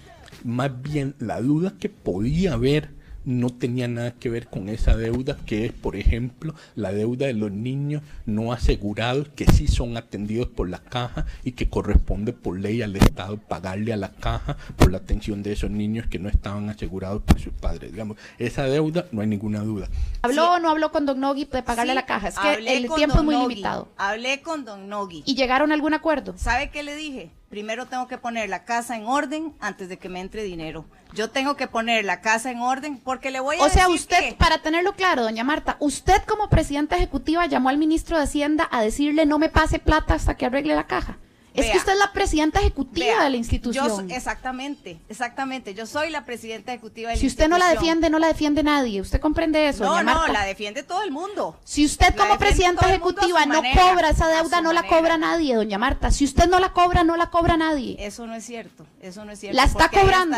Más 0.45 0.81
bien, 0.81 1.15
la 1.19 1.43
duda 1.43 1.75
que 1.79 1.91
podía 1.91 2.55
haber 2.55 2.95
no 3.27 3.51
tenía 3.51 3.89
nada 3.89 4.13
que 4.13 4.31
ver 4.31 4.47
con 4.47 4.69
esa 4.69 4.97
deuda, 4.97 5.37
que 5.45 5.67
es, 5.67 5.73
por 5.73 5.97
ejemplo, 5.97 6.55
la 6.77 6.93
deuda 6.93 7.27
de 7.27 7.35
los 7.35 7.51
niños 7.51 8.03
no 8.25 8.53
asegurados 8.53 9.29
que 9.35 9.47
sí 9.47 9.67
son 9.67 9.97
atendidos 9.97 10.49
por 10.49 10.71
la 10.71 10.79
caja 10.79 11.27
y 11.45 11.53
que 11.53 11.69
corresponde 11.69 12.33
por 12.33 12.59
ley 12.59 12.83
al 12.83 12.95
Estado 12.97 13.37
pagarle 13.37 13.93
a 13.93 13.97
la 13.97 14.13
caja 14.13 14.57
por 14.77 14.93
la 14.93 14.99
atención 14.99 15.43
de 15.43 15.53
esos 15.53 15.71
niños 15.71 16.07
que 16.07 16.21
no 16.21 16.29
estaban 16.29 16.71
asegurados 16.71 17.23
por 17.23 17.41
sus 17.41 17.53
padres. 17.53 17.91
Digamos, 17.93 18.17
esa 18.39 18.65
deuda 18.65 19.07
no 19.11 19.21
hay 19.21 19.27
ninguna 19.27 19.61
duda. 19.61 19.89
¿Habló 20.23 20.53
o 20.53 20.59
no 20.61 20.71
habló 20.71 20.93
con 20.93 21.05
Don 21.05 21.19
Nogui 21.21 21.45
de 21.47 21.63
pagarle 21.63 21.93
Sí, 21.93 21.99
a 21.99 22.01
la 22.01 22.07
caja? 22.07 22.29
Es 22.29 22.39
que 22.39 22.49
hablé 22.49 22.77
el 22.77 22.87
con 22.87 22.97
tiempo 22.97 23.15
es 23.15 23.17
don 23.17 23.25
muy 23.27 23.35
Nogui, 23.35 23.55
limitado. 23.57 23.89
Hablé 23.97 24.41
con 24.41 24.65
Don 24.65 24.89
Nogui. 24.89 25.25
¿Y 25.27 25.35
llegaron 25.35 25.73
a 25.73 25.75
algún 25.75 25.95
acuerdo? 25.95 26.35
¿Sabe 26.37 26.71
qué 26.71 26.85
le 26.85 26.95
dije? 26.95 27.31
Primero 27.49 27.87
tengo 27.87 28.09
que 28.09 28.19
poner 28.19 28.49
la 28.51 28.65
casa 28.65 28.97
en 28.97 29.07
orden 29.07 29.55
antes 29.61 29.89
de 29.89 29.99
que 29.99 30.09
me 30.09 30.21
entre 30.21 30.43
dinero. 30.43 30.85
Yo 31.15 31.31
tengo 31.31 31.57
que 31.57 31.69
poner 31.69 32.05
la 32.05 32.21
casa 32.21 32.51
en 32.51 32.61
orden 32.61 32.99
porque 32.99 33.31
le 33.31 33.39
voy 33.39 33.57
a 33.57 33.63
O 33.63 33.69
sea, 33.69 33.89
usted, 33.89 34.19
que- 34.31 34.33
para 34.35 34.59
tenerlo 34.59 34.95
claro, 34.95 35.23
doña 35.23 35.45
Marta, 35.45 35.77
usted 35.79 36.21
como 36.27 36.49
presidenta 36.49 36.97
ejecutiva 36.97 37.47
llamó 37.47 37.69
al 37.69 37.79
ministro 37.79 38.17
de 38.17 38.25
Hacienda 38.25 38.69
a 38.73 38.83
decirle 38.83 39.27
no 39.27 39.39
me 39.39 39.49
pase 39.49 39.79
plata 39.79 40.15
hasta 40.15 40.37
que 40.37 40.47
arregle 40.47 40.75
la 40.75 40.89
caja. 40.89 41.19
Es 41.57 41.63
Vea. 41.63 41.73
que 41.73 41.79
usted 41.79 41.93
es 41.95 41.99
la 41.99 42.13
presidenta 42.13 42.61
ejecutiva 42.61 43.07
Vea, 43.07 43.25
de 43.25 43.31
la 43.31 43.37
institución. 43.39 44.09
yo 44.09 44.15
exactamente, 44.15 45.01
exactamente. 45.09 45.73
Yo 45.73 45.87
soy 45.87 46.11
la 46.11 46.27
presidenta 46.27 46.73
ejecutiva 46.73 47.09
de 47.09 47.17
la 47.17 47.21
si 47.21 47.27
usted 47.27 47.49
no 47.49 47.57
la 47.57 47.69
defiende, 47.71 48.11
no 48.11 48.19
la 48.19 48.27
defiende 48.29 48.63
nadie. 48.63 49.01
¿Usted 49.01 49.21
comprende 49.21 49.67
eso, 49.69 49.85
No, 49.85 50.03
no, 50.03 50.27
la 50.27 50.45
defiende 50.45 50.83
todo 50.83 51.03
el 51.03 51.11
mundo. 51.11 51.59
Si 51.65 51.87
usted 51.87 52.15
La 52.15 52.23
como 52.25 52.39
presidenta 52.39 52.87
ejecutiva 52.89 53.47
no 53.47 53.63
manera, 53.63 53.81
cobra 53.81 54.11
esa 54.11 54.29
deuda, 54.29 54.61
no 54.61 54.73
la 54.75 54.83
manera. 54.83 54.97
cobra 54.97 55.19
nadie, 55.19 55.55
doña 55.55 55.79
Marta. 55.79 56.11
Si 56.11 56.25
usted 56.27 56.47
no 56.47 56.61
la 56.61 56.75
cobra, 56.75 57.05
no 57.05 57.17
la 57.17 57.31
cobra 57.31 57.57
nadie. 57.57 57.97
Eso 57.99 58.27
no 58.27 58.35
es 58.35 58.45
cierto, 58.45 58.85
eso 59.01 59.25
no 59.25 59.33
es 59.33 59.41
cierto. 59.41 59.57
La 59.57 59.65
está 59.65 59.89
cobrando. 59.89 60.37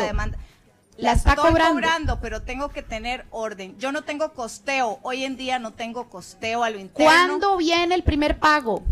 La 0.97 1.13
está 1.13 1.33
estoy 1.33 1.53
cobrando. 1.53 2.19
pero 2.21 2.41
tengo 2.41 2.69
que 2.69 2.81
tener 2.81 3.25
orden. 3.31 3.77
Yo 3.79 3.91
no 3.91 4.03
tengo 4.03 4.33
costeo, 4.33 4.99
hoy 5.01 5.23
en 5.23 5.37
día 5.37 5.57
no 5.59 5.71
tengo 5.71 6.09
costeo 6.09 6.63
a 6.63 6.69
lo 6.69 6.79
interno. 6.79 7.05
¿Cuándo 7.11 7.57
viene 7.57 7.95
el 7.95 8.03
primer 8.03 8.39
pago 8.39 8.83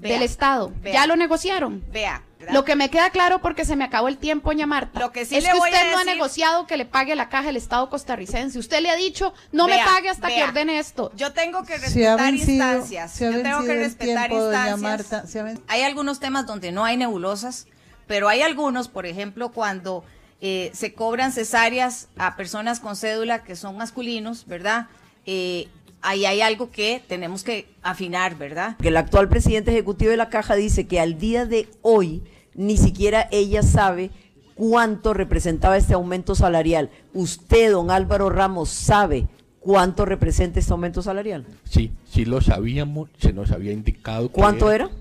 Vea, 0.00 0.12
del 0.14 0.22
Estado? 0.22 0.72
vea. 0.82 0.92
¿Ya 0.94 1.06
lo 1.06 1.16
negociaron? 1.16 1.84
Vea. 1.92 2.22
¿verdad? 2.38 2.54
Lo 2.54 2.64
que 2.64 2.74
me 2.74 2.88
queda 2.88 3.10
claro 3.10 3.42
porque 3.42 3.66
se 3.66 3.76
me 3.76 3.84
acabó 3.84 4.08
el 4.08 4.16
tiempo, 4.16 4.48
doña 4.48 4.66
Marta. 4.66 4.98
Lo 4.98 5.12
que 5.12 5.26
sí 5.26 5.36
es 5.36 5.44
le 5.44 5.50
que 5.52 5.58
voy 5.58 5.70
usted 5.70 5.88
a 5.88 5.92
no 5.92 5.98
ha 5.98 6.04
negociado 6.04 6.66
que 6.66 6.78
le 6.78 6.86
pague 6.86 7.14
la 7.14 7.28
caja 7.28 7.50
el 7.50 7.56
Estado 7.58 7.90
costarricense. 7.90 8.58
Usted 8.58 8.80
le 8.80 8.88
ha 8.90 8.96
dicho, 8.96 9.34
no 9.52 9.66
Vea, 9.66 9.84
me 9.84 9.84
pague 9.84 10.08
hasta 10.08 10.28
que 10.28 10.42
ordene 10.42 10.78
esto. 10.78 11.12
Yo 11.16 11.32
tengo 11.34 11.64
que 11.64 11.76
respetar 11.76 12.18
vencido- 12.18 12.50
instancias. 12.50 13.20
Yo 13.20 13.42
tengo 13.42 13.62
que 13.64 13.74
respetar 13.74 14.28
tiempo, 14.30 14.46
instancias. 14.46 14.80
Marta, 14.80 15.60
Hay 15.68 15.82
algunos 15.82 16.18
temas 16.18 16.46
donde 16.46 16.72
no 16.72 16.84
hay 16.84 16.96
nebulosas, 16.96 17.66
pero 18.06 18.28
hay 18.28 18.40
algunos, 18.40 18.88
por 18.88 19.04
ejemplo, 19.04 19.50
cuando 19.52 20.02
eh, 20.40 20.70
se 20.72 20.94
cobran 20.94 21.32
cesáreas 21.32 22.08
a 22.16 22.36
personas 22.36 22.80
con 22.80 22.96
cédula 22.96 23.44
que 23.44 23.54
son 23.54 23.76
masculinos, 23.76 24.46
¿verdad? 24.46 24.86
Eh, 25.26 25.68
ahí 26.02 26.24
hay 26.24 26.40
algo 26.40 26.70
que 26.70 27.02
tenemos 27.06 27.44
que 27.44 27.66
afinar, 27.82 28.36
¿verdad? 28.36 28.76
Que 28.78 28.88
el 28.88 28.96
actual 28.96 29.28
presidente 29.28 29.70
ejecutivo 29.70 30.10
de 30.10 30.16
la 30.16 30.28
caja 30.28 30.54
dice 30.54 30.86
que 30.86 31.00
al 31.00 31.18
día 31.18 31.46
de 31.46 31.68
hoy 31.82 32.22
ni 32.54 32.76
siquiera 32.76 33.28
ella 33.30 33.62
sabe 33.62 34.10
cuánto 34.54 35.14
representaba 35.14 35.76
este 35.76 35.94
aumento 35.94 36.34
salarial. 36.34 36.90
¿Usted, 37.14 37.72
don 37.72 37.90
Álvaro 37.90 38.30
Ramos, 38.30 38.68
sabe 38.70 39.28
cuánto 39.60 40.04
representa 40.04 40.60
este 40.60 40.72
aumento 40.72 41.02
salarial? 41.02 41.46
Sí, 41.64 41.92
sí 42.04 42.24
lo 42.24 42.40
sabíamos, 42.40 43.08
se 43.18 43.32
nos 43.32 43.50
había 43.52 43.72
indicado. 43.72 44.30
¿Cuánto 44.30 44.70
era? 44.70 44.86
era 44.86 44.94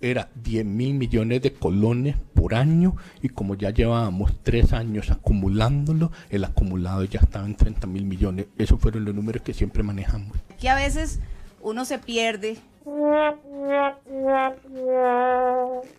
10 0.00 0.64
mil 0.64 0.94
millones 0.94 1.42
de 1.42 1.52
colones 1.52 2.16
por 2.34 2.54
año 2.54 2.96
y 3.22 3.28
como 3.28 3.54
ya 3.54 3.70
llevábamos 3.70 4.32
tres 4.42 4.72
años 4.72 5.10
acumulándolo, 5.10 6.10
el 6.30 6.44
acumulado 6.44 7.04
ya 7.04 7.20
estaba 7.20 7.44
en 7.46 7.54
30 7.54 7.86
mil 7.86 8.04
millones. 8.04 8.46
Esos 8.56 8.80
fueron 8.80 9.04
los 9.04 9.14
números 9.14 9.42
que 9.42 9.52
siempre 9.52 9.82
manejamos. 9.82 10.36
Que 10.58 10.68
a 10.68 10.74
veces 10.74 11.20
uno 11.60 11.84
se 11.84 11.98
pierde. 11.98 12.56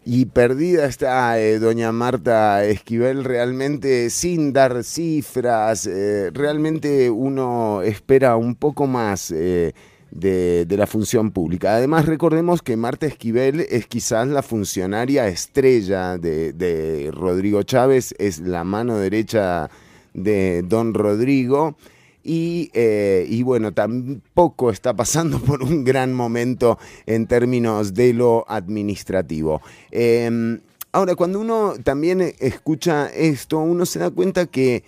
Y 0.03 0.25
perdida 0.25 0.85
está 0.85 1.39
eh, 1.39 1.59
doña 1.59 1.91
Marta 1.91 2.65
Esquivel 2.65 3.23
realmente 3.23 4.09
sin 4.09 4.51
dar 4.51 4.83
cifras, 4.83 5.85
eh, 5.85 6.31
realmente 6.33 7.09
uno 7.11 7.83
espera 7.83 8.35
un 8.35 8.55
poco 8.55 8.87
más 8.87 9.31
eh, 9.31 9.73
de, 10.11 10.65
de 10.65 10.77
la 10.77 10.88
función 10.88 11.31
pública. 11.31 11.75
Además 11.75 12.05
recordemos 12.05 12.61
que 12.61 12.77
Marta 12.77 13.07
Esquivel 13.07 13.61
es 13.61 13.88
quizás 13.88 14.27
la 14.27 14.43
funcionaria 14.43 15.27
estrella 15.27 16.17
de, 16.17 16.53
de 16.53 17.09
Rodrigo 17.11 17.63
Chávez, 17.63 18.13
es 18.19 18.39
la 18.39 18.63
mano 18.63 18.97
derecha 18.97 19.69
de 20.13 20.61
don 20.63 20.93
Rodrigo. 20.93 21.75
Y, 22.23 22.69
eh, 22.75 23.25
y 23.27 23.41
bueno, 23.41 23.73
tampoco 23.73 24.69
está 24.69 24.93
pasando 24.93 25.39
por 25.39 25.63
un 25.63 25.83
gran 25.83 26.13
momento 26.13 26.77
en 27.07 27.25
términos 27.25 27.95
de 27.95 28.13
lo 28.13 28.45
administrativo. 28.47 29.59
Eh, 29.89 30.59
ahora, 30.91 31.15
cuando 31.15 31.39
uno 31.39 31.73
también 31.83 32.21
escucha 32.38 33.07
esto, 33.07 33.57
uno 33.57 33.88
se 33.88 33.97
da 33.97 34.11
cuenta 34.11 34.45
que, 34.45 34.83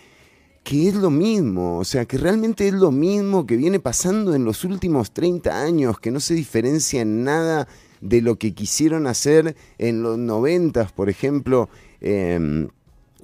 que 0.64 0.88
es 0.88 0.96
lo 0.96 1.10
mismo, 1.10 1.78
o 1.80 1.84
sea, 1.84 2.06
que 2.06 2.18
realmente 2.18 2.68
es 2.68 2.74
lo 2.74 2.92
mismo 2.92 3.46
que 3.46 3.58
viene 3.58 3.80
pasando 3.80 4.34
en 4.34 4.46
los 4.46 4.64
últimos 4.64 5.12
30 5.12 5.62
años, 5.62 6.00
que 6.00 6.12
no 6.12 6.20
se 6.20 6.34
diferencia 6.34 7.02
en 7.02 7.24
nada 7.24 7.68
de 8.02 8.22
lo 8.22 8.38
que 8.38 8.54
quisieron 8.54 9.08
hacer 9.08 9.56
en 9.78 10.04
los 10.04 10.18
90, 10.18 10.88
por 10.96 11.10
ejemplo. 11.10 11.70
eh, 12.02 12.68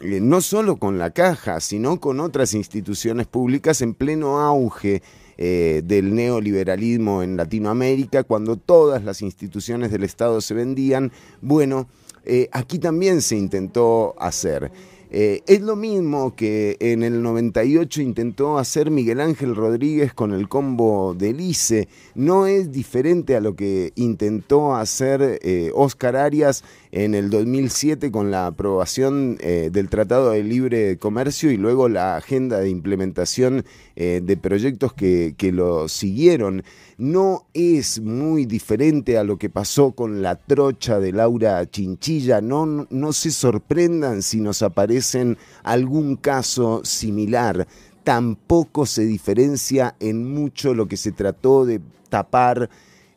eh, 0.02 0.22
no 0.22 0.40
solo 0.40 0.78
con 0.78 0.98
la 0.98 1.10
caja, 1.10 1.60
sino 1.60 2.00
con 2.00 2.22
otras 2.22 2.54
instituciones 2.54 3.28
públicas 3.28 3.82
en 3.82 3.94
pleno 3.94 4.40
auge 4.40 5.02
eh, 5.38 5.82
del 5.84 6.16
neoliberalismo 6.16 7.22
en 7.22 7.36
Latinoamérica, 7.36 8.24
cuando 8.24 8.56
todas 8.56 9.04
las 9.04 9.22
instituciones 9.22 9.92
del 9.92 10.04
Estado 10.04 10.40
se 10.40 10.54
vendían, 10.54 11.12
bueno, 11.42 11.88
eh, 12.24 12.48
aquí 12.52 12.80
también 12.80 13.22
se 13.22 13.36
intentó 13.36 14.16
hacer. 14.20 14.72
Eh, 15.12 15.42
es 15.48 15.62
lo 15.62 15.76
mismo 15.76 16.36
que 16.36 16.78
en 16.80 17.02
el 17.02 17.24
98 17.24 18.02
intentó 18.02 18.60
hacer 18.60 18.92
Miguel 18.92 19.20
Ángel 19.22 19.56
Rodríguez 19.56 20.14
con 20.14 20.34
el 20.34 20.48
combo 20.48 21.16
del 21.16 21.42
ICE. 21.42 21.88
No 22.14 22.46
es 22.46 22.72
diferente 22.72 23.36
a 23.36 23.42
lo 23.42 23.56
que 23.56 23.92
intentó 23.96 24.76
hacer 24.76 25.40
eh, 25.42 25.72
Oscar 25.74 26.16
Arias 26.16 26.64
en 26.92 27.14
el 27.14 27.30
2007 27.30 28.12
con 28.12 28.32
la 28.32 28.48
aprobación 28.48 29.38
eh, 29.42 29.70
del 29.72 29.90
Tratado 29.90 30.32
de 30.32 30.44
Libre 30.44 30.98
Comercio 30.98 31.52
y 31.52 31.58
luego 31.58 31.88
la 31.88 32.18
agenda 32.18 32.60
de 32.60 32.70
implementación 32.70 33.64
eh, 33.96 34.22
de 34.24 34.38
proyectos 34.38 34.94
que, 34.94 35.36
lo 35.54 35.88
siguieron. 35.88 36.64
No 36.98 37.46
es 37.54 38.02
muy 38.02 38.46
diferente 38.46 39.18
a 39.18 39.24
lo 39.24 39.38
que 39.38 39.50
pasó 39.50 39.92
con 39.92 40.22
la 40.22 40.36
trocha 40.36 41.00
de 41.00 41.12
Laura 41.12 41.66
Chinchilla. 41.70 42.42
No, 42.42 42.88
no 42.90 43.14
se 43.14 43.32
sorprendan 43.32 44.22
si 44.22 44.40
nos 44.40 44.62
aparecen 44.62 45.38
algún 45.64 46.16
caso 46.16 46.82
similar. 46.84 47.68
Tampoco 48.04 48.86
se 48.86 49.06
diferencia 49.06 49.96
en 50.00 50.32
mucho 50.32 50.74
lo 50.74 50.88
que 50.88 50.98
se 50.98 51.12
trató 51.12 51.66
de 51.66 51.82
tapar 52.10 52.70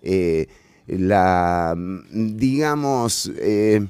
eh, 0.03 0.49
la, 0.99 1.75
digamos, 2.11 3.31
eh, 3.39 3.87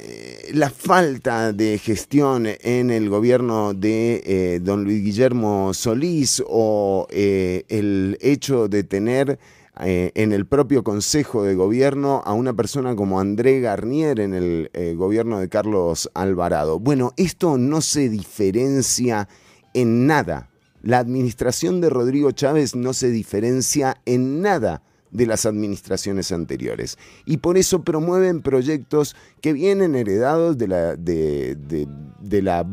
eh, 0.00 0.52
la 0.54 0.70
falta 0.70 1.52
de 1.52 1.76
gestión 1.76 2.46
en 2.46 2.90
el 2.90 3.08
gobierno 3.08 3.74
de 3.74 4.22
eh, 4.24 4.60
don 4.62 4.84
Luis 4.84 5.02
Guillermo 5.02 5.74
Solís 5.74 6.40
o 6.46 7.08
eh, 7.10 7.64
el 7.68 8.16
hecho 8.20 8.68
de 8.68 8.84
tener 8.84 9.40
en 9.80 10.32
el 10.32 10.44
propio 10.44 10.82
Consejo 10.82 11.44
de 11.44 11.54
Gobierno 11.54 12.20
a 12.24 12.32
una 12.32 12.52
persona 12.52 12.96
como 12.96 13.20
André 13.20 13.60
Garnier 13.60 14.18
en 14.18 14.34
el 14.34 14.68
gobierno 14.96 15.38
de 15.38 15.48
Carlos 15.48 16.10
Alvarado. 16.14 16.80
Bueno, 16.80 17.12
esto 17.16 17.58
no 17.58 17.80
se 17.80 18.08
diferencia 18.08 19.28
en 19.74 20.08
nada. 20.08 20.50
La 20.82 20.98
administración 20.98 21.80
de 21.80 21.90
Rodrigo 21.90 22.32
Chávez 22.32 22.74
no 22.74 22.92
se 22.92 23.10
diferencia 23.10 24.00
en 24.04 24.42
nada 24.42 24.82
de 25.10 25.26
las 25.26 25.46
administraciones 25.46 26.32
anteriores. 26.32 26.98
Y 27.24 27.38
por 27.38 27.56
eso 27.56 27.82
promueven 27.82 28.42
proyectos 28.42 29.16
que 29.40 29.52
vienen 29.52 29.94
heredados 29.94 30.58
de 30.58 30.68
la, 30.68 30.96
de, 30.96 31.56
de- 31.56 32.42
la 32.42 32.66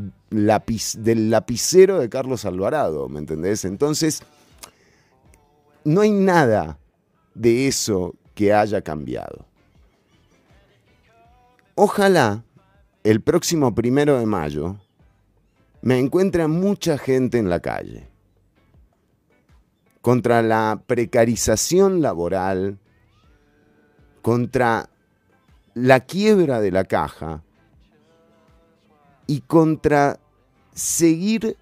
del 0.97 1.29
lapicero 1.29 1.99
de 1.99 2.09
Carlos 2.09 2.45
Alvarado, 2.45 3.07
¿me 3.07 3.19
entendés? 3.19 3.63
Entonces, 3.63 4.21
no 5.83 6.01
hay 6.01 6.11
nada 6.11 6.77
de 7.33 7.67
eso 7.67 8.15
que 8.33 8.53
haya 8.53 8.81
cambiado. 8.81 9.45
Ojalá 11.75 12.43
el 13.03 13.21
próximo 13.21 13.73
primero 13.75 14.17
de 14.19 14.25
mayo 14.25 14.77
me 15.81 15.99
encuentre 15.99 16.47
mucha 16.47 16.97
gente 16.97 17.37
en 17.37 17.49
la 17.49 17.59
calle 17.59 18.07
contra 20.05 20.43
la 20.43 20.83
precarización 20.85 22.03
laboral, 22.03 22.77
contra 24.21 24.87
la 25.73 26.01
quiebra 26.01 26.61
de 26.61 26.69
la 26.69 26.83
caja 26.83 27.41
y 29.25 29.41
contra 29.41 30.19
seguir 30.75 31.57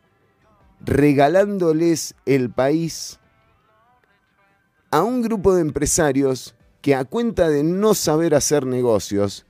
regalándoles 0.81 2.15
el 2.25 2.49
país 2.49 3.17
a 4.91 5.03
un 5.03 5.21
grupo 5.21 5.55
de 5.55 5.61
empresarios 5.61 6.53
que 6.81 6.95
a 6.95 7.05
cuenta 7.05 7.47
de 7.47 7.63
no 7.63 7.93
saber 7.93 8.35
hacer 8.35 8.65
negocios, 8.65 9.45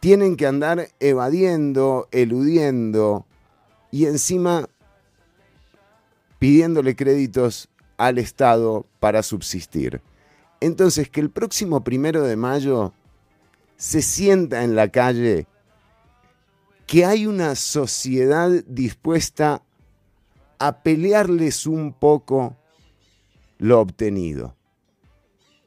tienen 0.00 0.34
que 0.34 0.48
andar 0.48 0.88
evadiendo, 0.98 2.08
eludiendo 2.10 3.26
y 3.92 4.06
encima 4.06 4.68
pidiéndole 6.40 6.96
créditos 6.96 7.68
al 7.96 8.18
Estado 8.18 8.86
para 8.98 9.22
subsistir. 9.22 10.00
Entonces, 10.60 11.08
que 11.08 11.20
el 11.20 11.30
próximo 11.30 11.84
primero 11.84 12.24
de 12.24 12.34
mayo 12.34 12.92
se 13.76 14.02
sienta 14.02 14.64
en 14.64 14.74
la 14.74 14.88
calle 14.88 15.46
que 16.86 17.04
hay 17.04 17.26
una 17.26 17.54
sociedad 17.54 18.50
dispuesta 18.66 19.62
a 20.58 20.82
pelearles 20.82 21.66
un 21.66 21.92
poco 21.92 22.56
lo 23.58 23.80
obtenido. 23.80 24.56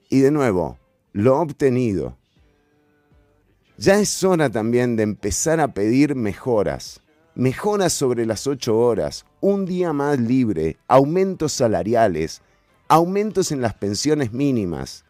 Y 0.10 0.20
de 0.20 0.32
nuevo, 0.32 0.78
lo 1.14 1.40
obtenido. 1.40 2.18
Ya 3.78 4.00
es 4.00 4.24
hora 4.24 4.50
también 4.50 4.96
de 4.96 5.04
empezar 5.04 5.60
a 5.60 5.74
pedir 5.74 6.16
mejoras. 6.16 7.02
Mejoras 7.36 7.94
sobre 7.94 8.26
las 8.26 8.46
ocho 8.46 8.78
horas, 8.78 9.26
un 9.44 9.66
día 9.66 9.92
más 9.92 10.20
libre, 10.20 10.78
aumentos 10.88 11.52
salariales, 11.52 12.42
aumentos 12.88 13.52
en 13.52 13.60
las 13.60 13.74
pensiones 13.74 14.32
mínimas. 14.32 15.04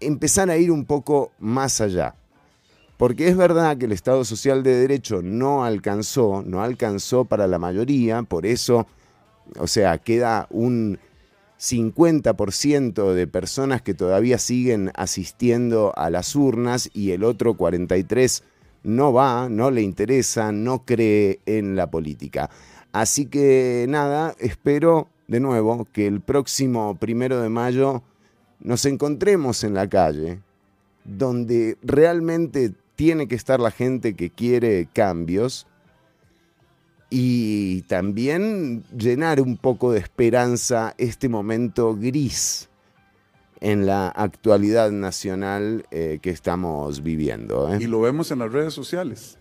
Empezar 0.00 0.48
a 0.48 0.56
ir 0.56 0.70
un 0.70 0.86
poco 0.86 1.32
más 1.38 1.82
allá. 1.82 2.14
Porque 2.96 3.28
es 3.28 3.36
verdad 3.36 3.76
que 3.76 3.84
el 3.84 3.92
Estado 3.92 4.24
Social 4.24 4.62
de 4.62 4.74
Derecho 4.74 5.20
no 5.20 5.66
alcanzó, 5.66 6.42
no 6.46 6.62
alcanzó 6.62 7.26
para 7.26 7.46
la 7.46 7.58
mayoría, 7.58 8.22
por 8.22 8.46
eso, 8.46 8.86
o 9.58 9.66
sea, 9.66 9.98
queda 9.98 10.46
un 10.48 10.98
50% 11.60 13.12
de 13.12 13.26
personas 13.26 13.82
que 13.82 13.92
todavía 13.92 14.38
siguen 14.38 14.92
asistiendo 14.94 15.92
a 15.94 16.08
las 16.08 16.34
urnas 16.34 16.88
y 16.94 17.10
el 17.10 17.22
otro 17.22 17.52
43% 17.52 18.42
no 18.82 19.12
va, 19.12 19.48
no 19.48 19.70
le 19.70 19.82
interesa, 19.82 20.52
no 20.52 20.84
cree 20.84 21.40
en 21.46 21.76
la 21.76 21.90
política. 21.90 22.50
Así 22.92 23.26
que 23.26 23.86
nada, 23.88 24.34
espero 24.38 25.08
de 25.28 25.40
nuevo 25.40 25.86
que 25.92 26.06
el 26.06 26.20
próximo 26.20 26.96
primero 26.96 27.40
de 27.40 27.48
mayo 27.48 28.02
nos 28.60 28.84
encontremos 28.84 29.64
en 29.64 29.74
la 29.74 29.88
calle, 29.88 30.40
donde 31.04 31.78
realmente 31.82 32.72
tiene 32.96 33.28
que 33.28 33.34
estar 33.34 33.60
la 33.60 33.70
gente 33.70 34.14
que 34.14 34.30
quiere 34.30 34.88
cambios 34.92 35.66
y 37.08 37.82
también 37.82 38.84
llenar 38.96 39.40
un 39.40 39.56
poco 39.56 39.92
de 39.92 39.98
esperanza 39.98 40.94
este 40.98 41.28
momento 41.28 41.94
gris 41.94 42.68
en 43.62 43.86
la 43.86 44.08
actualidad 44.08 44.90
nacional 44.90 45.86
eh, 45.92 46.18
que 46.20 46.30
estamos 46.30 47.02
viviendo. 47.04 47.72
¿eh? 47.72 47.78
Y 47.80 47.86
lo 47.86 48.00
vemos 48.00 48.32
en 48.32 48.40
las 48.40 48.52
redes 48.52 48.74
sociales. 48.74 49.38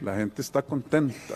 La 0.00 0.16
gente 0.16 0.40
está 0.40 0.62
contenta. 0.62 1.34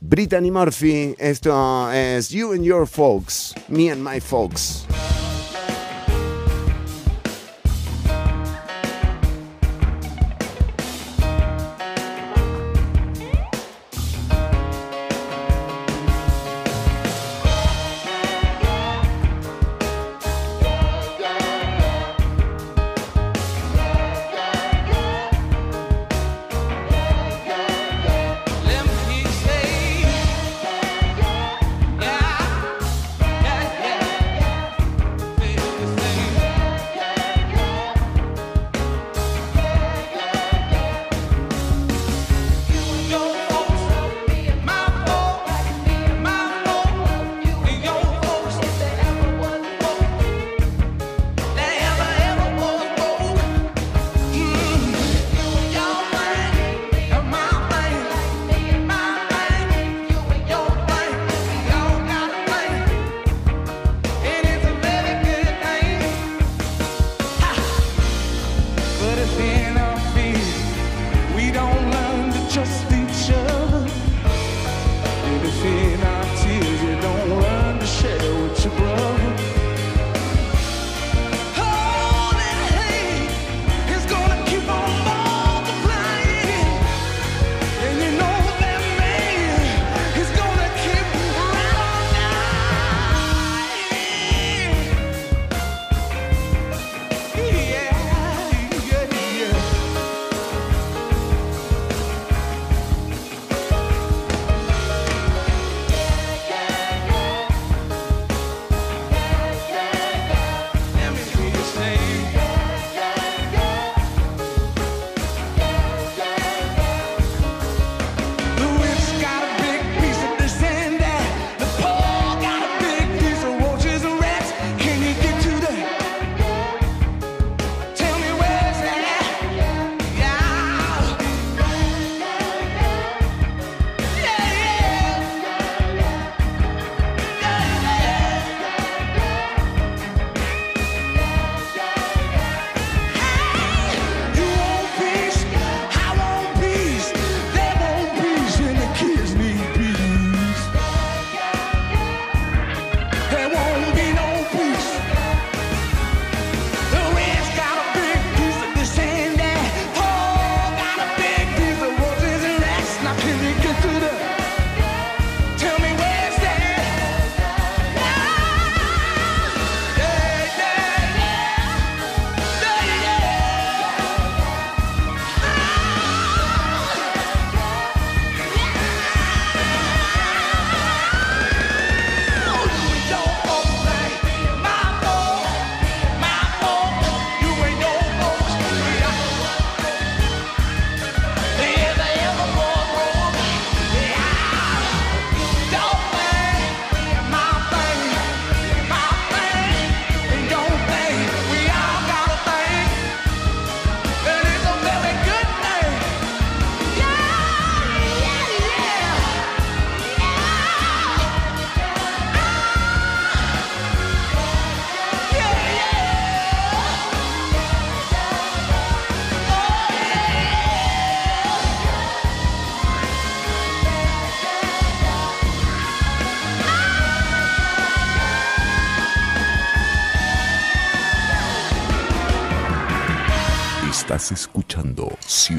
Brittany 0.00 0.50
Murphy, 0.50 1.14
esto 1.18 1.92
es 1.92 2.30
You 2.30 2.52
and 2.52 2.64
Your 2.64 2.86
Folks, 2.86 3.54
Me 3.68 3.90
and 3.90 4.02
My 4.02 4.18
Folks. 4.18 4.86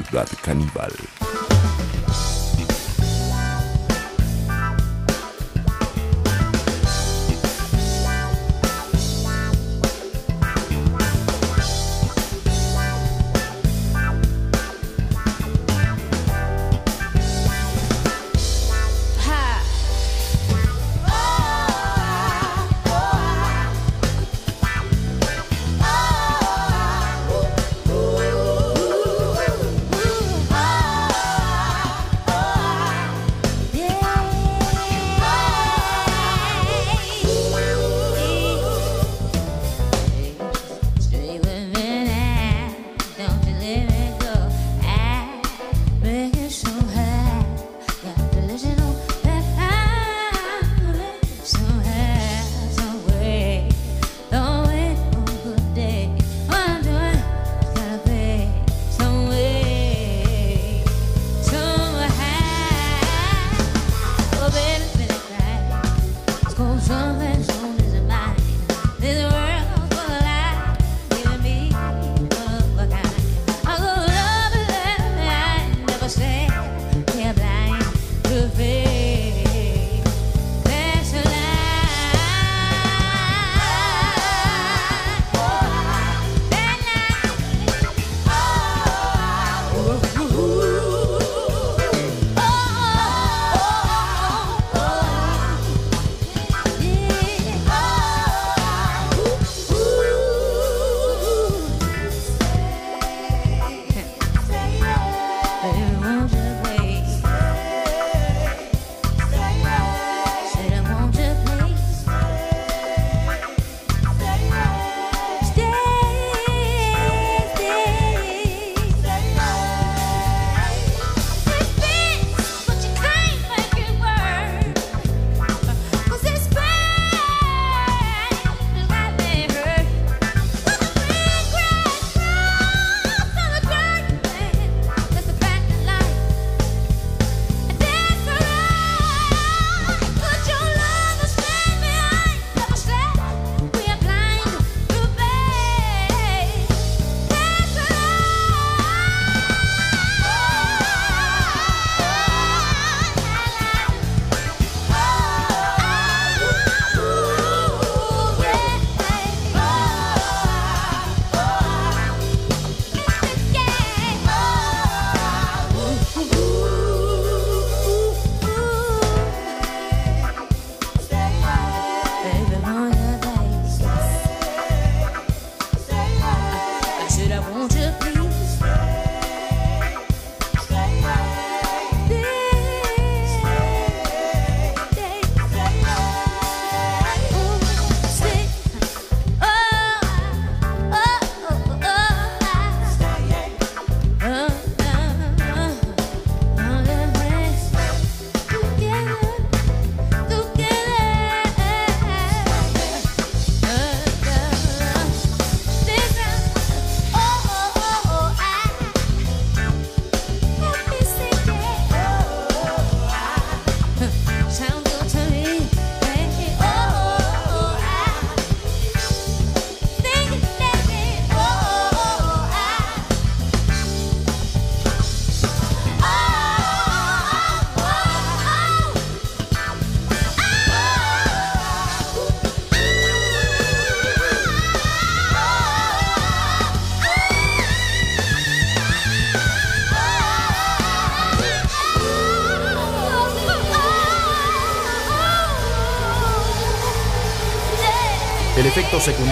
Ciudad 0.10 0.28
Caníbal. 0.42 1.29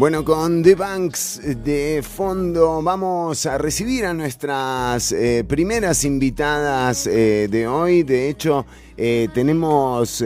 Bueno, 0.00 0.24
con 0.24 0.62
The 0.62 0.76
Banks 0.76 1.42
de 1.62 2.02
fondo 2.02 2.80
vamos 2.80 3.44
a 3.44 3.58
recibir 3.58 4.06
a 4.06 4.14
nuestras 4.14 5.12
eh, 5.12 5.44
primeras 5.46 6.04
invitadas 6.04 7.06
eh, 7.06 7.48
de 7.50 7.68
hoy. 7.68 8.02
De 8.02 8.30
hecho, 8.30 8.64
eh, 8.96 9.28
tenemos 9.34 10.24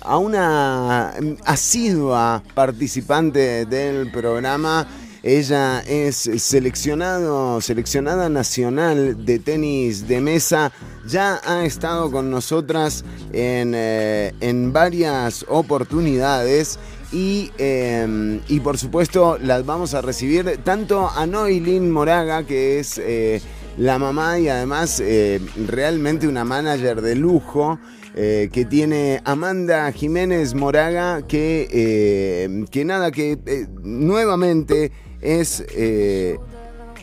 a 0.00 0.16
una 0.16 1.12
asidua 1.44 2.42
participante 2.54 3.66
del 3.66 4.10
programa. 4.10 4.88
Ella 5.22 5.80
es 5.80 6.30
seleccionado, 6.38 7.60
seleccionada 7.60 8.30
nacional 8.30 9.26
de 9.26 9.38
tenis 9.40 10.08
de 10.08 10.22
mesa. 10.22 10.72
Ya 11.06 11.38
ha 11.44 11.66
estado 11.66 12.10
con 12.10 12.30
nosotras 12.30 13.04
en, 13.34 13.74
en 13.74 14.72
varias 14.72 15.44
oportunidades. 15.48 16.78
Y, 17.12 17.52
em, 17.58 18.40
y 18.48 18.60
por 18.60 18.78
supuesto 18.78 19.38
las 19.40 19.64
vamos 19.64 19.94
a 19.94 20.02
recibir 20.02 20.58
tanto 20.64 21.08
a 21.08 21.26
Noilin 21.26 21.90
Moraga, 21.90 22.44
que 22.44 22.78
es 22.78 22.98
eh, 22.98 23.40
la 23.78 23.98
mamá 23.98 24.38
y 24.38 24.48
además 24.48 25.00
eh, 25.00 25.40
realmente 25.66 26.26
una 26.28 26.44
manager 26.44 27.00
de 27.00 27.14
lujo. 27.14 27.78
Eh, 28.18 28.48
que 28.50 28.64
tiene 28.64 29.20
Amanda 29.26 29.92
Jiménez 29.92 30.54
Moraga, 30.54 31.26
que, 31.26 32.66
que 32.70 32.84
nada, 32.86 33.10
que 33.10 33.68
nuevamente 33.82 34.90
es 35.20 35.62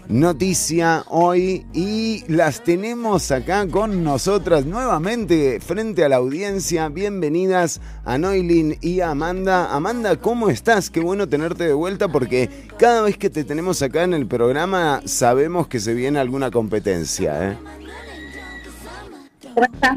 noticia 0.08 1.04
hoy 1.10 1.66
y 1.74 2.24
las 2.28 2.64
tenemos 2.64 3.32
acá 3.32 3.68
con 3.68 4.04
nosotras 4.04 4.66
nuevamente 4.66 5.60
frente 5.60 6.04
a 6.04 6.10
la 6.10 6.18
audiencia. 6.18 6.90
Bienvenidas 6.90 7.82
a 8.06 8.18
Noilin 8.18 8.78
y 8.82 9.00
a 9.00 9.12
Amanda. 9.12 9.74
Amanda, 9.74 10.18
¿cómo 10.18 10.50
estás? 10.50 10.90
Qué 10.90 11.00
bueno 11.00 11.28
tenerte 11.30 11.66
de 11.66 11.74
vuelta 11.74 12.08
porque 12.08 12.50
cada 12.78 13.02
vez 13.04 13.18
que 13.18 13.30
te 13.30 13.44
tenemos 13.44 13.82
acá 13.82 14.04
en 14.04 14.14
el 14.14 14.28
programa 14.28 15.02
sabemos 15.06 15.68
que 15.68 15.80
se 15.80 15.94
viene 15.94 16.20
alguna 16.20 16.52
competencia. 16.52 17.52
¿eh? 17.52 17.58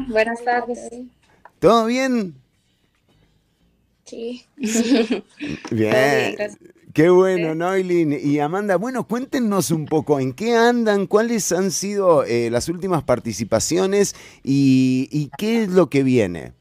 Buenas 0.07 0.43
tardes. 0.43 0.79
¿Todo 1.59 1.85
bien? 1.85 2.35
Sí. 4.05 4.45
Bien. 5.71 6.35
Qué 6.97 7.11
bueno, 7.11 7.53
Noilin 7.53 8.11
y 8.11 8.39
Amanda. 8.39 8.75
Bueno, 8.75 9.07
cuéntenos 9.07 9.69
un 9.69 9.85
poco 9.85 10.19
en 10.19 10.33
qué 10.33 10.55
andan, 10.55 11.05
cuáles 11.05 11.51
han 11.51 11.69
sido 11.69 12.23
eh, 12.23 12.49
las 12.49 12.69
últimas 12.69 13.03
participaciones 13.03 14.15
y, 14.43 15.07
y 15.11 15.29
qué 15.37 15.61
es 15.61 15.69
lo 15.69 15.91
que 15.91 16.01
viene. 16.01 16.53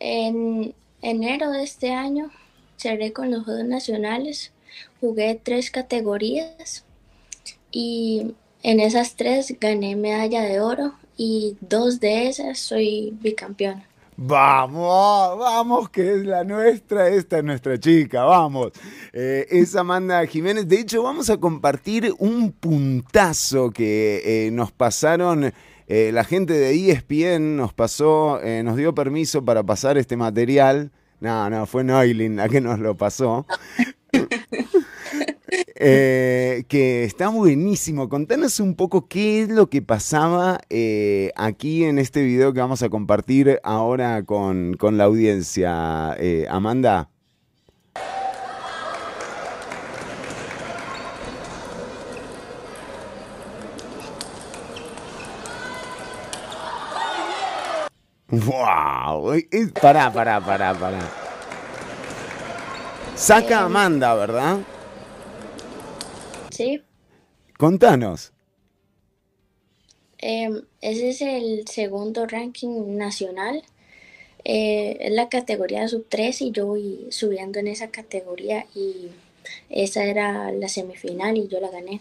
En 0.00 0.74
enero 1.02 1.50
de 1.50 1.64
este 1.64 1.92
año 1.92 2.30
cerré 2.78 3.12
con 3.12 3.30
los 3.30 3.44
Juegos 3.44 3.66
Nacionales, 3.66 4.52
jugué 5.02 5.38
tres 5.42 5.70
categorías 5.70 6.86
y 7.70 8.32
en 8.62 8.80
esas 8.80 9.16
tres 9.16 9.54
gané 9.60 9.96
medalla 9.96 10.40
de 10.40 10.60
oro 10.60 10.94
y 11.18 11.58
dos 11.60 12.00
de 12.00 12.28
esas 12.28 12.58
soy 12.58 13.14
bicampeona. 13.20 13.86
Vamos, 14.18 15.38
vamos, 15.38 15.90
que 15.90 16.14
es 16.14 16.24
la 16.24 16.42
nuestra, 16.42 17.08
esta 17.08 17.36
es 17.38 17.44
nuestra 17.44 17.78
chica, 17.78 18.24
vamos. 18.24 18.72
Eh, 19.12 19.46
es 19.50 19.76
Amanda 19.76 20.24
Jiménez. 20.26 20.66
De 20.66 20.80
hecho, 20.80 21.02
vamos 21.02 21.28
a 21.28 21.36
compartir 21.36 22.14
un 22.18 22.50
puntazo 22.52 23.70
que 23.70 24.46
eh, 24.46 24.50
nos 24.52 24.72
pasaron. 24.72 25.52
eh, 25.86 26.10
la 26.12 26.24
gente 26.24 26.54
de 26.54 26.90
ESPN 26.92 27.56
nos 27.56 27.74
pasó, 27.74 28.40
eh, 28.42 28.62
nos 28.62 28.76
dio 28.76 28.94
permiso 28.94 29.44
para 29.44 29.62
pasar 29.64 29.98
este 29.98 30.16
material. 30.16 30.90
No, 31.20 31.50
no, 31.50 31.66
fue 31.66 31.84
Noilin 31.84 32.36
la 32.36 32.48
que 32.48 32.60
nos 32.62 32.78
lo 32.78 32.96
pasó. 32.96 33.46
Eh, 35.48 36.64
que 36.68 37.04
está 37.04 37.28
buenísimo. 37.28 38.08
Contanos 38.08 38.60
un 38.60 38.74
poco 38.74 39.08
qué 39.08 39.42
es 39.42 39.48
lo 39.48 39.68
que 39.68 39.82
pasaba 39.82 40.60
eh, 40.70 41.30
aquí 41.36 41.84
en 41.84 41.98
este 41.98 42.22
video 42.22 42.52
que 42.52 42.60
vamos 42.60 42.82
a 42.82 42.88
compartir 42.88 43.60
ahora 43.62 44.24
con, 44.24 44.74
con 44.74 44.98
la 44.98 45.04
audiencia. 45.04 46.16
Eh, 46.18 46.46
Amanda. 46.50 47.10
¡Wow! 58.28 59.34
Pará, 59.80 60.12
pará, 60.12 60.40
pará, 60.40 60.74
pará. 60.74 60.98
Saca 63.14 63.60
Amanda, 63.60 64.14
¿verdad? 64.14 64.58
Sí, 66.56 66.82
Contanos. 67.58 68.32
em, 70.18 70.62
ese 70.80 71.10
es 71.10 71.20
el 71.22 71.66
segundo 71.68 72.26
ranking 72.26 72.96
nacional. 72.96 73.62
Eh, 74.44 74.96
es 75.00 75.12
la 75.12 75.28
categoría 75.28 75.86
sub 75.88 76.06
3 76.08 76.40
y 76.40 76.52
yo 76.52 76.66
voy 76.66 77.06
subiendo 77.10 77.58
en 77.58 77.66
esa 77.66 77.88
categoría 77.88 78.64
y 78.74 79.08
esa 79.70 80.04
era 80.04 80.52
la 80.52 80.68
semifinal 80.68 81.36
y 81.36 81.48
yo 81.48 81.60
la 81.60 81.70
gané. 81.70 82.00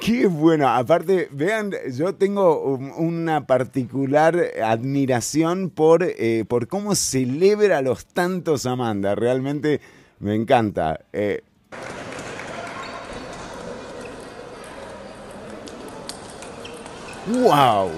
Qué 0.00 0.26
bueno, 0.26 0.68
aparte, 0.68 1.28
vean, 1.30 1.72
yo 1.96 2.14
tengo 2.16 2.62
un- 2.64 2.90
una 2.90 3.46
particular 3.46 4.36
admiración 4.62 5.70
por, 5.70 6.02
eh, 6.02 6.44
por 6.48 6.66
cómo 6.66 6.94
celebra 6.96 7.80
los 7.80 8.04
tantos 8.06 8.66
Amanda, 8.66 9.14
realmente 9.14 9.80
me 10.18 10.34
encanta. 10.34 11.04
Eh, 11.12 11.42
¡Wow! 17.26 17.90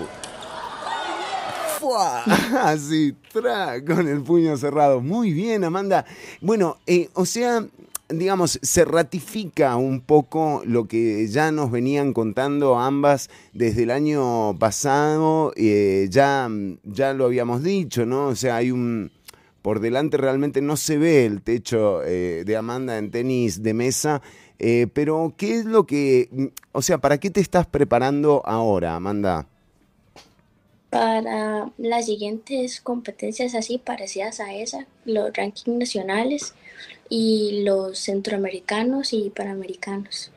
¡Fua! 1.80 2.22
Así, 2.62 3.14
tra, 3.32 3.84
con 3.84 4.06
el 4.08 4.22
puño 4.22 4.56
cerrado. 4.56 5.00
Muy 5.00 5.32
bien, 5.32 5.64
Amanda. 5.64 6.04
Bueno, 6.40 6.76
eh, 6.86 7.08
o 7.14 7.26
sea, 7.26 7.66
digamos, 8.08 8.58
se 8.62 8.84
ratifica 8.84 9.76
un 9.76 10.00
poco 10.00 10.62
lo 10.64 10.86
que 10.86 11.26
ya 11.26 11.50
nos 11.50 11.70
venían 11.72 12.12
contando 12.12 12.78
ambas 12.78 13.28
desde 13.52 13.82
el 13.82 13.90
año 13.90 14.56
pasado. 14.58 15.52
eh, 15.56 16.06
ya, 16.10 16.48
ya 16.84 17.12
lo 17.12 17.24
habíamos 17.26 17.62
dicho, 17.64 18.06
¿no? 18.06 18.28
O 18.28 18.36
sea, 18.36 18.56
hay 18.56 18.70
un. 18.70 19.10
Por 19.60 19.80
delante 19.80 20.16
realmente 20.16 20.62
no 20.62 20.76
se 20.76 20.96
ve 20.96 21.26
el 21.26 21.42
techo 21.42 22.00
eh, 22.04 22.44
de 22.46 22.56
Amanda 22.56 22.98
en 22.98 23.10
tenis 23.10 23.64
de 23.64 23.74
mesa. 23.74 24.22
eh, 24.60 24.86
pero, 24.92 25.34
¿qué 25.36 25.56
es 25.58 25.64
lo 25.64 25.84
que. 25.86 26.52
O 26.76 26.82
sea, 26.82 26.98
¿para 26.98 27.16
qué 27.16 27.30
te 27.30 27.40
estás 27.40 27.66
preparando 27.66 28.42
ahora, 28.44 28.96
Amanda? 28.96 29.46
Para 30.90 31.70
las 31.78 32.04
siguientes 32.04 32.82
competencias 32.82 33.54
así 33.54 33.78
parecidas 33.78 34.40
a 34.40 34.52
esa, 34.52 34.86
los 35.06 35.34
rankings 35.34 35.78
nacionales 35.78 36.52
y 37.08 37.62
los 37.64 37.98
centroamericanos 37.98 39.14
y 39.14 39.30
panamericanos. 39.30 40.30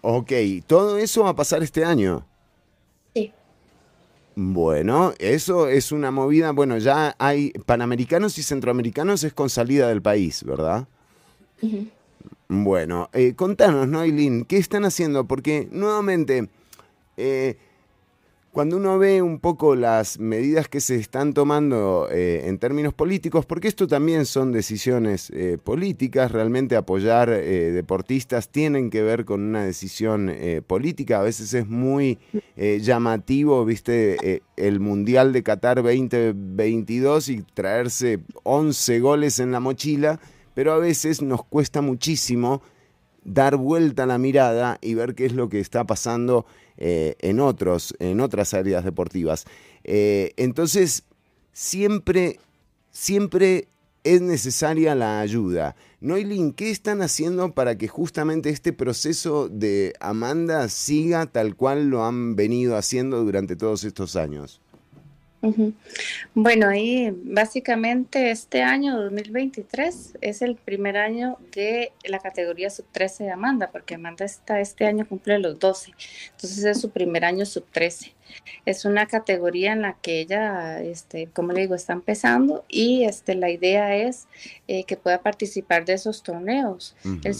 Ok, 0.00 0.32
¿todo 0.66 0.96
eso 0.96 1.24
va 1.24 1.30
a 1.30 1.36
pasar 1.36 1.62
este 1.62 1.84
año? 1.84 2.24
Sí. 3.14 3.30
Bueno, 4.34 5.12
eso 5.18 5.68
es 5.68 5.92
una 5.92 6.10
movida, 6.10 6.52
bueno, 6.52 6.78
ya 6.78 7.14
hay 7.18 7.50
panamericanos 7.66 8.38
y 8.38 8.42
centroamericanos 8.42 9.24
es 9.24 9.34
con 9.34 9.50
salida 9.50 9.88
del 9.88 10.00
país, 10.00 10.42
¿verdad? 10.42 10.88
Ujú. 11.60 11.86
Bueno, 12.48 13.10
eh, 13.12 13.34
contanos, 13.34 13.88
Noilin, 13.88 14.44
¿qué 14.44 14.56
están 14.58 14.84
haciendo? 14.84 15.26
Porque 15.26 15.68
nuevamente, 15.72 16.48
eh, 17.16 17.56
cuando 18.52 18.76
uno 18.76 18.98
ve 18.98 19.20
un 19.20 19.40
poco 19.40 19.74
las 19.74 20.18
medidas 20.18 20.68
que 20.68 20.80
se 20.80 20.94
están 20.94 21.34
tomando 21.34 22.08
eh, 22.10 22.44
en 22.46 22.58
términos 22.58 22.94
políticos, 22.94 23.44
porque 23.44 23.66
esto 23.68 23.88
también 23.88 24.24
son 24.24 24.52
decisiones 24.52 25.28
eh, 25.30 25.58
políticas, 25.62 26.30
realmente 26.30 26.76
apoyar 26.76 27.28
eh, 27.30 27.72
deportistas 27.72 28.48
tienen 28.48 28.90
que 28.90 29.02
ver 29.02 29.24
con 29.24 29.42
una 29.42 29.64
decisión 29.64 30.30
eh, 30.30 30.62
política, 30.66 31.18
a 31.18 31.22
veces 31.22 31.52
es 31.52 31.66
muy 31.66 32.18
llamativo, 32.56 33.62
viste, 33.66 34.42
el 34.56 34.80
Mundial 34.80 35.34
de 35.34 35.42
Qatar 35.42 35.82
2022 35.82 37.28
y 37.28 37.42
traerse 37.42 38.20
11 38.44 39.00
goles 39.00 39.38
en 39.40 39.52
la 39.52 39.60
mochila, 39.60 40.18
pero 40.56 40.72
a 40.72 40.78
veces 40.78 41.20
nos 41.20 41.44
cuesta 41.44 41.82
muchísimo 41.82 42.62
dar 43.24 43.56
vuelta 43.56 44.06
la 44.06 44.16
mirada 44.16 44.78
y 44.80 44.94
ver 44.94 45.14
qué 45.14 45.26
es 45.26 45.34
lo 45.34 45.50
que 45.50 45.60
está 45.60 45.84
pasando 45.84 46.46
eh, 46.78 47.14
en, 47.18 47.40
otros, 47.40 47.94
en 47.98 48.20
otras 48.20 48.54
áreas 48.54 48.82
deportivas. 48.82 49.44
Eh, 49.84 50.32
entonces, 50.38 51.02
siempre, 51.52 52.40
siempre 52.90 53.68
es 54.02 54.22
necesaria 54.22 54.94
la 54.94 55.20
ayuda. 55.20 55.76
Noilin, 56.00 56.54
¿qué 56.54 56.70
están 56.70 57.02
haciendo 57.02 57.52
para 57.52 57.76
que 57.76 57.88
justamente 57.88 58.48
este 58.48 58.72
proceso 58.72 59.50
de 59.50 59.92
Amanda 60.00 60.70
siga 60.70 61.26
tal 61.26 61.54
cual 61.54 61.90
lo 61.90 62.06
han 62.06 62.34
venido 62.34 62.78
haciendo 62.78 63.22
durante 63.22 63.56
todos 63.56 63.84
estos 63.84 64.16
años? 64.16 64.62
Bueno, 66.34 66.68
ahí 66.68 67.12
básicamente 67.24 68.30
este 68.30 68.62
año 68.62 69.00
2023 69.00 70.18
es 70.20 70.42
el 70.42 70.56
primer 70.56 70.96
año 70.96 71.38
de 71.52 71.92
la 72.04 72.18
categoría 72.18 72.70
sub 72.70 72.86
13 72.92 73.24
de 73.24 73.30
Amanda, 73.30 73.70
porque 73.70 73.94
Amanda 73.94 74.24
está 74.24 74.60
este 74.60 74.86
año 74.86 75.06
cumple 75.06 75.38
los 75.38 75.58
12, 75.58 75.92
entonces 76.32 76.64
es 76.64 76.80
su 76.80 76.90
primer 76.90 77.24
año 77.24 77.46
sub 77.46 77.64
13. 77.70 78.14
Es 78.64 78.84
una 78.84 79.06
categoría 79.06 79.72
en 79.72 79.82
la 79.82 79.94
que 79.94 80.20
ella, 80.20 80.82
este, 80.82 81.28
como 81.28 81.52
le 81.52 81.62
digo, 81.62 81.74
está 81.74 81.92
empezando 81.92 82.64
y 82.68 83.04
este, 83.04 83.34
la 83.34 83.50
idea 83.50 83.96
es 83.96 84.26
eh, 84.66 84.84
que 84.84 84.96
pueda 84.96 85.22
participar 85.22 85.84
de 85.84 85.92
esos 85.94 86.22
torneos. 86.22 86.96
El 87.22 87.34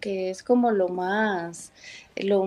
que 0.00 0.30
es 0.30 0.42
como 0.42 0.70
lo 0.70 0.88
más, 0.88 1.72
lo, 2.16 2.46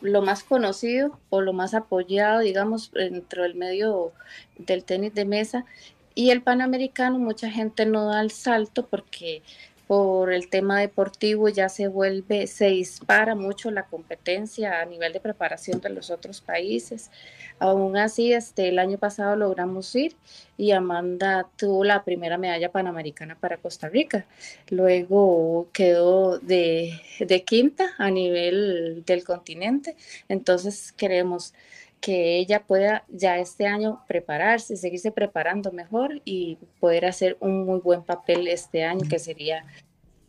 lo 0.00 0.22
más 0.22 0.44
conocido 0.44 1.18
o 1.30 1.40
lo 1.40 1.52
más 1.52 1.74
apoyado, 1.74 2.40
digamos, 2.40 2.90
dentro 2.92 3.42
del 3.42 3.54
medio 3.54 4.12
del 4.58 4.84
tenis 4.84 5.14
de 5.14 5.24
mesa. 5.24 5.64
Y 6.14 6.30
el 6.30 6.42
panamericano, 6.42 7.18
mucha 7.18 7.50
gente 7.50 7.86
no 7.86 8.06
da 8.06 8.20
el 8.20 8.30
salto 8.30 8.86
porque 8.86 9.42
por 9.88 10.30
el 10.34 10.50
tema 10.50 10.78
deportivo 10.80 11.48
ya 11.48 11.70
se 11.70 11.88
vuelve, 11.88 12.46
se 12.46 12.66
dispara 12.66 13.34
mucho 13.34 13.70
la 13.70 13.86
competencia 13.86 14.82
a 14.82 14.84
nivel 14.84 15.14
de 15.14 15.20
preparación 15.20 15.80
de 15.80 15.88
los 15.88 16.10
otros 16.10 16.42
países. 16.42 17.10
Aún 17.58 17.96
así, 17.96 18.34
este, 18.34 18.68
el 18.68 18.78
año 18.78 18.98
pasado 18.98 19.34
logramos 19.34 19.96
ir 19.96 20.14
y 20.58 20.72
Amanda 20.72 21.48
tuvo 21.56 21.84
la 21.84 22.04
primera 22.04 22.36
medalla 22.36 22.70
panamericana 22.70 23.34
para 23.34 23.56
Costa 23.56 23.88
Rica. 23.88 24.26
Luego 24.68 25.68
quedó 25.72 26.38
de, 26.38 27.00
de 27.18 27.44
quinta 27.44 27.86
a 27.96 28.10
nivel 28.10 29.04
del 29.06 29.24
continente. 29.24 29.96
Entonces 30.28 30.92
queremos 30.92 31.54
que 32.00 32.38
ella 32.38 32.64
pueda 32.64 33.04
ya 33.08 33.38
este 33.38 33.66
año 33.66 34.00
prepararse, 34.06 34.76
seguirse 34.76 35.10
preparando 35.10 35.72
mejor 35.72 36.20
y 36.24 36.58
poder 36.80 37.06
hacer 37.06 37.36
un 37.40 37.64
muy 37.66 37.80
buen 37.80 38.02
papel 38.02 38.46
este 38.48 38.84
año, 38.84 39.00
que 39.08 39.18
sería, 39.18 39.64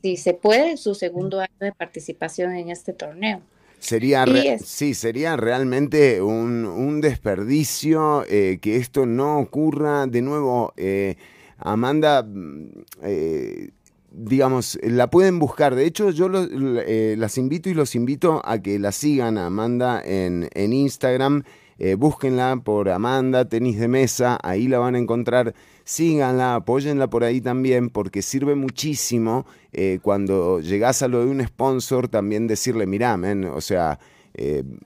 si 0.01 0.17
se 0.17 0.33
puede, 0.33 0.77
su 0.77 0.95
segundo 0.95 1.39
año 1.39 1.49
de 1.59 1.71
participación 1.71 2.53
en 2.55 2.69
este 2.69 2.93
torneo. 2.93 3.41
Sería, 3.77 4.25
re- 4.25 4.59
sí, 4.59 4.93
sería 4.93 5.37
realmente 5.37 6.21
un, 6.21 6.65
un 6.65 6.99
desperdicio 7.01 8.25
eh, 8.27 8.57
que 8.61 8.75
esto 8.75 9.05
no 9.05 9.39
ocurra. 9.39 10.05
De 10.05 10.21
nuevo, 10.21 10.73
eh, 10.75 11.15
Amanda, 11.59 12.23
mm, 12.23 12.69
eh, 13.03 13.69
digamos, 14.11 14.79
la 14.83 15.09
pueden 15.09 15.39
buscar. 15.39 15.75
De 15.75 15.85
hecho, 15.85 16.09
yo 16.11 16.29
eh, 16.33 17.15
las 17.17 17.37
invito 17.37 17.69
y 17.69 17.73
los 17.73 17.95
invito 17.95 18.41
a 18.45 18.59
que 18.59 18.79
la 18.79 18.91
sigan 18.91 19.37
a 19.37 19.47
Amanda 19.47 20.01
en, 20.03 20.49
en 20.53 20.73
Instagram. 20.73 21.43
Eh, 21.81 21.95
búsquenla 21.95 22.59
por 22.63 22.89
Amanda 22.89 23.47
Tenis 23.47 23.79
de 23.79 23.87
Mesa, 23.87 24.37
ahí 24.43 24.67
la 24.67 24.79
van 24.79 24.95
a 24.95 24.99
encontrar. 24.99 25.53
Síganla, 25.85 26.55
apóyenla 26.55 27.09
por 27.09 27.23
ahí 27.23 27.39
también, 27.39 27.89
porque 27.89 28.21
sirve 28.21 28.53
muchísimo 28.55 29.45
eh, 29.71 29.99
cuando 30.01 30.59
llegás 30.59 31.01
a 31.03 31.07
lo 31.07 31.23
de 31.23 31.31
un 31.31 31.41
sponsor 31.45 32.09
también 32.09 32.47
decirle, 32.47 32.85
mirá, 32.85 33.15
men, 33.15 33.45
o 33.45 33.61
sea, 33.61 33.97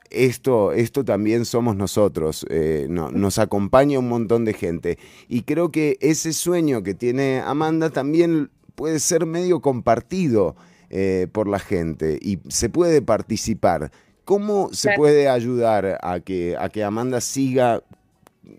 esto, 0.10 0.72
esto 0.72 1.04
también 1.04 1.46
somos 1.46 1.76
nosotros, 1.76 2.46
no- 2.90 3.12
nos 3.12 3.38
acompaña 3.40 4.00
un 4.00 4.10
montón 4.10 4.46
de 4.46 4.54
gente. 4.54 4.98
Y 5.28 5.42
creo 5.44 5.72
que 5.72 5.98
ese 6.00 6.34
sueño 6.34 6.82
que 6.84 6.94
tiene 6.94 7.42
Amanda 7.46 7.90
también 7.90 8.50
puede 8.76 9.00
ser 9.00 9.26
medio 9.26 9.62
compartido 9.62 10.56
eh, 10.90 11.28
por 11.32 11.48
la 11.48 11.60
gente 11.60 12.20
y 12.22 12.40
se 12.50 12.70
puede 12.70 13.02
participar. 13.02 13.92
¿Cómo 14.26 14.70
se 14.74 14.90
Claro. 14.90 15.00
puede 15.00 15.28
ayudar 15.28 16.00
a 16.02 16.20
que, 16.20 16.56
a 16.58 16.70
que 16.70 16.84
Amanda 16.84 17.20
siga 17.22 17.84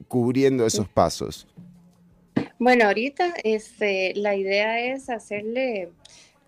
cubriendo 0.09 0.67
esos 0.67 0.89
pasos? 0.89 1.47
Bueno, 2.59 2.87
ahorita 2.87 3.35
este, 3.45 4.13
la 4.17 4.35
idea 4.37 4.81
es 4.81 5.09
hacerle 5.11 5.91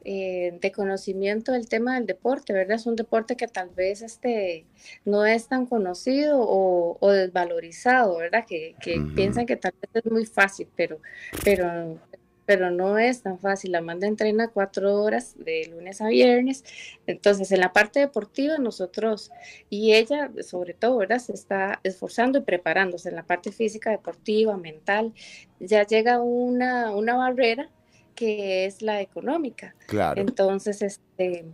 eh, 0.05 0.57
de 0.61 0.73
conocimiento 0.73 1.55
el 1.55 1.69
tema 1.69 1.95
del 1.97 2.07
deporte, 2.07 2.53
¿verdad? 2.53 2.77
Es 2.77 2.87
un 2.87 2.95
deporte 2.97 3.37
que 3.37 3.49
tal 3.49 3.71
vez 3.71 4.03
este, 4.03 4.65
no 5.05 5.27
es 5.27 5.49
tan 5.49 5.67
conocido 5.67 6.41
o, 6.41 6.97
o 7.01 7.11
desvalorizado, 7.11 8.19
¿verdad? 8.19 8.45
Que, 8.47 8.77
piensan 9.15 9.47
que 9.47 9.57
tal 9.57 9.73
vez 9.83 10.05
es 10.05 10.13
muy 10.13 10.25
fácil, 10.27 10.69
pero, 10.77 11.01
pero, 11.45 11.99
pero 12.47 12.71
no 12.71 12.99
es 12.99 13.23
tan 13.23 13.39
fácil. 13.39 13.75
Amanda 13.75 14.07
entrena 14.07 14.49
cuatro 14.49 15.03
horas 15.03 15.35
de 15.37 15.67
lunes 15.71 16.01
a 16.01 16.09
viernes. 16.09 16.65
Entonces, 17.07 17.53
en 17.53 17.61
la 17.61 17.73
parte 17.73 18.01
deportiva, 18.01 18.57
nosotros 18.59 19.31
y 19.69 19.95
ella, 19.95 20.31
sobre 20.43 20.73
todo, 20.73 20.99
¿verdad? 20.99 21.19
Se 21.19 21.33
está 21.33 21.81
esforzando 21.83 22.39
y 22.39 22.43
preparándose 22.43 23.09
en 23.09 23.17
la 23.17 23.25
parte 23.25 23.53
física, 23.53 23.91
deportiva, 23.91 24.57
mental. 24.57 25.13
Ya 25.61 25.85
llega 25.85 26.21
una, 26.21 26.93
una 26.93 27.17
barrera 27.17 27.69
que 28.17 28.65
es 28.65 28.83
la 28.83 29.01
económica. 29.01 29.77
Claro. 29.87 30.21
Entonces, 30.21 30.83
este, 30.83 31.45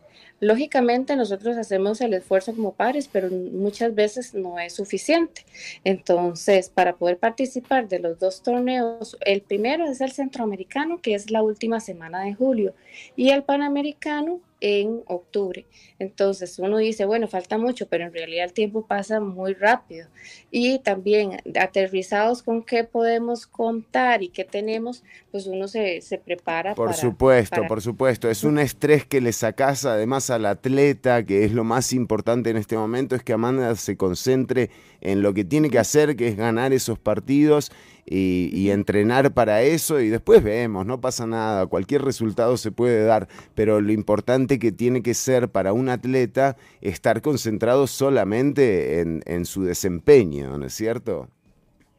lógicamente 0.41 1.15
nosotros 1.17 1.59
hacemos 1.59 2.01
el 2.01 2.15
esfuerzo 2.15 2.55
como 2.55 2.73
padres, 2.73 3.09
pero 3.13 3.29
muchas 3.29 3.95
veces 3.95 4.33
no 4.33 4.59
es 4.59 4.73
suficiente. 4.75 5.45
Entonces, 5.85 6.71
para 6.71 6.97
poder 6.97 7.19
participar 7.19 7.89
de 7.89 7.99
los 7.99 8.19
dos 8.19 8.43
torneos, 8.43 9.19
el 9.21 9.43
primero 9.43 9.85
es 9.85 10.01
el 10.01 10.13
centroamericano, 10.13 11.01
que 11.03 11.15
es 11.15 11.31
la 11.31 11.43
última 11.43 11.81
semana 11.81 12.23
de 12.23 12.35
julio, 12.35 12.75
y 13.17 13.31
el 13.31 13.43
panamericano 13.43 14.41
en 14.65 15.03
octubre. 15.07 15.67
Entonces, 15.99 16.59
uno 16.61 16.79
dice, 16.79 17.05
bueno, 17.05 17.27
falta 17.27 17.59
mucho, 17.59 17.87
pero 17.89 18.05
en 18.05 18.13
realidad 18.13 18.45
el 18.47 18.53
tiempo 18.53 18.87
pasa 18.87 19.19
muy 19.21 19.55
rápido. 19.55 20.07
Y 20.53 20.79
también 20.79 21.39
aterrizados 21.61 22.43
con 22.45 22.63
qué 22.63 22.85
podemos 22.85 23.47
contar 23.47 24.23
y 24.23 24.29
qué 24.29 24.45
tenemos, 24.45 25.03
pues 25.33 25.47
uno 25.47 25.67
se, 25.69 26.01
se 26.01 26.19
prepara 26.19 26.75
Por 26.77 26.89
para- 26.89 26.99
supuesto, 26.99 27.57
para- 27.57 27.69
por 27.69 27.83
supuesto. 27.83 28.31
Es 28.31 28.45
un 28.45 28.59
estrés 28.59 29.05
que 29.05 29.21
le 29.21 29.33
sacás 29.33 29.85
además 29.85 30.31
al 30.31 30.47
atleta, 30.47 31.25
que 31.25 31.45
es 31.45 31.53
lo 31.53 31.65
más 31.65 31.93
importante 31.93 32.51
en 32.51 32.57
este 32.57 32.77
momento, 32.77 33.17
es 33.17 33.23
que 33.25 33.33
Amanda 33.33 33.75
se 33.75 33.97
concentre 33.97 34.71
en 35.01 35.23
lo 35.23 35.35
que 35.35 35.45
tiene 35.45 35.71
que 35.71 35.81
hacer, 35.81 36.15
que 36.15 36.29
es 36.29 36.37
ganar 36.37 36.73
esos 36.73 36.99
partidos 37.01 37.73
y, 38.07 38.51
y 38.53 38.71
entrenar 38.71 39.33
para 39.33 39.63
eso 39.63 40.01
y 40.01 40.09
después 40.09 40.43
vemos, 40.43 40.87
no 40.87 41.01
pasa 41.01 41.27
nada, 41.27 41.67
cualquier 41.67 42.03
resultado 42.03 42.57
se 42.57 42.73
puede 42.73 43.05
dar, 43.05 43.29
pero 43.55 43.81
lo 43.81 43.93
importante 43.93 44.59
que 44.59 44.73
tiene 44.73 45.03
que 45.03 45.15
ser 45.15 45.51
para 45.51 45.73
un 45.73 45.89
atleta 45.89 46.57
estar 46.81 47.23
concentrado 47.23 47.87
solamente 47.87 49.01
en, 49.01 49.23
en 49.27 49.47
su 49.47 49.65
desempeño, 49.65 50.59
¿no 50.59 50.67
es 50.67 50.75
cierto? 50.75 51.29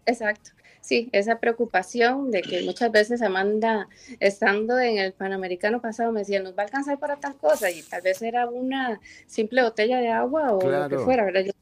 Exacto. 0.06 0.52
Sí, 0.82 1.10
esa 1.14 1.40
preocupación 1.40 2.30
de 2.30 2.42
que 2.42 2.62
muchas 2.64 2.92
veces 2.92 3.22
Amanda, 3.22 3.88
estando 4.20 4.78
en 4.80 4.98
el 4.98 5.14
Panamericano 5.14 5.80
pasado, 5.82 6.12
me 6.12 6.20
decía, 6.20 6.42
nos 6.44 6.58
va 6.58 6.64
a 6.64 6.66
alcanzar 6.66 7.00
para 7.00 7.16
tal 7.16 7.38
cosa, 7.38 7.72
y 7.72 7.82
tal 7.84 8.02
vez 8.02 8.22
era 8.22 8.50
una 8.50 9.00
simple 9.26 9.64
botella 9.64 10.00
de 10.00 10.10
agua 10.10 10.52
o 10.52 10.70
lo 10.70 10.90
que 10.90 10.98
fuera, 10.98 11.24
¿verdad? 11.24 11.46
Yo, 11.46 11.54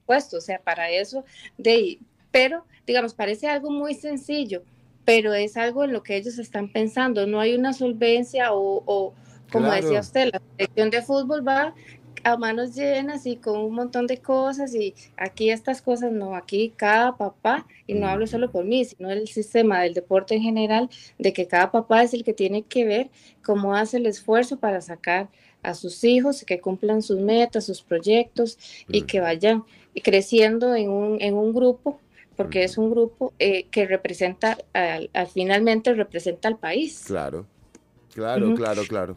supuesto, 0.00 0.36
o 0.38 0.40
sea, 0.40 0.60
para 0.60 0.90
eso, 0.90 1.24
de. 1.56 2.00
Pero, 2.30 2.66
digamos, 2.86 3.14
parece 3.14 3.48
algo 3.48 3.70
muy 3.70 3.94
sencillo, 3.94 4.64
pero 5.04 5.34
es 5.34 5.56
algo 5.56 5.84
en 5.84 5.92
lo 5.92 6.02
que 6.02 6.16
ellos 6.16 6.38
están 6.38 6.70
pensando. 6.72 7.26
No 7.26 7.40
hay 7.40 7.54
una 7.54 7.72
solvencia 7.72 8.52
o, 8.52 8.82
o 8.86 9.14
como 9.50 9.70
Claro. 9.70 9.76
decía 9.76 10.00
usted, 10.00 10.30
la 10.32 10.40
selección 10.56 10.90
de 10.90 11.02
fútbol 11.02 11.46
va 11.46 11.74
a 12.22 12.36
manos 12.36 12.74
llenas 12.74 13.24
y 13.26 13.38
con 13.38 13.58
un 13.58 13.74
montón 13.74 14.06
de 14.06 14.18
cosas 14.20 14.74
y 14.74 14.94
aquí 15.16 15.50
estas 15.50 15.80
cosas 15.80 16.12
no, 16.12 16.34
aquí 16.36 16.74
cada 16.76 17.16
papá, 17.16 17.66
y 17.86 17.94
no 17.94 18.08
hablo 18.08 18.26
solo 18.26 18.50
por 18.50 18.64
mí, 18.66 18.84
sino 18.84 19.10
el 19.10 19.26
sistema 19.28 19.80
del 19.82 19.94
deporte 19.94 20.34
en 20.34 20.42
general, 20.42 20.90
de 21.18 21.32
que 21.32 21.46
cada 21.48 21.70
papá 21.72 22.02
es 22.02 22.12
el 22.12 22.22
que 22.24 22.34
tiene 22.34 22.62
que 22.62 22.84
ver 22.84 23.10
cómo 23.42 23.74
hace 23.74 23.96
el 23.96 24.06
esfuerzo 24.06 24.58
para 24.58 24.80
sacar 24.82 25.30
a 25.62 25.74
sus 25.74 26.04
hijos, 26.04 26.44
que 26.44 26.60
cumplan 26.60 27.02
sus 27.02 27.18
metas, 27.20 27.64
sus 27.66 27.82
proyectos 27.82 28.58
y 28.90 29.02
que 29.02 29.20
vayan 29.20 29.64
creciendo 30.02 30.74
en 30.74 30.90
un, 30.90 31.20
en 31.22 31.34
un 31.34 31.52
grupo, 31.54 32.00
porque 32.44 32.64
es 32.64 32.78
un 32.78 32.90
grupo 32.90 33.32
eh, 33.38 33.66
que 33.70 33.86
representa, 33.86 34.58
al, 34.72 35.10
al 35.12 35.26
finalmente 35.28 35.92
representa 35.94 36.48
al 36.48 36.58
país. 36.58 37.02
Claro, 37.06 37.46
claro, 38.14 38.54
claro, 38.54 38.82
claro. 38.88 39.16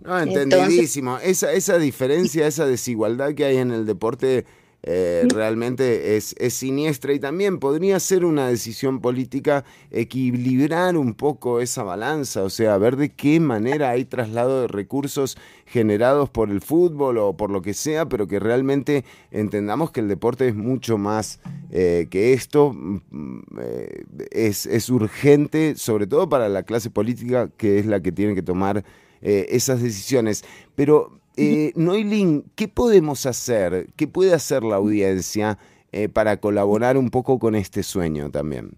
No, 0.00 0.18
Entonces- 0.18 0.42
entendidísimo. 0.44 1.18
esa, 1.18 1.52
esa 1.52 1.78
diferencia, 1.78 2.46
esa 2.46 2.66
desigualdad 2.66 3.34
que 3.34 3.44
hay 3.44 3.56
en 3.56 3.70
el 3.70 3.86
deporte 3.86 4.44
eh, 4.86 5.26
realmente 5.34 6.16
es, 6.16 6.34
es 6.38 6.54
siniestra 6.54 7.12
y 7.12 7.18
también 7.18 7.58
podría 7.58 7.98
ser 7.98 8.24
una 8.24 8.46
decisión 8.46 9.00
política 9.00 9.64
equilibrar 9.90 10.96
un 10.96 11.14
poco 11.14 11.60
esa 11.60 11.82
balanza, 11.82 12.44
o 12.44 12.50
sea, 12.50 12.78
ver 12.78 12.96
de 12.96 13.12
qué 13.12 13.40
manera 13.40 13.90
hay 13.90 14.04
traslado 14.04 14.62
de 14.62 14.68
recursos 14.68 15.36
generados 15.66 16.30
por 16.30 16.50
el 16.50 16.60
fútbol 16.60 17.18
o 17.18 17.36
por 17.36 17.50
lo 17.50 17.62
que 17.62 17.74
sea, 17.74 18.08
pero 18.08 18.28
que 18.28 18.38
realmente 18.38 19.04
entendamos 19.32 19.90
que 19.90 20.00
el 20.00 20.08
deporte 20.08 20.46
es 20.46 20.54
mucho 20.54 20.98
más 20.98 21.40
eh, 21.70 22.06
que 22.08 22.32
esto, 22.32 22.72
mm, 22.72 23.38
eh, 23.60 24.04
es, 24.30 24.66
es 24.66 24.88
urgente, 24.88 25.74
sobre 25.74 26.06
todo 26.06 26.28
para 26.28 26.48
la 26.48 26.62
clase 26.62 26.90
política, 26.90 27.50
que 27.56 27.80
es 27.80 27.86
la 27.86 28.00
que 28.00 28.12
tiene 28.12 28.36
que 28.36 28.42
tomar 28.42 28.84
eh, 29.22 29.46
esas 29.50 29.82
decisiones. 29.82 30.44
Pero, 30.74 31.18
eh, 31.36 31.72
Noilín, 31.76 32.44
¿qué 32.54 32.68
podemos 32.68 33.26
hacer? 33.26 33.88
¿Qué 33.96 34.06
puede 34.08 34.32
hacer 34.34 34.62
la 34.62 34.76
audiencia 34.76 35.58
eh, 35.92 36.08
para 36.08 36.38
colaborar 36.38 36.96
un 36.96 37.10
poco 37.10 37.38
con 37.38 37.54
este 37.54 37.82
sueño 37.82 38.30
también? 38.30 38.72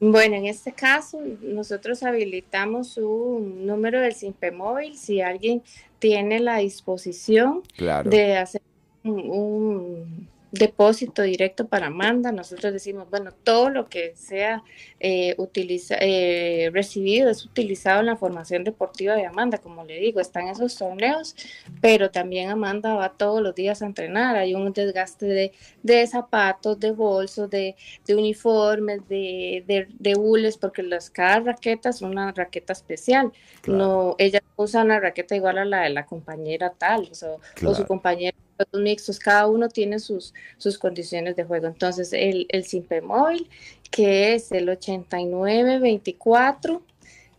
Bueno, 0.00 0.36
en 0.36 0.46
este 0.46 0.72
caso, 0.72 1.20
nosotros 1.42 2.02
habilitamos 2.04 2.96
un 2.98 3.66
número 3.66 4.00
del 4.00 4.12
Simpe 4.14 4.52
Móvil 4.52 4.96
si 4.96 5.20
alguien 5.20 5.62
tiene 5.98 6.38
la 6.38 6.58
disposición 6.58 7.62
Claro. 7.76 8.08
de 8.08 8.36
hacer 8.36 8.62
un, 9.02 9.18
un- 9.28 10.28
depósito 10.50 11.22
directo 11.22 11.68
para 11.68 11.88
Amanda. 11.88 12.32
Nosotros 12.32 12.72
decimos, 12.72 13.08
bueno, 13.10 13.32
todo 13.32 13.70
lo 13.70 13.88
que 13.88 14.14
sea 14.16 14.62
eh, 15.00 15.34
utiliza, 15.38 15.96
eh, 16.00 16.70
recibido 16.72 17.30
es 17.30 17.44
utilizado 17.44 18.00
en 18.00 18.06
la 18.06 18.16
formación 18.16 18.64
deportiva 18.64 19.14
de 19.14 19.26
Amanda, 19.26 19.58
como 19.58 19.84
le 19.84 19.98
digo, 20.00 20.20
están 20.20 20.48
esos 20.48 20.76
torneos, 20.76 21.36
pero 21.80 22.10
también 22.10 22.50
Amanda 22.50 22.94
va 22.94 23.10
todos 23.10 23.42
los 23.42 23.54
días 23.54 23.82
a 23.82 23.86
entrenar. 23.86 24.36
Hay 24.36 24.54
un 24.54 24.72
desgaste 24.72 25.26
de, 25.26 25.52
de 25.82 26.06
zapatos, 26.06 26.78
de 26.80 26.92
bolsos, 26.92 27.50
de, 27.50 27.76
de 28.06 28.14
uniformes, 28.14 29.06
de, 29.08 29.64
de, 29.66 29.88
de 29.98 30.16
hules, 30.16 30.56
porque 30.56 30.82
las, 30.82 31.10
cada 31.10 31.40
raqueta 31.40 31.90
es 31.90 32.02
una 32.02 32.32
raqueta 32.32 32.72
especial. 32.72 33.32
No, 33.66 34.14
ella 34.18 34.42
usa 34.56 34.82
una 34.82 35.00
raqueta 35.00 35.36
igual 35.36 35.58
a 35.58 35.64
la 35.64 35.82
de 35.82 35.90
la 35.90 36.06
compañera 36.06 36.72
tal, 36.78 37.10
o, 37.10 37.74
su 37.74 37.84
Claro. 37.84 38.47
Juegos 38.58 38.82
mixtos, 38.82 39.18
cada 39.18 39.46
uno 39.46 39.68
tiene 39.68 39.98
sus, 39.98 40.34
sus 40.58 40.78
condiciones 40.78 41.36
de 41.36 41.44
juego. 41.44 41.66
Entonces, 41.68 42.12
el, 42.12 42.46
el 42.50 42.64
Simpe 42.64 43.00
Móvil, 43.00 43.48
que 43.90 44.34
es 44.34 44.52
el 44.52 44.68
8924 44.68 46.82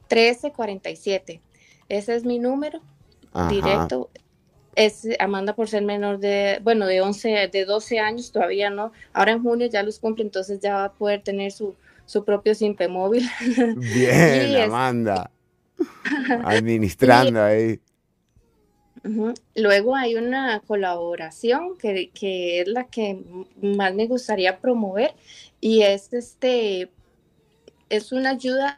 1347. 0.09 1.41
Ese 1.87 2.15
es 2.15 2.23
mi 2.25 2.39
número 2.39 2.81
Ajá. 3.33 3.49
directo. 3.49 4.09
Es 4.75 5.07
Amanda 5.19 5.55
por 5.55 5.67
ser 5.67 5.83
menor 5.83 6.19
de, 6.19 6.59
bueno, 6.63 6.85
de 6.87 7.01
11, 7.01 7.49
de 7.51 7.65
12 7.65 7.99
años, 7.99 8.31
todavía 8.31 8.69
no. 8.69 8.91
Ahora 9.13 9.33
en 9.33 9.43
junio 9.43 9.67
ya 9.67 9.83
los 9.83 9.99
cumple, 9.99 10.23
entonces 10.23 10.59
ya 10.61 10.73
va 10.75 10.83
a 10.85 10.93
poder 10.93 11.21
tener 11.21 11.51
su, 11.51 11.75
su 12.05 12.23
propio 12.23 12.55
Simpe 12.55 12.87
Móvil. 12.87 13.27
Bien, 13.75 14.51
Y 14.51 14.55
es- 14.55 14.63
Amanda. 14.65 15.29
Administrando 16.43 17.43
ahí. 17.43 17.79
Luego 19.55 19.95
hay 19.95 20.15
una 20.15 20.59
colaboración 20.61 21.77
que, 21.77 22.09
que 22.13 22.61
es 22.61 22.67
la 22.67 22.85
que 22.85 23.23
más 23.61 23.93
me 23.93 24.07
gustaría 24.07 24.59
promover 24.59 25.13
y 25.61 25.81
es 25.81 26.13
este 26.13 26.89
es 27.89 28.11
una 28.11 28.31
ayuda 28.31 28.77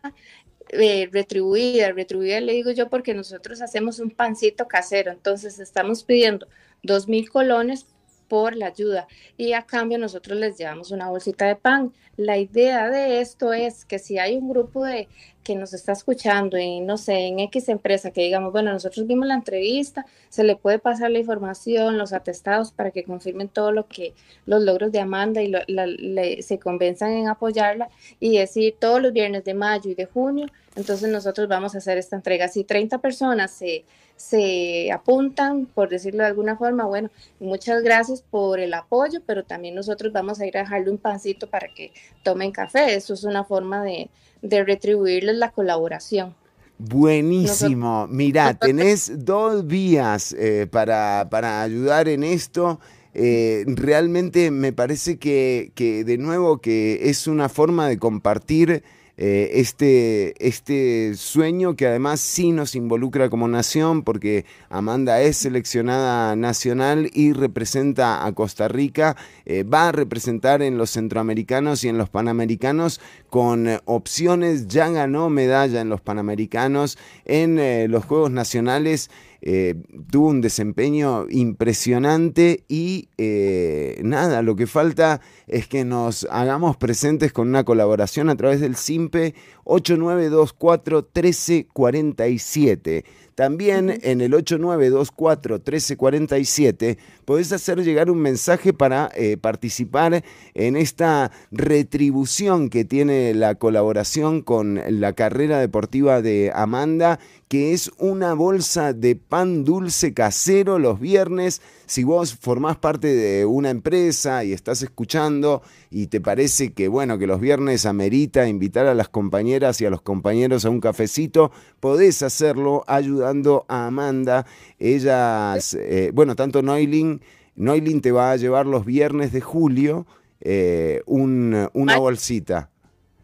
eh, 0.70 1.10
retribuida, 1.12 1.91
retribuida 1.91 2.40
le 2.40 2.53
digo 2.53 2.72
yo 2.72 2.90
porque 2.90 3.14
nosotros 3.14 3.62
hacemos 3.62 3.99
un 3.99 4.12
pancito 4.12 4.68
casero, 4.68 5.12
entonces 5.12 5.60
estamos 5.60 6.03
pidiendo 6.03 6.48
dos 6.82 7.08
mil 7.10 7.30
colones 7.30 7.86
por 8.32 8.56
la 8.56 8.68
ayuda 8.68 9.08
y 9.36 9.52
a 9.52 9.64
cambio 9.64 9.98
nosotros 9.98 10.40
les 10.40 10.58
llevamos 10.58 10.91
una 10.91 11.10
bolsita 11.10 11.45
de 11.45 11.58
pan. 11.58 11.91
La 12.16 12.38
idea 12.38 12.90
de 12.90 13.20
esto 13.20 13.52
es 13.52 13.84
que 13.84 13.99
si 13.99 14.20
hay 14.20 14.38
un 14.38 14.48
grupo 14.48 14.86
de 14.86 15.10
que 15.43 15.55
nos 15.55 15.73
está 15.73 15.91
escuchando 15.93 16.57
y 16.57 16.80
no 16.81 16.97
sé, 16.97 17.13
en 17.27 17.39
X 17.39 17.69
empresa 17.69 18.11
que 18.11 18.22
digamos, 18.22 18.51
bueno, 18.51 18.72
nosotros 18.72 19.07
vimos 19.07 19.27
la 19.27 19.34
entrevista, 19.34 20.05
se 20.30 20.43
le 20.43 20.55
puede 20.55 20.77
pasar 20.80 21.11
la 21.11 21.19
información, 21.19 21.97
los 21.97 22.13
atestados 22.13 22.72
para 22.72 22.91
que 22.91 23.03
confirmen 23.03 23.49
todo 23.49 23.72
lo 23.72 23.88
que 23.88 24.13
los 24.45 24.61
logros 24.61 24.91
de 24.91 24.99
Amanda 24.99 25.41
y 25.41 25.47
lo- 25.47 25.59
la- 25.68 25.88
le- 25.88 26.41
se 26.43 26.59
convenzan 26.59 27.11
en 27.13 27.27
apoyarla 27.27 27.89
y 28.19 28.38
decir 28.38 28.76
todos 28.80 29.01
los 29.01 29.13
viernes 29.13 29.43
de 29.43 29.53
mayo 29.53 29.89
y 29.89 29.95
de 29.95 30.05
junio, 30.05 30.45
entonces 30.76 31.09
nosotros 31.09 31.47
vamos 31.47 31.76
a 31.76 31.80
hacer 31.80 31.97
esta 31.97 32.15
entrega. 32.15 32.47
Si 32.47 32.63
30 32.63 32.99
personas 32.99 33.51
se, 33.51 33.84
se 34.15 34.91
apuntan, 34.91 35.65
por 35.65 35.89
decirlo 35.89 36.19
de 36.23 36.27
alguna 36.30 36.55
forma, 36.55 36.85
bueno, 36.85 37.09
muchas 37.39 37.81
gracias 37.84 38.22
por 38.22 38.59
el 38.59 38.73
apoyo, 38.73 39.19
pero 39.26 39.43
también 39.43 39.73
nosotros 39.76 40.13
vamos 40.13 40.39
a 40.39 40.45
ir 40.45 40.55
a 40.57 40.61
dejarle 40.61 40.91
un 40.91 40.97
pancito 40.99 41.49
para 41.49 41.68
que 41.73 41.91
tomen 42.23 42.51
café. 42.51 42.93
Eso 42.93 43.15
es 43.15 43.23
una 43.23 43.43
forma 43.43 43.84
de, 43.84 44.09
de 44.41 44.63
retribuirles 44.63 45.35
la 45.35 45.51
colaboración. 45.51 46.35
Buenísimo. 46.77 48.07
Mira, 48.09 48.55
tenés 48.55 49.23
dos 49.23 49.68
vías 49.68 50.34
eh, 50.34 50.68
para, 50.69 51.27
para 51.30 51.61
ayudar 51.61 52.07
en 52.07 52.23
esto. 52.23 52.80
Eh, 53.13 53.65
realmente 53.68 54.49
me 54.49 54.73
parece 54.73 55.19
que, 55.19 55.72
que, 55.76 56.03
de 56.03 56.18
nuevo, 56.18 56.59
que 56.59 57.09
es 57.09 57.27
una 57.27 57.49
forma 57.49 57.88
de 57.88 57.99
compartir 57.99 58.84
eh, 59.17 59.51
este, 59.53 60.33
este 60.45 61.13
sueño 61.15 61.75
que 61.75 61.88
además 61.88 62.19
sí 62.21 62.51
nos 62.51 62.75
involucra 62.75 63.29
como 63.29 63.47
nación, 63.47 64.03
porque 64.03 64.45
Amanda 64.69 65.21
es 65.21 65.38
seleccionada 65.38 66.35
nacional 66.35 67.09
y 67.13 67.33
representa 67.33 68.25
a 68.25 68.31
Costa 68.33 68.67
Rica, 68.67 69.15
eh, 69.45 69.63
va 69.63 69.89
a 69.89 69.91
representar 69.91 70.61
en 70.61 70.77
los 70.77 70.91
centroamericanos 70.91 71.83
y 71.83 71.89
en 71.89 71.97
los 71.97 72.09
panamericanos 72.09 73.01
con 73.29 73.67
opciones, 73.85 74.67
ya 74.67 74.89
ganó 74.89 75.29
medalla 75.29 75.81
en 75.81 75.89
los 75.89 76.01
panamericanos, 76.01 76.97
en 77.25 77.59
eh, 77.59 77.88
los 77.88 78.05
Juegos 78.05 78.31
Nacionales. 78.31 79.09
Eh, 79.41 79.76
tuvo 80.09 80.27
un 80.27 80.41
desempeño 80.41 81.26
impresionante 81.30 82.63
y 82.68 83.09
eh, 83.18 83.99
nada, 84.03 84.43
lo 84.43 84.55
que 84.55 84.68
falta 84.68 85.22
es 85.47 85.68
que 85.68 85.84
nos 85.84 86.27
hagamos 86.30 86.77
presentes 86.77 87.34
con 87.34 87.47
una 87.47 87.63
colaboración 87.63 88.30
a 88.30 88.35
través 88.35 88.61
del 88.61 88.76
SIMPE 88.76 89.34
8924 89.63 91.07
1347. 91.13 93.03
También 93.35 93.99
en 94.03 94.22
el 94.22 94.34
8924-1347 94.34 96.97
podés 97.32 97.53
hacer 97.53 97.82
llegar 97.82 98.12
un 98.12 98.20
mensaje 98.20 98.74
para 98.74 99.10
eh, 99.16 99.38
participar 99.38 100.22
en 100.53 100.76
esta 100.76 101.32
retribución 101.49 102.70
que 102.70 102.84
tiene 102.84 103.34
la 103.34 103.56
colaboración 103.56 104.41
con 104.41 104.82
la 104.86 105.14
carrera 105.14 105.62
deportiva 105.62 106.22
de 106.22 106.52
Amanda, 106.53 107.20
que 107.48 107.72
es 107.72 107.91
una 107.98 108.34
bolsa 108.34 108.91
de 108.91 109.16
pan 109.16 109.64
dulce 109.64 110.14
casero 110.14 110.78
los 110.78 110.99
viernes. 110.99 111.62
Si 111.86 112.03
vos 112.03 112.36
formás 112.36 112.78
parte 112.78 113.08
de 113.14 113.45
una 113.45 113.70
empresa 113.70 114.44
y 114.44 114.53
estás 114.53 114.82
escuchando 114.82 115.62
y 115.90 116.08
te 116.08 116.22
parece 116.22 116.74
que 116.74 116.88
bueno, 116.88 117.18
que 117.18 117.28
los 117.28 117.41
viernes 117.41 117.86
amerita 117.86 118.48
invitar 118.48 118.88
a 118.88 118.94
las 118.94 119.10
compañeras 119.10 119.80
y 119.82 119.86
a 119.86 119.90
los 119.90 120.02
compañeros 120.02 120.64
a 120.64 120.70
un 120.70 120.80
cafecito, 120.80 121.52
podés 121.80 122.24
hacerlo 122.24 122.84
ayudando 122.88 123.66
a 123.68 123.88
Amanda. 123.88 124.45
Ellas, 124.80 125.74
eh, 125.74 126.12
bueno, 126.14 126.36
tanto 126.38 126.62
Noilin, 126.62 127.20
Noilin 127.56 128.02
te 128.02 128.11
va 128.11 128.32
a 128.32 128.36
llevar 128.38 128.65
los 128.65 128.86
viernes 128.86 129.32
de 129.32 129.41
julio 129.41 130.06
eh, 130.40 131.02
un- 131.06 131.69
una 131.73 131.98
bolsita. 131.98 132.69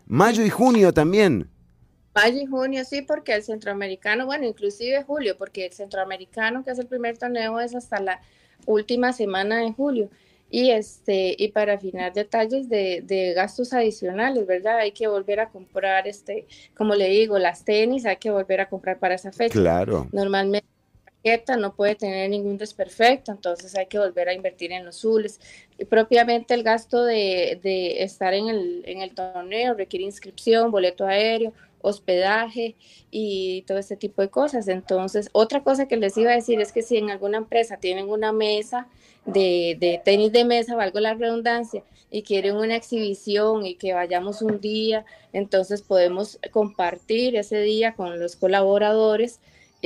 Mayo 0.05 0.43
y 0.45 0.49
junio 0.49 0.93
también. 0.93 1.49
Mayo 2.13 2.41
y 2.41 2.45
junio, 2.45 2.83
sí, 2.85 3.01
porque 3.01 3.33
el 3.33 3.43
centroamericano, 3.43 4.25
bueno, 4.25 4.45
inclusive 4.45 5.03
julio, 5.03 5.37
porque 5.37 5.65
el 5.65 5.73
centroamericano, 5.73 6.63
que 6.63 6.71
es 6.71 6.79
el 6.79 6.87
primer 6.87 7.17
torneo, 7.17 7.59
es 7.59 7.75
hasta 7.75 7.99
la 7.99 8.21
última 8.65 9.13
semana 9.13 9.57
de 9.59 9.71
julio. 9.73 10.09
Y 10.49 10.71
este, 10.71 11.35
y 11.37 11.49
para 11.49 11.73
afinar 11.73 12.13
detalles 12.13 12.69
de, 12.69 13.01
de 13.05 13.33
gastos 13.33 13.73
adicionales, 13.73 14.47
¿verdad? 14.47 14.77
Hay 14.77 14.93
que 14.93 15.07
volver 15.07 15.39
a 15.41 15.49
comprar, 15.49 16.07
este, 16.07 16.47
como 16.75 16.95
le 16.95 17.09
digo, 17.09 17.37
las 17.37 17.65
tenis, 17.65 18.05
hay 18.05 18.15
que 18.17 18.31
volver 18.31 18.61
a 18.61 18.69
comprar 18.69 18.97
para 18.97 19.15
esa 19.15 19.31
fecha. 19.31 19.59
Claro. 19.59 20.07
Normalmente 20.13 20.67
no 21.57 21.75
puede 21.75 21.95
tener 21.95 22.29
ningún 22.29 22.57
desperfecto, 22.57 23.31
entonces 23.31 23.75
hay 23.75 23.87
que 23.87 23.99
volver 23.99 24.29
a 24.29 24.33
invertir 24.33 24.71
en 24.71 24.85
los 24.85 24.97
zules. 24.97 25.39
Y 25.77 25.85
propiamente 25.85 26.53
el 26.53 26.63
gasto 26.63 27.03
de, 27.03 27.59
de 27.61 28.03
estar 28.03 28.33
en 28.33 28.47
el, 28.47 28.83
en 28.85 29.01
el 29.01 29.13
torneo 29.13 29.73
requiere 29.73 30.05
inscripción, 30.05 30.71
boleto 30.71 31.05
aéreo, 31.05 31.53
hospedaje 31.81 32.75
y 33.11 33.63
todo 33.63 33.77
este 33.77 33.95
tipo 33.95 34.21
de 34.21 34.29
cosas. 34.29 34.67
Entonces, 34.67 35.29
otra 35.33 35.63
cosa 35.63 35.87
que 35.87 35.97
les 35.97 36.17
iba 36.17 36.31
a 36.31 36.35
decir 36.35 36.59
es 36.61 36.71
que 36.71 36.81
si 36.81 36.97
en 36.97 37.09
alguna 37.09 37.37
empresa 37.37 37.77
tienen 37.77 38.09
una 38.09 38.31
mesa 38.31 38.87
de, 39.25 39.75
de 39.79 40.01
tenis 40.03 40.31
de 40.31 40.45
mesa, 40.45 40.75
valgo 40.75 40.99
la 40.99 41.13
redundancia, 41.13 41.83
y 42.09 42.21
quieren 42.23 42.55
una 42.55 42.75
exhibición 42.75 43.65
y 43.65 43.75
que 43.75 43.93
vayamos 43.93 44.41
un 44.41 44.61
día, 44.61 45.05
entonces 45.33 45.81
podemos 45.81 46.39
compartir 46.51 47.35
ese 47.35 47.59
día 47.59 47.95
con 47.95 48.19
los 48.19 48.37
colaboradores. 48.37 49.39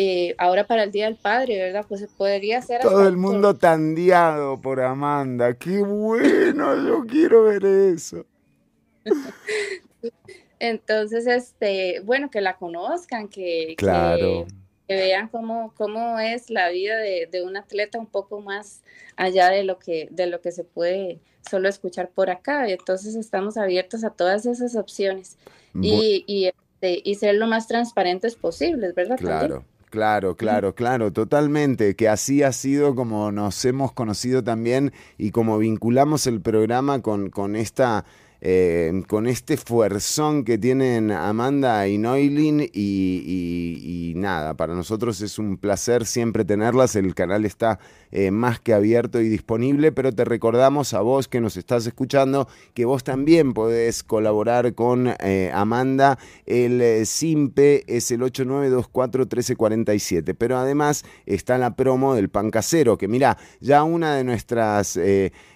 Eh, 0.04 0.34
ahora 0.40 0.66
para 0.66 0.82
el 0.82 0.92
Día 0.92 1.06
del 1.06 1.16
Padre, 1.16 1.60
¿verdad? 1.60 1.86
Pues 1.88 2.08
podría 2.18 2.60
ser 2.64 2.82
Todo 2.82 3.08
el 3.08 3.14
un 3.14 3.22
mundo 3.22 3.56
tandeado 3.56 4.60
por 4.60 4.82
Amanda. 4.82 5.54
¡Qué 5.54 5.78
bueno! 5.78 6.76
Yo 6.88 7.06
quiero 7.06 7.44
ver 7.44 7.64
eso. 7.64 8.26
Entonces, 10.60 11.28
este, 11.28 12.00
bueno, 12.00 12.32
que 12.32 12.42
la 12.42 12.58
conozcan, 12.58 13.28
que, 13.28 13.76
Claro. 13.78 14.48
que, 14.48 14.54
que 14.88 14.96
vean 14.96 15.28
cómo, 15.28 15.72
cómo 15.78 16.18
es 16.18 16.50
la 16.50 16.70
vida 16.70 16.98
de, 16.98 17.30
de 17.32 17.44
un 17.44 17.56
atleta 17.56 18.00
un 18.00 18.08
poco 18.08 18.42
más 18.42 18.82
allá 19.18 19.50
de 19.50 19.64
lo 19.64 19.78
que, 19.78 20.08
de 20.10 20.26
lo 20.26 20.42
que 20.42 20.52
se 20.52 20.64
puede 20.64 21.20
solo 21.48 21.70
escuchar 21.70 22.10
por 22.10 22.32
acá. 22.32 22.68
Y 22.68 22.72
entonces 22.72 23.14
estamos 23.14 23.56
abiertos 23.56 24.04
a 24.04 24.10
todas 24.10 24.48
esas 24.48 24.76
opciones 24.76 25.38
y, 25.80 26.24
y, 26.26 26.48
este, 26.48 27.08
y 27.08 27.14
ser 27.14 27.36
lo 27.36 27.46
más 27.46 27.68
transparentes 27.68 28.34
posibles, 28.34 28.96
¿verdad? 28.96 29.20
También. 29.20 29.62
Claro, 29.92 30.38
claro, 30.38 30.74
claro, 30.74 31.12
totalmente. 31.12 31.98
Que 31.98 32.08
así 32.08 32.44
ha 32.44 32.54
sido 32.54 32.96
como 32.96 33.34
nos 33.34 33.66
hemos 33.66 33.92
conocido 33.92 34.42
también 34.42 34.94
y 35.18 35.32
como 35.32 35.58
vinculamos 35.58 36.28
el 36.28 36.40
programa 36.40 37.02
con, 37.02 37.30
con 37.30 37.58
esta 37.58 38.06
eh, 38.44 39.04
con 39.08 39.28
este 39.28 39.56
fuerzón 39.56 40.44
que 40.44 40.58
tienen 40.58 41.12
Amanda 41.12 41.88
y 41.88 42.00
Noilin 42.00 42.68
y, 42.74 44.14
nada, 44.16 44.56
para 44.56 44.74
nosotros 44.74 45.22
es 45.22 45.38
un 45.38 45.58
placer 45.58 46.08
siempre 46.08 46.44
tenerlas, 46.44 46.96
el 46.96 47.14
canal 47.14 47.46
está 47.46 47.78
eh, 48.10 48.32
más 48.32 48.60
que 48.60 48.74
abierto 48.74 49.22
y 49.22 49.30
disponible, 49.30 49.92
pero 49.92 50.12
te 50.12 50.26
recordamos 50.26 50.96
a 50.96 51.02
vos 51.02 51.28
que 51.28 51.40
nos 51.40 51.56
estás 51.56 51.86
escuchando 51.86 52.48
que 52.74 52.86
vos 52.86 53.04
también 53.04 53.54
podés 53.54 54.02
colaborar 54.02 54.74
con 54.74 55.14
eh, 55.20 55.52
Amanda, 55.54 56.18
el 56.48 57.06
SIMPE 57.06 57.84
es 57.86 58.10
el 58.10 58.22
8924-1347, 58.22 60.36
pero 60.36 60.58
además 60.58 61.06
está 61.28 61.60
la 61.60 61.76
promo 61.76 62.16
del 62.16 62.30
pan 62.30 62.50
casero, 62.50 62.98
que 62.98 63.08
mira, 63.08 63.38
ya 63.60 63.84
una 63.84 64.16
de 64.16 64.24
nuestras... 64.24 64.98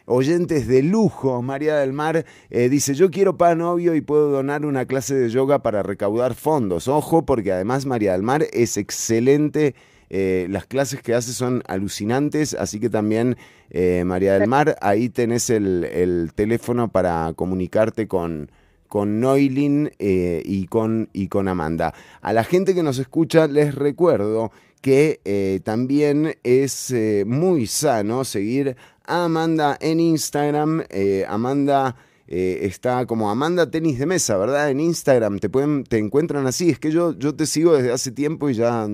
oyentes 0.05 0.67
de 0.67 0.83
lujo, 0.83 1.41
María 1.41 1.77
del 1.77 1.93
Mar, 1.93 2.25
eh, 2.49 2.69
dice, 2.69 2.93
yo 2.93 3.09
quiero 3.09 3.37
pan 3.37 3.61
obvio 3.61 3.95
y 3.95 4.01
puedo 4.01 4.29
donar 4.29 4.65
una 4.65 4.85
clase 4.85 5.15
de 5.15 5.29
yoga 5.29 5.59
para 5.59 5.83
recaudar 5.83 6.35
fondos. 6.35 6.87
Ojo, 6.87 7.25
porque 7.25 7.51
además 7.51 7.85
María 7.85 8.13
del 8.13 8.23
Mar 8.23 8.45
es 8.53 8.77
excelente. 8.77 9.75
eh, 10.09 10.47
las 10.49 10.65
clases 10.65 11.01
que 11.01 11.13
hace 11.13 11.33
son 11.33 11.63
alucinantes, 11.67 12.53
así 12.53 12.79
que 12.79 12.89
también 12.89 13.37
eh, 13.69 14.03
María 14.05 14.37
del 14.37 14.47
Mar, 14.47 14.77
ahí 14.81 15.09
tenés 15.09 15.49
el, 15.49 15.83
el 15.85 16.31
teléfono 16.35 16.89
para 16.89 17.33
comunicarte 17.35 18.07
con, 18.07 18.51
con 18.87 19.19
Noilin 19.19 19.91
y, 19.99 20.67
con, 20.67 21.09
y 21.13 21.27
con 21.27 21.47
Amanda. 21.47 21.93
A 22.21 22.33
la 22.33 22.43
gente 22.43 22.75
que 22.75 22.83
nos 22.83 22.99
escucha 22.99 23.47
les 23.47 23.75
recuerdo 23.75 24.51
que 24.81 25.61
también 25.63 26.35
es 26.43 26.93
muy 27.25 27.65
sano 27.65 28.23
seguir 28.23 28.77
a 29.07 29.25
Amanda 29.25 29.77
en 29.79 29.99
Instagram. 29.99 30.83
Eh, 30.89 31.25
Amanda 31.27 31.95
eh, 32.27 32.59
está 32.63 33.05
como 33.05 33.29
Amanda 33.29 33.69
Tenis 33.69 33.99
de 33.99 34.05
Mesa, 34.05 34.37
¿verdad? 34.37 34.69
En 34.69 34.79
Instagram 34.79 35.39
te, 35.39 35.49
pueden, 35.49 35.83
te 35.83 35.97
encuentran 35.97 36.47
así. 36.47 36.69
Es 36.69 36.79
que 36.79 36.91
yo, 36.91 37.17
yo 37.17 37.35
te 37.35 37.45
sigo 37.45 37.75
desde 37.75 37.91
hace 37.91 38.11
tiempo 38.11 38.49
y 38.49 38.55
ya, 38.55 38.87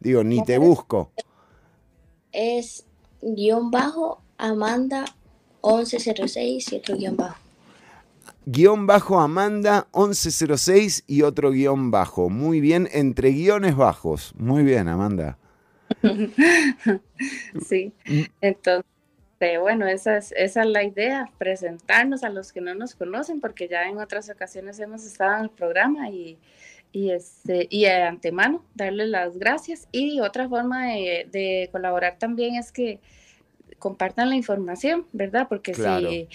digo, 0.00 0.24
ni 0.24 0.44
te 0.44 0.58
busco. 0.58 1.10
Es 2.32 2.84
guion 3.22 3.70
bajo 3.70 4.22
Amanda 4.38 5.04
1106 5.62 6.72
y 6.72 6.76
otro 6.76 6.96
guion 6.96 7.16
bajo. 7.16 7.36
Guión 8.44 8.86
bajo 8.86 9.18
Amanda 9.20 9.88
1106 9.92 11.04
y 11.06 11.22
otro 11.22 11.50
guion 11.50 11.90
bajo. 11.90 12.28
Muy 12.28 12.60
bien, 12.60 12.88
entre 12.92 13.30
guiones 13.32 13.76
bajos. 13.76 14.34
Muy 14.36 14.62
bien, 14.62 14.88
Amanda. 14.88 15.38
Sí, 17.66 17.92
entonces, 18.40 18.84
eh, 19.40 19.58
bueno, 19.58 19.86
esa 19.86 20.16
es, 20.16 20.32
esa 20.36 20.62
es 20.62 20.68
la 20.68 20.82
idea, 20.82 21.30
presentarnos 21.38 22.24
a 22.24 22.30
los 22.30 22.52
que 22.52 22.60
no 22.60 22.74
nos 22.74 22.94
conocen, 22.94 23.40
porque 23.40 23.68
ya 23.68 23.88
en 23.88 23.98
otras 23.98 24.30
ocasiones 24.30 24.78
hemos 24.80 25.04
estado 25.04 25.36
en 25.36 25.44
el 25.44 25.50
programa 25.50 26.10
y, 26.10 26.38
y, 26.92 27.10
este, 27.10 27.66
y 27.70 27.84
de 27.84 28.02
antemano 28.02 28.64
darles 28.74 29.08
las 29.08 29.36
gracias. 29.36 29.88
Y 29.92 30.20
otra 30.20 30.48
forma 30.48 30.86
de, 30.86 31.28
de 31.30 31.68
colaborar 31.70 32.16
también 32.18 32.54
es 32.56 32.72
que 32.72 33.00
compartan 33.78 34.30
la 34.30 34.36
información, 34.36 35.06
¿verdad? 35.12 35.46
Porque 35.48 35.74
si 35.74 36.28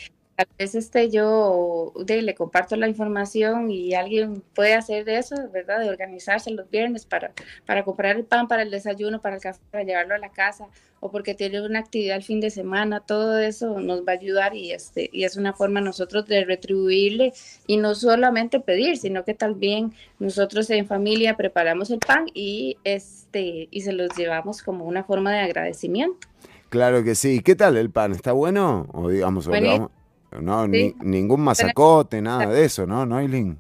tal 0.46 0.56
vez 0.58 0.76
este 0.76 1.10
yo 1.10 1.94
de, 2.06 2.22
le 2.22 2.36
comparto 2.36 2.76
la 2.76 2.88
información 2.88 3.70
y 3.70 3.94
alguien 3.94 4.44
puede 4.56 4.74
hacer 4.74 5.06
de 5.06 5.18
eso, 5.18 5.36
¿verdad? 5.52 5.80
De 5.80 5.90
organizarse 5.90 6.52
los 6.52 6.70
viernes 6.70 7.06
para, 7.06 7.32
para 7.66 7.84
comprar 7.84 8.16
el 8.16 8.26
pan 8.26 8.48
para 8.48 8.64
el 8.64 8.72
desayuno, 8.72 9.22
para 9.22 9.36
el 9.36 9.42
café, 9.42 9.60
para 9.70 9.84
llevarlo 9.84 10.16
a 10.16 10.18
la 10.18 10.30
casa, 10.30 10.68
o 11.00 11.12
porque 11.12 11.34
tiene 11.34 11.62
una 11.62 11.80
actividad 11.80 12.18
el 12.18 12.24
fin 12.24 12.40
de 12.40 12.50
semana, 12.50 13.00
todo 13.02 13.40
eso 13.40 13.80
nos 13.80 14.02
va 14.02 14.14
a 14.14 14.16
ayudar 14.16 14.56
y, 14.56 14.72
este, 14.72 15.10
y 15.12 15.24
es 15.24 15.36
una 15.38 15.54
forma 15.54 15.82
nosotros 15.82 16.28
de 16.28 16.44
retribuirle 16.46 17.34
y 17.68 17.78
no 17.78 17.96
solamente 17.96 18.60
pedir, 18.60 18.98
sino 18.98 19.24
que 19.24 19.34
también 19.34 19.94
nosotros 20.20 20.70
en 20.70 20.88
familia 20.88 21.38
preparamos 21.38 21.90
el 21.92 22.00
pan 22.00 22.26
y, 22.34 22.78
este, 22.84 23.68
y 23.72 23.82
se 23.82 23.94
los 23.94 24.10
llevamos 24.18 24.62
como 24.62 24.86
una 24.86 25.04
forma 25.04 25.32
de 25.32 25.40
agradecimiento. 25.40 26.28
Claro 26.70 27.04
que 27.04 27.16
sí. 27.16 27.42
¿Qué 27.42 27.56
tal 27.56 27.76
el 27.78 27.90
pan? 27.90 28.14
¿Está 28.14 28.32
bueno? 28.32 28.88
O 28.94 29.10
digamos, 29.10 29.46
o 29.48 29.52
le 29.52 29.58
Buenísimo. 29.60 29.88
vamos- 29.90 30.01
no, 30.40 30.66
Sí. 30.66 30.70
ni- 30.72 30.96
ningún 31.02 31.42
masacote, 31.42 32.22
nada 32.22 32.48
de 32.48 32.64
eso, 32.64 32.86
¿no, 32.88 33.06
Noilin? 33.06 33.58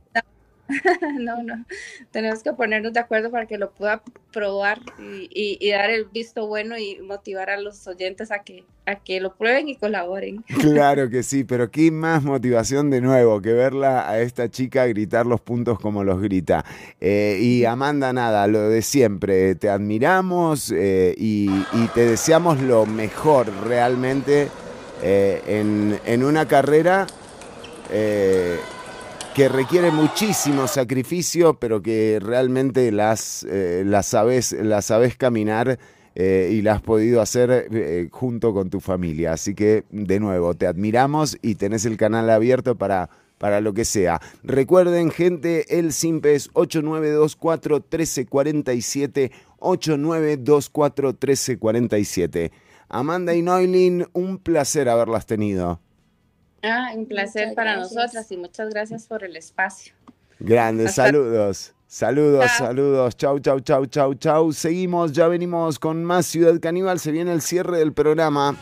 no, 1.19 1.43
no. 1.43 1.65
Tenemos 2.11 2.41
que 2.43 2.53
ponernos 2.53 2.93
de 2.93 2.99
acuerdo 3.01 3.29
para 3.29 3.45
que 3.45 3.57
lo 3.57 3.71
pueda 3.71 4.01
probar 4.31 4.79
y, 4.99 5.27
y- 5.33 5.57
y 5.59 5.71
dar 5.71 5.89
el 5.89 6.05
visto 6.05 6.47
bueno 6.47 6.77
y 6.77 6.99
motivar 7.01 7.49
a 7.49 7.59
los 7.59 7.85
oyentes 7.87 8.31
a 8.31 8.39
que, 8.39 8.63
a 8.85 8.95
que 8.95 9.19
lo 9.19 9.35
prueben 9.35 9.67
y 9.67 9.75
colaboren. 9.75 10.45
Claro 10.61 11.09
que 11.09 11.23
sí, 11.23 11.43
pero 11.43 11.69
qué 11.69 11.91
más 11.91 12.23
motivación 12.23 12.89
de 12.89 13.01
nuevo 13.01 13.41
que 13.41 13.51
verla 13.51 14.09
a 14.09 14.21
esta 14.21 14.47
chica 14.49 14.85
gritar 14.85 15.25
los 15.25 15.41
puntos 15.41 15.77
como 15.77 16.05
los 16.05 16.21
grita. 16.21 16.63
Eh, 17.01 17.37
y 17.41 17.65
Amanda, 17.65 18.13
nada, 18.13 18.47
lo 18.47 18.69
de 18.69 18.81
siempre, 18.81 19.55
te 19.55 19.67
admiramos 19.69 20.71
eh, 20.73 21.13
y, 21.17 21.49
y 21.73 21.87
te 21.93 22.05
deseamos 22.05 22.61
lo 22.61 22.85
mejor 22.85 23.47
realmente 23.67 24.47
eh, 25.01 25.41
en, 25.47 25.99
en 26.05 26.23
una 26.23 26.47
carrera 26.47 27.07
eh, 27.89 28.57
que 29.33 29.49
requiere 29.49 29.91
muchísimo 29.91 30.67
sacrificio, 30.67 31.55
pero 31.55 31.81
que 31.81 32.19
realmente 32.21 32.91
las, 32.91 33.45
eh, 33.49 33.83
las, 33.85 34.05
sabes, 34.05 34.51
las 34.51 34.85
sabes 34.85 35.17
caminar 35.17 35.79
y 36.13 36.61
la 36.61 36.73
has 36.73 36.81
podido 36.81 37.21
hacer 37.21 38.09
junto 38.11 38.53
con 38.53 38.69
tu 38.69 38.81
familia. 38.81 39.31
Así 39.31 39.55
que, 39.55 39.85
de 39.91 40.19
nuevo, 40.19 40.53
te 40.55 40.67
admiramos 40.67 41.37
y 41.41 41.55
tenés 41.55 41.85
el 41.85 41.95
canal 41.95 42.29
abierto 42.29 42.75
para, 42.75 43.09
para 43.41 43.59
lo 43.61 43.73
que 43.73 43.85
sea. 43.85 44.21
Recuerden, 44.43 45.09
gente, 45.09 45.79
el 45.79 45.93
SIMPE 45.93 46.35
es 46.35 46.51
8924-1347, 46.51 49.31
8924-1347. 49.59 52.51
Amanda 52.91 53.33
y 53.33 53.41
Noilin, 53.41 54.05
un 54.13 54.37
placer 54.37 54.89
haberlas 54.89 55.25
tenido. 55.25 55.79
Ah, 56.61 56.91
un 56.95 57.07
placer 57.07 57.47
Muchas 57.47 57.55
para 57.55 57.73
gracias. 57.77 57.95
nosotras 57.95 58.31
y 58.31 58.37
muchas 58.37 58.69
gracias 58.69 59.07
por 59.07 59.23
el 59.23 59.35
espacio. 59.35 59.93
Grandes, 60.39 60.89
Hasta- 60.89 61.05
saludos. 61.05 61.73
Saludos, 61.87 62.45
Chao. 62.57 62.67
saludos. 62.67 63.17
Chau, 63.17 63.39
chau, 63.39 63.59
chau, 63.59 63.85
chau, 63.85 64.13
chau. 64.15 64.53
Seguimos, 64.53 65.11
ya 65.11 65.27
venimos 65.27 65.77
con 65.79 66.03
más 66.05 66.25
Ciudad 66.25 66.57
Caníbal. 66.61 66.99
Se 66.99 67.11
viene 67.11 67.33
el 67.33 67.41
cierre 67.41 67.79
del 67.79 67.91
programa. 67.93 68.55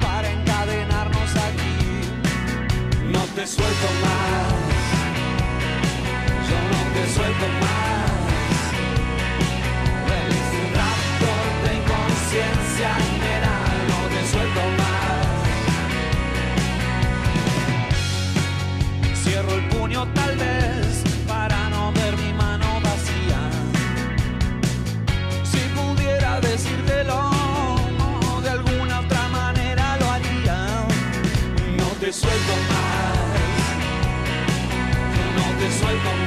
para 0.00 0.30
encadenarnos 0.30 1.36
aquí. 1.36 3.10
No 3.12 3.24
te 3.34 3.46
suelto 3.46 3.88
más, 4.02 4.52
yo 6.48 6.56
no 6.70 6.92
te 6.94 7.12
suelto 7.12 7.46
más. 7.60 7.65
Tal 20.04 20.36
vez 20.36 21.02
para 21.26 21.70
no 21.70 21.90
ver 21.92 22.16
mi 22.18 22.32
mano 22.34 22.66
vacía. 22.82 23.40
Si 25.42 25.58
pudiera 25.74 26.38
decírtelo 26.40 27.30
de 28.42 28.50
alguna 28.50 29.00
otra 29.00 29.26
manera 29.28 29.96
lo 29.98 30.10
haría. 30.10 30.86
No 31.78 31.88
te 31.98 32.12
suelto 32.12 32.52
más, 32.68 33.16
no 35.36 35.58
te 35.58 35.78
suelto 35.78 36.10
más. 36.10 36.25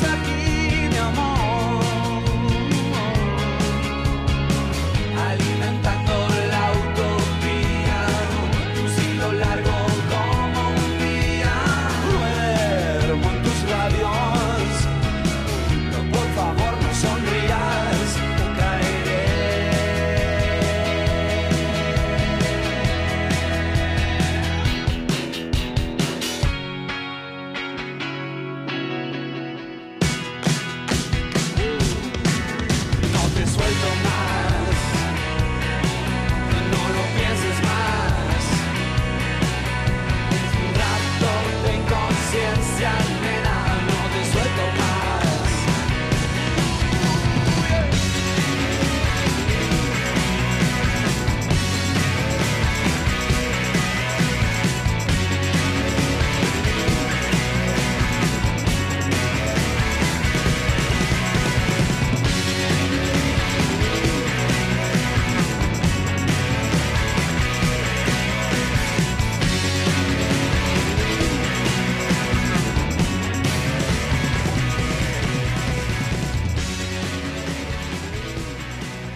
that 0.00 0.35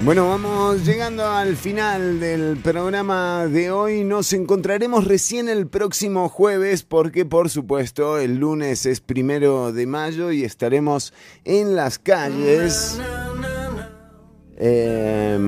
Bueno, 0.03 0.31
vamos 0.31 0.87
llegando 0.87 1.27
al 1.27 1.57
final 1.57 2.21
del 2.21 2.57
programa 2.57 3.47
de 3.47 3.71
hoy. 3.71 4.03
Nos 4.03 4.33
encontraremos 4.33 5.05
recién 5.05 5.51
el 5.51 5.67
próximo 5.67 6.31
jueves 6.31 6.85
porque 6.85 7.27
por 7.27 7.51
supuesto 7.51 8.19
el 8.19 8.37
lunes 8.37 8.87
es 8.87 9.01
primero 9.03 9.73
de 9.73 9.87
mayo 9.87 10.33
y 10.33 10.43
estaremos 10.43 11.13
en 11.45 11.77
las 11.77 11.99
calles. 11.99 12.99
Eh, 14.57 15.39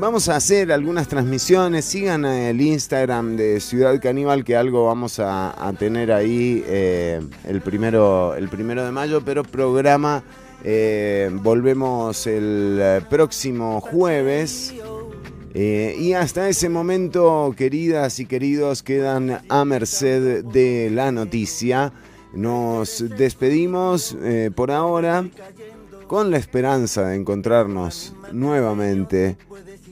vamos 0.00 0.28
a 0.28 0.34
hacer 0.34 0.72
algunas 0.72 1.06
transmisiones. 1.06 1.84
Sigan 1.84 2.24
el 2.24 2.60
Instagram 2.60 3.36
de 3.36 3.60
Ciudad 3.60 4.00
Caníbal, 4.02 4.44
que 4.44 4.56
algo 4.56 4.86
vamos 4.86 5.20
a, 5.20 5.68
a 5.68 5.72
tener 5.74 6.10
ahí 6.10 6.64
eh, 6.66 7.20
el, 7.46 7.60
primero, 7.60 8.34
el 8.34 8.48
primero 8.48 8.84
de 8.84 8.90
mayo, 8.90 9.22
pero 9.24 9.44
programa. 9.44 10.24
Eh, 10.62 11.30
volvemos 11.32 12.26
el 12.26 12.78
eh, 12.80 13.00
próximo 13.08 13.80
jueves. 13.80 14.74
Eh, 15.52 15.96
y 15.98 16.12
hasta 16.12 16.48
ese 16.48 16.68
momento, 16.68 17.54
queridas 17.56 18.20
y 18.20 18.26
queridos, 18.26 18.82
quedan 18.82 19.40
a 19.48 19.64
merced 19.64 20.44
de 20.44 20.90
la 20.90 21.10
noticia. 21.10 21.92
Nos 22.32 23.04
despedimos 23.16 24.16
por 24.54 24.70
ahora 24.70 25.28
con 26.06 26.30
la 26.30 26.36
esperanza 26.36 27.08
de 27.08 27.16
encontrarnos 27.16 28.14
nuevamente 28.30 29.36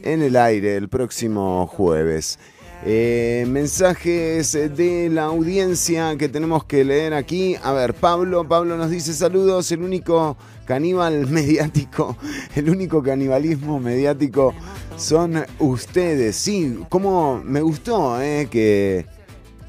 en 0.05 0.23
el 0.23 0.37
aire 0.37 0.77
el 0.77 0.89
próximo 0.89 1.67
jueves. 1.67 2.39
Mensajes 2.85 4.53
de 4.53 5.09
la 5.11 5.25
audiencia 5.25 6.17
que 6.17 6.29
tenemos 6.29 6.63
que 6.63 6.85
leer 6.85 7.15
aquí. 7.15 7.57
A 7.61 7.73
ver, 7.73 7.95
Pablo, 7.95 8.47
Pablo 8.47 8.77
nos 8.77 8.91
dice 8.91 9.13
saludos, 9.13 9.73
el 9.73 9.83
único 9.83 10.37
caníbal 10.69 11.27
mediático, 11.31 12.19
el 12.55 12.69
único 12.69 13.03
canibalismo 13.03 13.81
mediático 13.81 14.53
son 14.97 15.43
ustedes. 15.59 16.37
Sí, 16.37 16.81
como 16.91 17.41
me 17.43 17.63
gustó 17.63 18.21
eh, 18.21 18.49
que, 18.51 19.07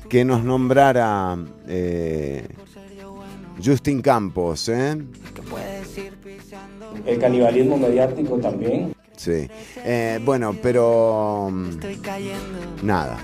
que 0.10 0.26
nos 0.26 0.44
nombrara 0.44 1.38
eh, 1.68 2.46
Justin 3.64 4.02
Campos. 4.02 4.68
Eh. 4.68 4.98
El 7.06 7.18
canibalismo 7.18 7.78
mediático 7.78 8.38
también. 8.38 8.94
Sí. 9.16 9.48
Eh, 9.78 10.20
bueno, 10.24 10.54
pero. 10.62 11.50
mm, 11.50 11.80
Nada. 12.84 13.20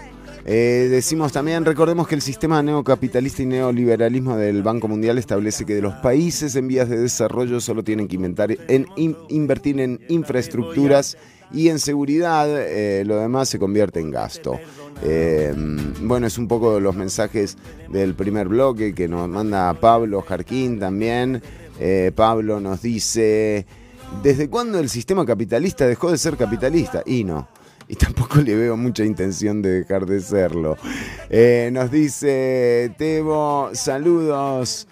Eh, 0.47 0.87
decimos 0.91 1.31
también, 1.31 1.65
recordemos 1.65 2.07
que 2.07 2.13
el 2.13 2.21
sistema 2.21 2.61
neocapitalista 2.61 3.41
y 3.41 3.47
neoliberalismo 3.47 4.37
del 4.37 4.61
Banco 4.61 4.87
Mundial 4.87 5.17
establece 5.17 5.65
que 5.65 5.73
de 5.73 5.81
los 5.81 5.95
países 5.95 6.55
en 6.55 6.67
vías 6.67 6.87
de 6.87 6.99
desarrollo 6.99 7.59
solo 7.59 7.83
tienen 7.83 8.07
que 8.07 8.15
inventar 8.15 8.51
en, 8.67 8.85
in- 8.95 9.17
invertir 9.29 9.79
en 9.79 9.99
infraestructuras 10.07 11.17
y 11.51 11.69
en 11.69 11.79
seguridad, 11.79 12.47
eh, 12.49 13.03
lo 13.05 13.17
demás 13.17 13.49
se 13.49 13.57
convierte 13.57 13.99
en 13.99 14.11
gasto. 14.11 14.59
Eh, 15.03 15.51
bueno, 16.01 16.27
es 16.27 16.37
un 16.37 16.47
poco 16.47 16.79
los 16.79 16.95
mensajes 16.95 17.57
del 17.89 18.13
primer 18.13 18.47
bloque 18.47 18.93
que 18.93 19.07
nos 19.07 19.27
manda 19.27 19.73
Pablo 19.73 20.21
Jarquín 20.21 20.79
también. 20.79 21.41
Eh, 21.79 22.11
Pablo 22.15 22.59
nos 22.59 22.83
dice, 22.83 23.65
¿desde 24.21 24.47
cuándo 24.49 24.79
el 24.79 24.89
sistema 24.89 25.25
capitalista 25.25 25.87
dejó 25.87 26.11
de 26.11 26.17
ser 26.19 26.37
capitalista? 26.37 27.01
Y 27.05 27.23
no. 27.23 27.47
Y 27.89 27.95
tampoco 27.95 28.41
le 28.41 28.55
veo 28.55 28.75
mucha 28.77 29.03
intención 29.03 29.61
de 29.61 29.81
dejar 29.81 30.05
de 30.05 30.19
serlo. 30.19 30.77
Eh, 31.29 31.69
nos 31.71 31.91
dice 31.91 32.91
Tebo, 32.97 33.69
saludos. 33.73 34.87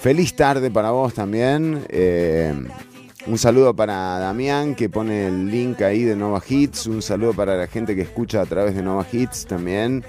Feliz 0.00 0.34
tarde 0.34 0.70
para 0.70 0.90
vos 0.90 1.14
también. 1.14 1.84
Eh, 1.88 2.52
un 3.26 3.38
saludo 3.38 3.74
para 3.74 4.18
Damián 4.18 4.74
que 4.74 4.88
pone 4.88 5.28
el 5.28 5.48
link 5.48 5.80
ahí 5.82 6.02
de 6.02 6.16
Nova 6.16 6.42
Hits. 6.46 6.86
Un 6.86 7.02
saludo 7.02 7.34
para 7.34 7.56
la 7.56 7.66
gente 7.66 7.94
que 7.94 8.02
escucha 8.02 8.40
a 8.40 8.46
través 8.46 8.74
de 8.74 8.82
Nova 8.82 9.06
Hits 9.10 9.46
también. 9.46 10.04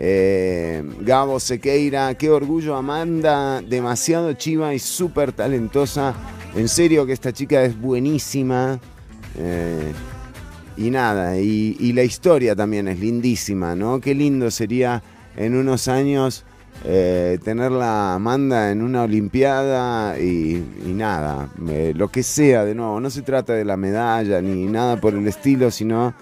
Eh, 0.00 0.82
Gabo 1.00 1.40
Sequeira, 1.40 2.14
qué 2.14 2.30
orgullo 2.30 2.76
Amanda, 2.76 3.60
demasiado 3.62 4.32
chiva 4.34 4.74
y 4.74 4.78
súper 4.78 5.32
talentosa. 5.32 6.14
En 6.54 6.68
serio 6.68 7.04
que 7.04 7.12
esta 7.12 7.32
chica 7.32 7.62
es 7.62 7.78
buenísima. 7.78 8.78
Y 10.78 10.90
nada, 10.90 11.38
y, 11.38 11.76
y 11.80 11.92
la 11.92 12.04
historia 12.04 12.54
también 12.54 12.88
es 12.88 13.00
lindísima, 13.00 13.74
¿no? 13.74 14.00
Qué 14.00 14.14
lindo 14.14 14.50
sería 14.50 15.02
en 15.36 15.56
unos 15.56 15.88
años 15.88 16.44
eh, 16.84 17.38
tenerla 17.42 18.14
Amanda 18.14 18.70
en 18.70 18.82
una 18.82 19.02
Olimpiada 19.02 20.18
y, 20.18 20.62
y 20.86 20.92
nada, 20.94 21.50
lo 21.94 22.08
que 22.08 22.22
sea, 22.22 22.64
de 22.64 22.74
nuevo, 22.76 23.00
no 23.00 23.10
se 23.10 23.22
trata 23.22 23.54
de 23.54 23.64
la 23.64 23.76
medalla 23.76 24.40
ni 24.40 24.66
nada 24.66 25.00
por 25.00 25.14
el 25.14 25.26
estilo, 25.26 25.72
sino 25.72 26.14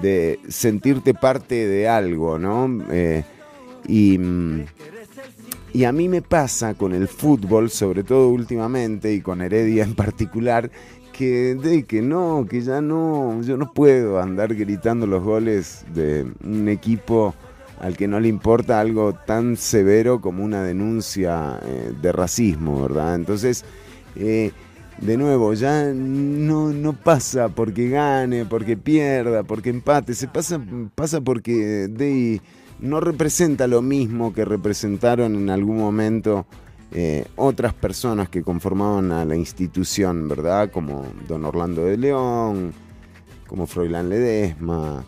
de 0.00 0.38
sentirte 0.48 1.14
parte 1.14 1.66
de 1.66 1.88
algo, 1.88 2.38
¿no? 2.38 2.84
Eh, 2.90 3.24
y, 3.88 4.18
y 5.72 5.84
a 5.84 5.90
mí 5.90 6.08
me 6.08 6.22
pasa 6.22 6.74
con 6.74 6.94
el 6.94 7.08
fútbol, 7.08 7.68
sobre 7.70 8.04
todo 8.04 8.28
últimamente, 8.28 9.12
y 9.12 9.20
con 9.20 9.42
Heredia 9.42 9.82
en 9.82 9.96
particular, 9.96 10.70
que, 11.16 11.54
de, 11.54 11.84
que 11.84 12.02
no, 12.02 12.44
que 12.48 12.60
ya 12.60 12.80
no, 12.80 13.40
yo 13.42 13.56
no 13.56 13.72
puedo 13.72 14.20
andar 14.20 14.54
gritando 14.54 15.06
los 15.06 15.22
goles 15.22 15.84
de 15.94 16.26
un 16.44 16.68
equipo 16.68 17.34
al 17.80 17.96
que 17.96 18.08
no 18.08 18.18
le 18.18 18.28
importa 18.28 18.80
algo 18.80 19.14
tan 19.14 19.56
severo 19.56 20.20
como 20.20 20.44
una 20.44 20.62
denuncia 20.62 21.60
eh, 21.62 21.92
de 22.02 22.12
racismo, 22.12 22.82
¿verdad? 22.82 23.14
Entonces, 23.14 23.64
eh, 24.16 24.50
de 25.00 25.16
nuevo, 25.16 25.54
ya 25.54 25.92
no, 25.94 26.72
no 26.72 26.92
pasa 26.94 27.48
porque 27.48 27.88
gane, 27.88 28.44
porque 28.44 28.76
pierda, 28.76 29.44
porque 29.44 29.70
empate, 29.70 30.14
se 30.14 30.26
pasa, 30.26 30.60
pasa 30.94 31.20
porque 31.20 31.88
de, 31.88 32.40
no 32.80 33.00
representa 33.00 33.68
lo 33.68 33.82
mismo 33.82 34.32
que 34.32 34.44
representaron 34.44 35.34
en 35.36 35.50
algún 35.50 35.78
momento 35.78 36.46
eh, 36.96 37.24
otras 37.34 37.74
personas 37.74 38.28
que 38.28 38.44
conformaban 38.44 39.10
a 39.10 39.24
la 39.24 39.34
institución, 39.34 40.28
¿verdad? 40.28 40.70
Como 40.70 41.04
don 41.26 41.44
Orlando 41.44 41.84
de 41.84 41.96
León, 41.96 42.72
como 43.48 43.66
Froilán 43.66 44.08
Ledesma 44.08 45.04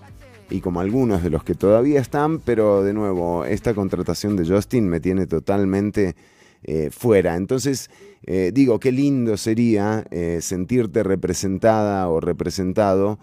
y 0.51 0.61
como 0.61 0.81
algunos 0.81 1.23
de 1.23 1.31
los 1.31 1.45
que 1.45 1.55
todavía 1.55 2.01
están, 2.01 2.41
pero 2.41 2.83
de 2.83 2.93
nuevo, 2.93 3.45
esta 3.45 3.73
contratación 3.73 4.35
de 4.35 4.45
Justin 4.49 4.89
me 4.89 4.99
tiene 4.99 5.29
totalmente 5.29 6.17
eh, 6.65 6.91
fuera. 6.91 7.37
Entonces, 7.37 7.89
eh, 8.25 8.51
digo, 8.53 8.81
qué 8.81 8.91
lindo 8.91 9.37
sería 9.37 10.05
sentirte 10.41 11.05
representada 11.05 12.09
o 12.09 12.19
representado 12.21 13.21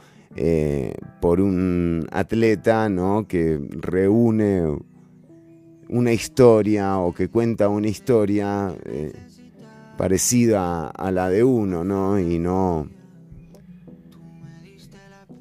por 1.20 1.42
un 1.42 2.08
atleta, 2.12 2.88
¿no? 2.88 3.28
Que 3.28 3.60
reúne 3.72 4.64
una 5.94 6.12
historia 6.12 6.98
o 6.98 7.14
que 7.14 7.30
cuenta 7.30 7.70
una 7.70 7.88
historia 7.88 8.74
eh, 8.86 9.14
parecida 9.96 10.88
a 10.88 11.12
la 11.12 11.30
de 11.30 11.44
uno, 11.44 11.84
¿no? 11.84 12.20
Y 12.20 12.40
no 12.40 12.88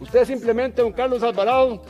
Usted 0.00 0.24
simplemente, 0.24 0.82
don 0.82 0.92
Carlos 0.92 1.22
Alvarado, 1.22 1.82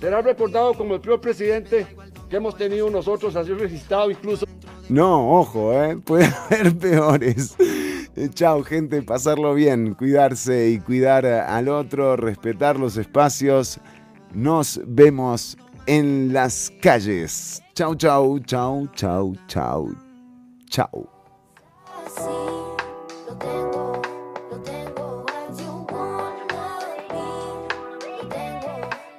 será 0.00 0.20
recordado 0.20 0.74
como 0.74 0.94
el 0.94 1.00
peor 1.00 1.20
presidente 1.20 1.86
que 2.28 2.36
hemos 2.36 2.56
tenido 2.56 2.90
nosotros, 2.90 3.34
así 3.34 3.52
registrado 3.52 4.10
incluso. 4.10 4.46
No, 4.88 5.38
ojo, 5.38 5.72
¿eh? 5.72 5.96
puede 6.04 6.26
haber 6.26 6.76
peores. 6.76 7.56
Chao, 8.34 8.62
gente, 8.64 9.02
pasarlo 9.02 9.54
bien, 9.54 9.94
cuidarse 9.94 10.70
y 10.70 10.80
cuidar 10.80 11.24
al 11.24 11.68
otro, 11.68 12.16
respetar 12.16 12.78
los 12.78 12.96
espacios. 12.96 13.78
Nos 14.34 14.80
vemos 14.84 15.56
en 15.86 16.32
las 16.32 16.72
calles. 16.82 17.62
Chau, 17.74 17.94
chau, 17.94 18.38
chau, 18.40 18.88
chau, 18.94 19.34
chau, 19.46 19.88
chau. 20.68 21.08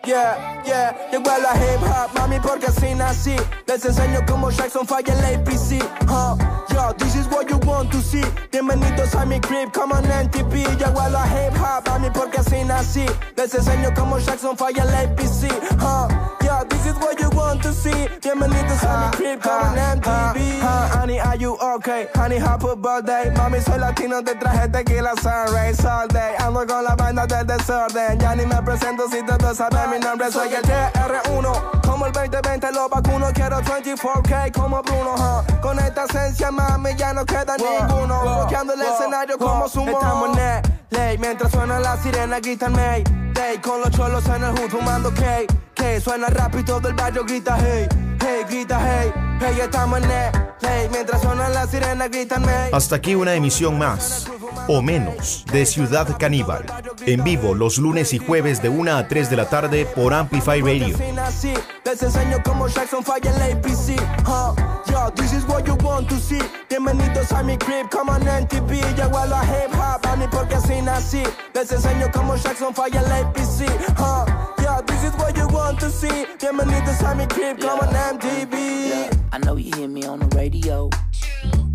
Yeah, 0.09 0.63
yeah, 0.65 0.95
llegó 1.11 1.29
a 1.29 1.37
la 1.37 1.53
hip 1.53 1.83
hop, 1.83 2.09
mami, 2.15 2.39
porque 2.39 2.65
así 2.65 2.95
nací. 2.95 3.35
Les 3.67 3.85
enseño 3.85 4.25
cómo 4.27 4.49
Jackson 4.49 4.87
falla 4.87 5.13
el 5.13 5.35
APC. 5.35 5.79
Huh? 6.07 6.35
Yo, 6.73 6.91
this 6.97 7.15
is 7.15 7.27
what 7.27 7.47
you 7.47 7.59
want 7.59 7.91
to 7.91 8.01
see. 8.01 8.23
Bienvenidos 8.51 9.13
a 9.13 9.23
mi 9.23 9.39
crib, 9.39 9.71
come 9.71 9.91
on 9.91 10.03
NTP. 10.03 10.65
Llegó 10.79 11.01
a 11.01 11.09
la 11.09 11.27
hip 11.27 11.53
hop, 11.59 11.87
mami, 11.87 12.09
porque 12.09 12.39
así 12.39 12.63
nací. 12.63 13.05
Les 13.37 13.53
enseño 13.53 13.93
cómo 13.95 14.17
Jackson 14.17 14.57
falla 14.57 14.81
el 14.81 14.95
APC. 14.95 15.47
Huh? 15.79 16.38
This 16.67 16.85
is 16.87 16.95
what 16.95 17.19
you 17.19 17.29
want 17.29 17.63
to 17.63 17.71
see. 17.73 18.07
Bienvenidos 18.21 18.83
a 18.83 19.09
mi 19.11 19.17
crib, 19.17 19.41
come 19.41 19.63
on 19.63 19.77
MTV. 19.77 20.59
Huh, 20.59 20.99
honey, 20.99 21.19
are 21.19 21.37
you 21.37 21.55
okay? 21.75 22.07
Honey, 22.15 22.37
happy 22.37 22.75
birthday. 22.75 23.31
Mami, 23.35 23.61
soy 23.61 23.77
latino, 23.79 24.21
te 24.21 24.33
traje 24.35 24.67
tequila 24.71 25.15
sunrise 25.21 25.85
all 25.85 26.07
day. 26.07 26.35
Ando 26.39 26.67
con 26.67 26.83
la 26.83 26.95
banda 26.95 27.25
del 27.25 27.45
desorden. 27.45 28.19
Ya 28.19 28.35
ni 28.35 28.45
me 28.45 28.61
presento 28.61 29.07
si 29.09 29.23
todos 29.23 29.57
saben 29.57 29.89
mi 29.91 29.99
nombre. 29.99 30.31
Soy 30.31 30.53
el 30.53 30.61
TR1. 30.63 31.88
Como 31.99 32.07
el 32.07 32.13
2020 32.13 32.71
lo 32.71 32.87
vacuno. 32.87 33.27
Quiero 33.33 33.57
24K 33.57 34.53
como 34.53 34.81
Bruno. 34.83 35.15
huh. 35.15 35.61
Con 35.61 35.77
esta 35.79 36.05
esencia, 36.05 36.49
mami, 36.49 36.95
ya 36.95 37.11
no 37.11 37.25
queda 37.25 37.57
ninguno. 37.57 38.21
Bloqueando 38.21 38.73
el 38.73 38.81
escenario 38.83 39.37
como 39.37 39.67
sumo. 39.67 39.91
Estamos 39.91 40.37
en 40.37 40.61
ley. 40.91 41.17
Mientras 41.17 41.51
suena 41.51 41.77
la 41.77 41.97
sirena, 41.97 42.39
gritan 42.39 42.71
May. 42.71 43.03
Day. 43.33 43.57
Con 43.57 43.81
los 43.81 43.91
cholos 43.91 44.25
en 44.27 44.45
el 44.45 44.51
hood 44.51 44.69
fumando 44.69 45.13
K. 45.13 45.43
K. 45.75 45.99
Suena 45.99 46.27
y 46.57 46.63
todo 46.63 46.87
el 46.87 46.93
barrio 46.93 47.25
grita 47.25 47.57
hey. 47.59 48.08
Hey, 48.21 48.43
grita 48.49 48.79
hey. 48.79 49.11
Hey, 49.39 49.59
estamos 49.61 49.99
en 49.99 50.05
el 50.05 50.31
ley. 50.61 50.89
Mientras 50.91 51.21
suena 51.21 51.49
la 51.49 51.65
sirena, 51.67 52.07
gritan 52.07 52.41
May. 52.41 52.71
Hasta 52.71 52.95
aquí 52.97 53.15
una 53.15 53.33
emisión 53.33 53.77
más, 53.77 54.27
o 54.67 54.81
menos, 54.81 55.45
de 55.51 55.65
Ciudad 55.65 56.07
Caníbal. 56.17 56.65
En 57.05 57.23
vivo 57.23 57.55
los 57.55 57.77
lunes 57.77 58.13
y 58.13 58.17
jueves 58.17 58.61
de 58.61 58.69
1 58.69 58.97
a 58.97 59.07
3 59.07 59.29
de 59.29 59.35
la 59.35 59.49
tarde 59.49 59.85
por 59.85 60.13
Amplify 60.13 60.61
Radio. 60.61 60.95
Así 60.95 61.11
nací. 61.13 61.53
Les 61.85 62.01
enseño 62.03 62.37
cómo 62.43 62.67
Jackson 62.67 63.03
falla 63.03 63.31
el 63.31 63.57
APC. 63.57 63.99
Huh? 64.25 64.53
Yo, 64.91 65.11
this 65.15 65.33
is 65.33 65.45
what 65.45 65.65
you 65.65 65.75
want 65.83 66.07
to 66.09 66.15
see. 66.17 66.41
Bienvenidos 66.69 67.31
a 67.31 67.41
mi 67.43 67.57
crib, 67.57 67.89
come 67.89 68.11
on 68.11 68.21
NTV. 68.21 68.95
Llego 68.95 69.17
a 69.17 69.25
la 69.25 69.43
hip 69.43 69.73
hop, 69.73 70.05
a 70.05 70.15
mí 70.15 70.25
porque 70.29 70.55
así 70.55 70.81
nací. 70.81 71.23
Les 71.53 71.71
enseño 71.71 72.09
cómo 72.13 72.35
Jackson 72.35 72.73
falla 72.73 72.99
el 73.01 73.11
APC. 73.11 73.69
Huh? 73.97 74.58
This 74.87 75.03
is 75.03 75.13
what 75.17 75.35
you 75.35 75.47
want 75.47 75.79
to 75.81 75.89
see. 75.89 76.25
Bienvenidos 76.39 77.01
a 77.03 77.13
mi 77.15 77.25
crib, 77.27 77.59
come 77.59 77.79
on 77.79 77.93
MTV. 78.17 79.28
I 79.31 79.37
know 79.37 79.55
you 79.55 79.71
hear 79.75 79.87
me 79.87 80.05
on 80.05 80.19
the 80.19 80.27
radio. 80.35 80.89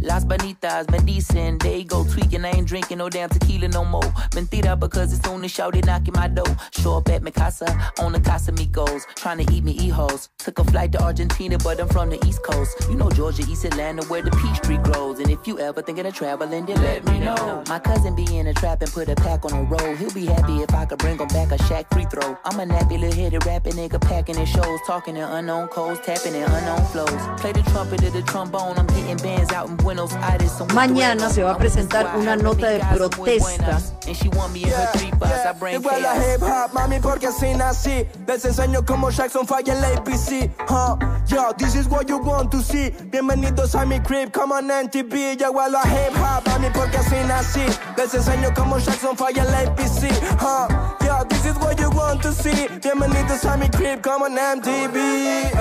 Las 0.01 0.24
Bonitas, 0.24 0.90
Medicine, 0.90 1.56
they 1.59 1.82
go 1.85 2.05
tweaking. 2.05 2.44
I 2.44 2.51
ain't 2.51 2.68
drinking 2.68 2.98
no 2.98 3.09
damn 3.09 3.31
tequila 3.31 3.68
no 3.68 3.85
more. 3.85 4.02
Mentira, 4.32 4.78
because 4.78 5.16
it's 5.16 5.26
only 5.26 5.48
shouted 5.48 5.86
knocking 5.86 6.12
my 6.14 6.28
door. 6.28 6.44
Show 6.72 6.98
up 6.98 7.09
at 7.09 7.35
casa, 7.35 7.93
on 8.01 8.12
the 8.12 8.20
Casamigos. 8.20 9.02
Trying 9.14 9.44
to 9.44 9.52
eat 9.52 9.64
me 9.64 9.72
e-hoes. 9.81 10.28
Took 10.39 10.59
a 10.59 10.64
flight 10.64 10.93
to 10.93 11.02
Argentina, 11.02 11.56
but 11.59 11.81
I'm 11.81 11.89
from 11.89 12.10
the 12.10 12.22
East 12.26 12.43
Coast. 12.43 12.76
You 12.90 12.97
know 12.97 13.09
Georgia, 13.10 13.43
East 13.48 13.64
Atlanta, 13.64 14.05
where 14.06 14.20
the 14.20 14.31
peach 14.32 14.60
tree 14.60 14.76
grows. 14.76 15.20
And 15.20 15.31
if 15.31 15.47
you 15.47 15.59
ever 15.59 15.81
thinking 15.81 16.05
of 16.05 16.14
traveling, 16.14 16.66
then 16.66 16.82
let 16.82 17.05
me 17.06 17.20
know. 17.20 17.64
My 17.68 17.78
cousin 17.78 18.14
be 18.14 18.36
in 18.36 18.47
a 18.48 18.55
trap 18.55 18.82
and 18.82 18.93
put 18.93 19.09
a 19.09 19.14
pack 19.14 19.44
on 19.47 19.52
the 19.52 19.62
road. 19.62 19.97
He'll 19.97 20.12
be 20.12 20.26
happy 20.26 20.62
if 20.62 20.74
I 20.74 20.85
could 20.85 20.98
bring 20.98 21.18
him 21.18 21.28
back 21.28 21.51
a 21.51 21.59
shack 21.64 21.89
free 21.93 22.05
throw. 22.05 22.36
I'm 22.44 22.60
a 22.60 22.66
nappy 22.66 23.01
little 23.01 23.12
headed 23.12 23.47
rapping 23.47 23.74
nigga 23.74 24.01
packing 24.02 24.36
his 24.36 24.51
shows. 24.51 24.81
Talking 24.86 25.16
in 25.16 25.22
unknown 25.22 25.68
codes, 25.68 26.01
tapping 26.01 26.35
in 26.35 26.43
unknown 26.43 26.85
flows. 26.86 27.40
Play 27.44 27.52
the 27.52 27.70
trumpet 27.72 28.02
or 28.02 28.08
the 28.08 28.22
trombone, 28.22 28.78
I'm 28.78 28.86
getting 28.86 29.18
bands 29.18 29.52
out 29.52 29.68
in 29.68 29.76
Buenos 29.76 30.14
Aires. 30.14 30.50
So 30.50 30.64
Mañana 30.68 31.28
se 31.28 31.42
va 31.42 31.52
a 31.52 31.58
presentar 31.58 32.16
una 32.16 32.36
nota 32.36 32.70
de 32.70 32.78
protesta 32.96 33.82
And 34.06 34.16
she 34.16 34.30
want 34.30 34.54
me 34.54 34.62
in 34.62 34.70
her 34.70 34.86
three 34.94 35.10
bars, 35.10 35.44
I 35.44 35.52
bring 35.52 35.78
Igual 35.78 36.00
la 36.00 36.14
chaos. 36.14 36.24
hip 36.24 36.40
hop, 36.40 36.72
mami, 36.72 37.00
porque 37.02 37.26
así 37.26 37.54
nací. 37.54 38.06
Les 38.26 38.42
enseño 38.46 38.82
cómo 38.86 39.10
Jackson 39.10 39.46
falla 39.46 39.74
el 39.74 39.84
APC. 39.84 40.50
Huh? 40.66 40.96
Yo, 41.28 41.52
this 41.58 41.74
is 41.74 41.86
what 41.86 42.08
you 42.08 42.16
want 42.16 42.50
to 42.50 42.62
see. 42.62 42.88
Bienvenidos 43.10 43.74
a 43.74 43.84
mi 43.84 44.00
crib, 44.00 44.32
come 44.32 44.52
on 44.52 44.70
NTV. 44.70 45.36
A 45.42 45.68
la 45.68 45.82
hip 45.82 46.16
hop, 46.16 46.46
mami, 46.46 46.70
porque 46.72 46.96
así 46.96 47.16
nací. 47.28 47.66
Les 47.98 48.14
enseño 48.14 48.54
cómo 48.54 48.78
Jackson 48.78 49.18
falla 49.18 49.42
el 49.42 49.54
APC. 49.68 50.08
Huh? 50.40 50.66
Yo, 51.04 51.22
this 51.28 51.44
is 51.44 51.56
what 51.58 51.78
you 51.78 51.90
want 51.90 52.22
to 52.22 52.32
see. 52.32 52.68
Bienvenidos 52.80 53.44
a 53.44 53.58
mi 53.58 53.68
crib, 53.68 54.00
come 54.00 54.22
on 54.22 54.34
MTV. 54.34 55.52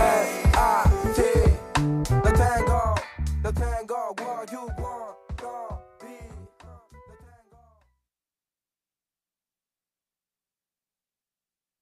Tango, 2.35 2.95
the 3.43 3.51
tango, 3.51 4.15
what 4.19 4.51
you 4.51 4.82